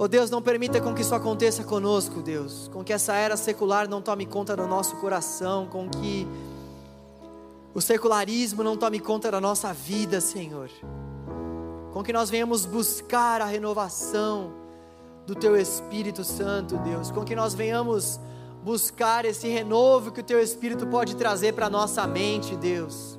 Oh 0.00 0.06
Deus, 0.06 0.30
não 0.30 0.40
permita 0.40 0.80
com 0.80 0.94
que 0.94 1.02
isso 1.02 1.14
aconteça 1.14 1.64
conosco, 1.64 2.22
Deus. 2.22 2.70
Com 2.72 2.84
que 2.84 2.92
essa 2.92 3.14
era 3.14 3.36
secular 3.36 3.88
não 3.88 4.00
tome 4.00 4.26
conta 4.26 4.56
do 4.56 4.64
nosso 4.64 4.94
coração, 4.96 5.66
com 5.66 5.88
que 5.88 6.24
o 7.74 7.80
secularismo 7.80 8.62
não 8.62 8.76
tome 8.76 9.00
conta 9.00 9.28
da 9.28 9.40
nossa 9.40 9.72
vida, 9.72 10.20
Senhor. 10.20 10.70
Com 11.92 12.04
que 12.04 12.12
nós 12.12 12.30
venhamos 12.30 12.64
buscar 12.64 13.40
a 13.40 13.44
renovação 13.44 14.52
do 15.26 15.34
Teu 15.34 15.56
Espírito 15.56 16.22
Santo, 16.22 16.76
Deus. 16.78 17.10
Com 17.10 17.24
que 17.24 17.34
nós 17.34 17.52
venhamos 17.52 18.20
buscar 18.62 19.24
esse 19.24 19.48
renovo 19.48 20.12
que 20.12 20.20
o 20.20 20.24
Teu 20.24 20.40
Espírito 20.40 20.86
pode 20.86 21.16
trazer 21.16 21.54
para 21.54 21.66
a 21.66 21.70
nossa 21.70 22.06
mente, 22.06 22.54
Deus. 22.54 23.17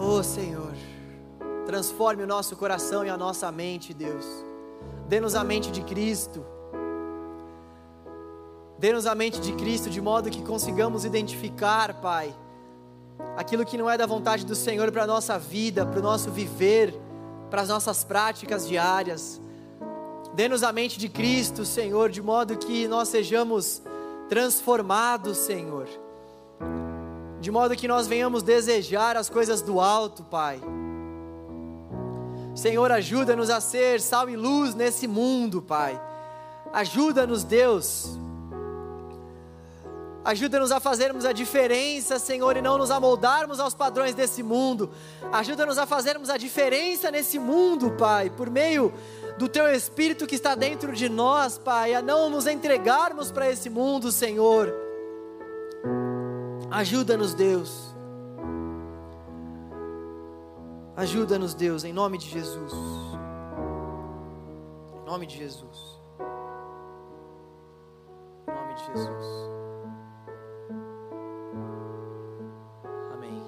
Oh 0.00 0.22
Senhor, 0.22 0.74
transforme 1.66 2.22
o 2.22 2.26
nosso 2.26 2.54
coração 2.54 3.04
e 3.04 3.08
a 3.08 3.16
nossa 3.16 3.50
mente, 3.50 3.92
Deus. 3.92 4.24
Dê-nos 5.08 5.34
a 5.34 5.42
mente 5.42 5.72
de 5.72 5.82
Cristo. 5.82 6.46
Dê-nos 8.78 9.06
a 9.06 9.14
mente 9.16 9.40
de 9.40 9.52
Cristo 9.54 9.90
de 9.90 10.00
modo 10.00 10.30
que 10.30 10.40
consigamos 10.40 11.04
identificar, 11.04 11.94
Pai, 11.94 12.32
aquilo 13.36 13.66
que 13.66 13.76
não 13.76 13.90
é 13.90 13.98
da 13.98 14.06
vontade 14.06 14.46
do 14.46 14.54
Senhor 14.54 14.92
para 14.92 15.02
a 15.02 15.06
nossa 15.06 15.36
vida, 15.36 15.84
para 15.84 15.98
o 15.98 16.02
nosso 16.02 16.30
viver, 16.30 16.94
para 17.50 17.62
as 17.62 17.68
nossas 17.68 18.04
práticas 18.04 18.68
diárias. 18.68 19.40
Dê-nos 20.32 20.62
a 20.62 20.72
mente 20.72 20.96
de 20.96 21.08
Cristo, 21.08 21.64
Senhor, 21.64 22.08
de 22.08 22.22
modo 22.22 22.56
que 22.56 22.86
nós 22.86 23.08
sejamos 23.08 23.82
transformados, 24.28 25.38
Senhor 25.38 25.88
de 27.40 27.50
modo 27.50 27.76
que 27.76 27.86
nós 27.86 28.06
venhamos 28.06 28.42
desejar 28.42 29.16
as 29.16 29.30
coisas 29.30 29.62
do 29.62 29.80
alto, 29.80 30.24
Pai. 30.24 30.60
Senhor, 32.54 32.90
ajuda-nos 32.90 33.50
a 33.50 33.60
ser 33.60 34.00
sal 34.00 34.28
e 34.28 34.36
luz 34.36 34.74
nesse 34.74 35.06
mundo, 35.06 35.62
Pai. 35.62 36.00
Ajuda-nos, 36.72 37.44
Deus. 37.44 38.18
Ajuda-nos 40.24 40.72
a 40.72 40.80
fazermos 40.80 41.24
a 41.24 41.32
diferença, 41.32 42.18
Senhor, 42.18 42.56
e 42.56 42.60
não 42.60 42.76
nos 42.76 42.90
amoldarmos 42.90 43.60
aos 43.60 43.72
padrões 43.72 44.14
desse 44.14 44.42
mundo. 44.42 44.90
Ajuda-nos 45.32 45.78
a 45.78 45.86
fazermos 45.86 46.28
a 46.28 46.36
diferença 46.36 47.10
nesse 47.10 47.38
mundo, 47.38 47.92
Pai, 47.92 48.28
por 48.28 48.50
meio 48.50 48.92
do 49.38 49.48
Teu 49.48 49.68
Espírito 49.68 50.26
que 50.26 50.34
está 50.34 50.56
dentro 50.56 50.92
de 50.92 51.08
nós, 51.08 51.56
Pai, 51.56 51.94
a 51.94 52.02
não 52.02 52.28
nos 52.28 52.48
entregarmos 52.48 53.30
para 53.30 53.48
esse 53.48 53.70
mundo, 53.70 54.10
Senhor 54.10 54.87
Ajuda-nos, 56.70 57.32
Deus. 57.32 57.94
Ajuda-nos, 60.94 61.54
Deus, 61.54 61.84
em 61.84 61.92
nome 61.94 62.18
de 62.18 62.28
Jesus. 62.28 62.72
Em 64.92 65.06
nome 65.06 65.26
de 65.26 65.38
Jesus. 65.38 65.98
Em 68.46 68.52
nome 68.52 68.74
de 68.74 68.84
Jesus. 68.84 69.26
Amém. 73.14 73.42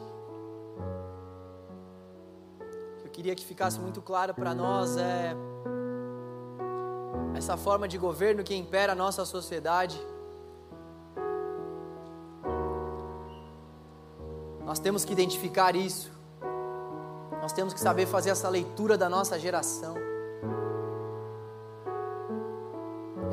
O 2.60 3.00
que 3.00 3.06
eu 3.06 3.10
queria 3.10 3.34
que 3.34 3.44
ficasse 3.44 3.78
muito 3.78 4.00
claro 4.00 4.32
para 4.32 4.54
nós 4.54 4.96
é 4.96 5.36
essa 7.34 7.58
forma 7.58 7.86
de 7.86 7.98
governo 7.98 8.42
que 8.42 8.54
impera 8.54 8.92
a 8.92 8.96
nossa 8.96 9.26
sociedade 9.26 10.00
Nós 14.70 14.78
temos 14.78 15.04
que 15.04 15.12
identificar 15.12 15.74
isso. 15.74 16.12
Nós 17.42 17.52
temos 17.52 17.74
que 17.74 17.80
saber 17.80 18.06
fazer 18.06 18.30
essa 18.30 18.48
leitura 18.48 18.96
da 18.96 19.08
nossa 19.08 19.36
geração. 19.36 19.96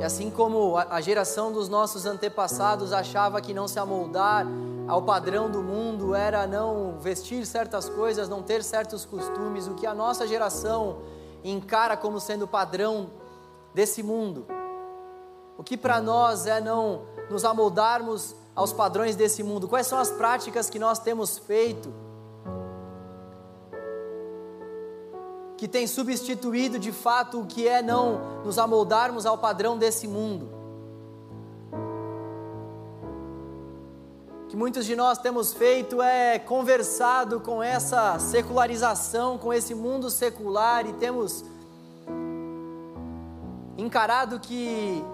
E 0.00 0.02
assim 0.02 0.32
como 0.32 0.76
a 0.76 1.00
geração 1.00 1.52
dos 1.52 1.68
nossos 1.68 2.06
antepassados 2.06 2.92
achava 2.92 3.40
que 3.40 3.54
não 3.54 3.68
se 3.68 3.78
amoldar 3.78 4.48
ao 4.88 5.00
padrão 5.00 5.48
do 5.48 5.62
mundo 5.62 6.12
era 6.12 6.44
não 6.44 6.98
vestir 6.98 7.46
certas 7.46 7.88
coisas, 7.88 8.28
não 8.28 8.42
ter 8.42 8.64
certos 8.64 9.04
costumes, 9.04 9.68
o 9.68 9.74
que 9.74 9.86
a 9.86 9.94
nossa 9.94 10.26
geração 10.26 11.02
encara 11.44 11.96
como 11.96 12.18
sendo 12.18 12.48
padrão 12.48 13.12
desse 13.72 14.02
mundo. 14.02 14.44
O 15.56 15.62
que 15.62 15.76
para 15.76 16.00
nós 16.00 16.46
é 16.46 16.60
não 16.60 17.02
nos 17.30 17.44
amoldarmos 17.44 18.34
aos 18.58 18.72
padrões 18.72 19.14
desse 19.14 19.44
mundo? 19.44 19.68
Quais 19.68 19.86
são 19.86 19.98
as 19.98 20.10
práticas 20.10 20.68
que 20.68 20.80
nós 20.80 20.98
temos 20.98 21.38
feito 21.38 21.94
que 25.56 25.68
tem 25.68 25.86
substituído 25.86 26.76
de 26.76 26.90
fato 26.90 27.40
o 27.40 27.46
que 27.46 27.68
é 27.68 27.80
não 27.80 28.42
nos 28.44 28.58
amoldarmos 28.58 29.26
ao 29.26 29.38
padrão 29.38 29.78
desse 29.78 30.08
mundo? 30.08 30.58
que 34.48 34.56
muitos 34.56 34.86
de 34.86 34.96
nós 34.96 35.18
temos 35.18 35.52
feito 35.52 36.00
é 36.00 36.38
conversado 36.38 37.38
com 37.38 37.62
essa 37.62 38.18
secularização, 38.18 39.36
com 39.36 39.52
esse 39.52 39.74
mundo 39.74 40.08
secular 40.08 40.86
e 40.86 40.94
temos 40.94 41.44
encarado 43.76 44.40
que 44.40 45.04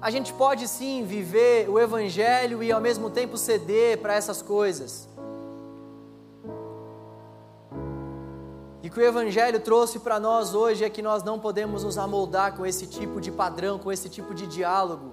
a 0.00 0.10
gente 0.10 0.32
pode 0.32 0.68
sim 0.68 1.04
viver 1.04 1.68
o 1.68 1.78
Evangelho 1.78 2.62
e 2.62 2.70
ao 2.70 2.80
mesmo 2.80 3.08
tempo 3.08 3.36
ceder 3.36 3.98
para 3.98 4.14
essas 4.14 4.42
coisas. 4.42 5.08
E 8.82 8.90
que 8.90 9.00
o 9.00 9.02
Evangelho 9.02 9.58
trouxe 9.58 9.98
para 9.98 10.20
nós 10.20 10.54
hoje 10.54 10.84
é 10.84 10.90
que 10.90 11.02
nós 11.02 11.22
não 11.22 11.40
podemos 11.40 11.82
nos 11.82 11.98
amoldar 11.98 12.56
com 12.56 12.64
esse 12.64 12.86
tipo 12.86 13.20
de 13.20 13.32
padrão, 13.32 13.78
com 13.78 13.90
esse 13.90 14.08
tipo 14.08 14.34
de 14.34 14.46
diálogo. 14.46 15.12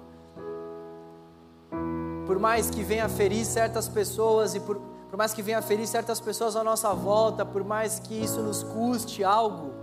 Por 2.28 2.38
mais 2.38 2.70
que 2.70 2.84
venha 2.84 3.10
ferir 3.10 3.46
certas 3.46 3.88
pessoas 3.88 4.54
e 4.54 4.60
por, 4.60 4.80
por 5.10 5.18
mais 5.18 5.34
que 5.34 5.42
venha 5.42 5.62
ferir 5.62 5.88
certas 5.88 6.20
pessoas 6.20 6.56
à 6.56 6.64
nossa 6.64 6.94
volta, 6.94 7.46
por 7.46 7.64
mais 7.64 8.00
que 8.00 8.14
isso 8.14 8.42
nos 8.42 8.64
custe 8.64 9.24
algo, 9.24 9.74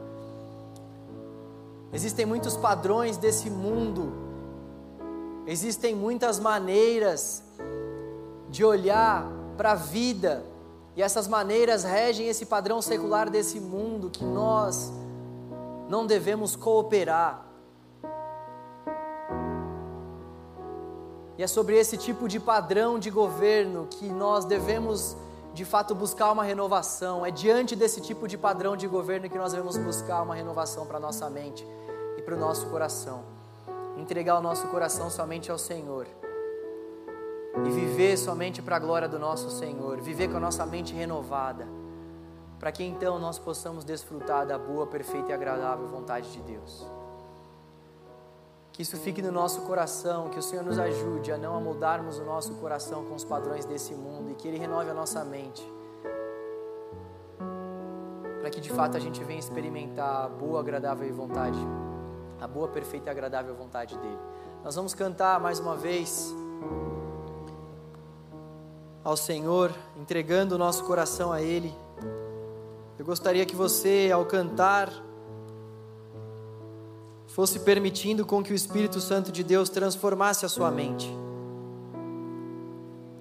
existem 1.92 2.24
muitos 2.24 2.56
padrões 2.56 3.16
desse 3.16 3.50
mundo 3.50 4.29
Existem 5.50 5.96
muitas 5.96 6.38
maneiras 6.38 7.42
de 8.50 8.64
olhar 8.64 9.28
para 9.56 9.72
a 9.72 9.74
vida, 9.74 10.44
e 10.94 11.02
essas 11.02 11.26
maneiras 11.26 11.82
regem 11.82 12.28
esse 12.28 12.46
padrão 12.46 12.80
secular 12.80 13.28
desse 13.28 13.58
mundo 13.58 14.10
que 14.10 14.22
nós 14.22 14.92
não 15.88 16.06
devemos 16.06 16.54
cooperar. 16.54 17.44
E 21.36 21.42
é 21.42 21.48
sobre 21.48 21.76
esse 21.76 21.96
tipo 21.96 22.28
de 22.28 22.38
padrão 22.38 22.96
de 22.96 23.10
governo 23.10 23.88
que 23.90 24.08
nós 24.08 24.44
devemos 24.44 25.16
de 25.52 25.64
fato 25.64 25.96
buscar 25.96 26.30
uma 26.30 26.44
renovação. 26.44 27.26
É 27.26 27.32
diante 27.32 27.74
desse 27.74 28.00
tipo 28.00 28.28
de 28.28 28.38
padrão 28.38 28.76
de 28.76 28.86
governo 28.86 29.28
que 29.28 29.36
nós 29.36 29.50
devemos 29.50 29.76
buscar 29.76 30.22
uma 30.22 30.36
renovação 30.36 30.86
para 30.86 31.00
nossa 31.00 31.28
mente 31.28 31.66
e 32.16 32.22
para 32.22 32.36
o 32.36 32.38
nosso 32.38 32.68
coração 32.68 33.39
entregar 33.96 34.38
o 34.38 34.42
nosso 34.42 34.66
coração 34.68 35.10
somente 35.10 35.50
ao 35.50 35.58
Senhor. 35.58 36.06
e 37.66 37.68
viver 37.68 38.16
somente 38.16 38.62
para 38.62 38.76
a 38.76 38.78
glória 38.78 39.08
do 39.08 39.18
nosso 39.18 39.50
Senhor, 39.50 40.00
viver 40.00 40.28
com 40.28 40.36
a 40.36 40.40
nossa 40.40 40.64
mente 40.64 40.94
renovada, 40.94 41.66
para 42.60 42.70
que 42.70 42.84
então 42.84 43.18
nós 43.18 43.38
possamos 43.38 43.84
desfrutar 43.84 44.46
da 44.46 44.56
boa, 44.56 44.86
perfeita 44.86 45.30
e 45.30 45.34
agradável 45.34 45.86
vontade 45.88 46.30
de 46.30 46.40
Deus. 46.42 46.86
Que 48.72 48.82
isso 48.82 48.96
fique 48.96 49.20
no 49.20 49.32
nosso 49.32 49.62
coração, 49.62 50.28
que 50.28 50.38
o 50.38 50.42
Senhor 50.42 50.64
nos 50.64 50.78
ajude 50.78 51.32
a 51.32 51.36
não 51.36 51.56
amoldarmos 51.56 52.18
o 52.18 52.24
nosso 52.24 52.54
coração 52.54 53.04
com 53.04 53.14
os 53.14 53.24
padrões 53.24 53.64
desse 53.64 53.94
mundo 53.94 54.30
e 54.30 54.34
que 54.34 54.46
Ele 54.46 54.56
renove 54.56 54.88
a 54.88 54.94
nossa 54.94 55.24
mente. 55.24 55.66
Para 58.38 58.48
que 58.48 58.60
de 58.60 58.70
fato 58.70 58.96
a 58.96 59.00
gente 59.00 59.22
venha 59.24 59.40
experimentar 59.40 60.24
a 60.24 60.28
boa, 60.28 60.60
agradável 60.60 61.12
vontade, 61.12 61.58
a 62.40 62.48
boa, 62.48 62.68
perfeita 62.68 63.08
e 63.08 63.10
agradável 63.10 63.54
vontade 63.54 63.96
dEle. 63.98 64.18
Nós 64.64 64.74
vamos 64.74 64.94
cantar 64.94 65.38
mais 65.38 65.58
uma 65.58 65.76
vez 65.76 66.34
ao 69.04 69.16
Senhor, 69.16 69.72
entregando 69.96 70.54
o 70.54 70.58
nosso 70.58 70.84
coração 70.84 71.32
a 71.32 71.42
Ele. 71.42 71.74
Eu 72.98 73.04
gostaria 73.04 73.44
que 73.44 73.54
você, 73.54 74.10
ao 74.12 74.24
cantar, 74.24 74.90
fosse 77.26 77.60
permitindo 77.60 78.24
com 78.24 78.42
que 78.42 78.52
o 78.52 78.56
Espírito 78.56 79.00
Santo 79.00 79.30
de 79.30 79.44
Deus 79.44 79.68
transformasse 79.68 80.46
a 80.46 80.48
sua 80.48 80.70
mente. 80.70 81.10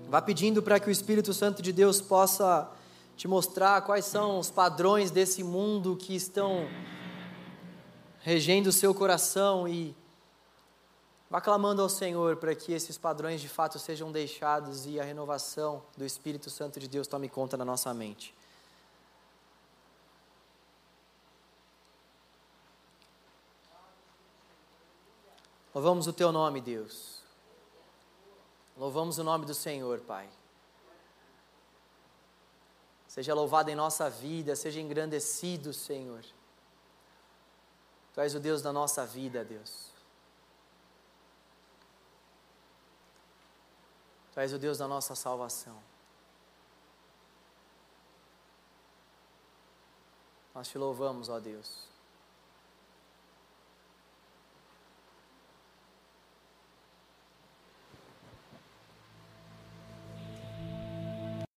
Vá 0.09 0.21
pedindo 0.21 0.63
para 0.63 0.79
que 0.79 0.87
o 0.87 0.91
Espírito 0.91 1.33
Santo 1.33 1.61
de 1.61 1.71
Deus 1.71 2.01
possa 2.01 2.71
te 3.15 3.27
mostrar 3.27 3.81
quais 3.81 4.05
são 4.05 4.39
os 4.39 4.49
padrões 4.49 5.11
desse 5.11 5.43
mundo 5.43 5.97
que 5.97 6.15
estão 6.15 6.65
regendo 8.29 8.67
o 8.67 8.71
seu 8.71 8.93
coração 8.93 9.67
e 9.67 9.95
vá 11.31 11.41
clamando 11.41 11.81
ao 11.81 11.89
Senhor 11.89 12.37
para 12.37 12.53
que 12.53 12.71
esses 12.71 12.95
padrões 12.95 13.41
de 13.41 13.49
fato 13.49 13.79
sejam 13.79 14.11
deixados 14.11 14.85
e 14.85 14.99
a 14.99 15.03
renovação 15.03 15.81
do 15.97 16.05
Espírito 16.05 16.47
Santo 16.47 16.79
de 16.79 16.87
Deus 16.87 17.07
tome 17.07 17.27
conta 17.27 17.57
na 17.57 17.65
nossa 17.65 17.91
mente. 17.91 18.31
Louvamos 25.73 26.05
o 26.05 26.13
teu 26.13 26.31
nome, 26.31 26.61
Deus. 26.61 27.23
Louvamos 28.77 29.17
o 29.17 29.23
nome 29.23 29.47
do 29.47 29.55
Senhor, 29.55 30.01
Pai. 30.01 30.29
Seja 33.07 33.33
louvado 33.33 33.71
em 33.71 33.75
nossa 33.75 34.07
vida, 34.07 34.55
seja 34.55 34.79
engrandecido, 34.79 35.73
Senhor. 35.73 36.23
Tu 38.13 38.21
és 38.21 38.33
o 38.35 38.39
Deus 38.39 38.61
da 38.61 38.71
nossa 38.71 39.05
vida, 39.05 39.43
Deus. 39.43 39.91
Tu 44.33 44.39
és 44.39 44.53
o 44.53 44.59
Deus 44.59 44.77
da 44.77 44.87
nossa 44.87 45.15
salvação. 45.15 45.77
Nós 50.53 50.67
te 50.67 50.77
louvamos, 50.77 51.29
ó 51.29 51.39
Deus. 51.39 51.88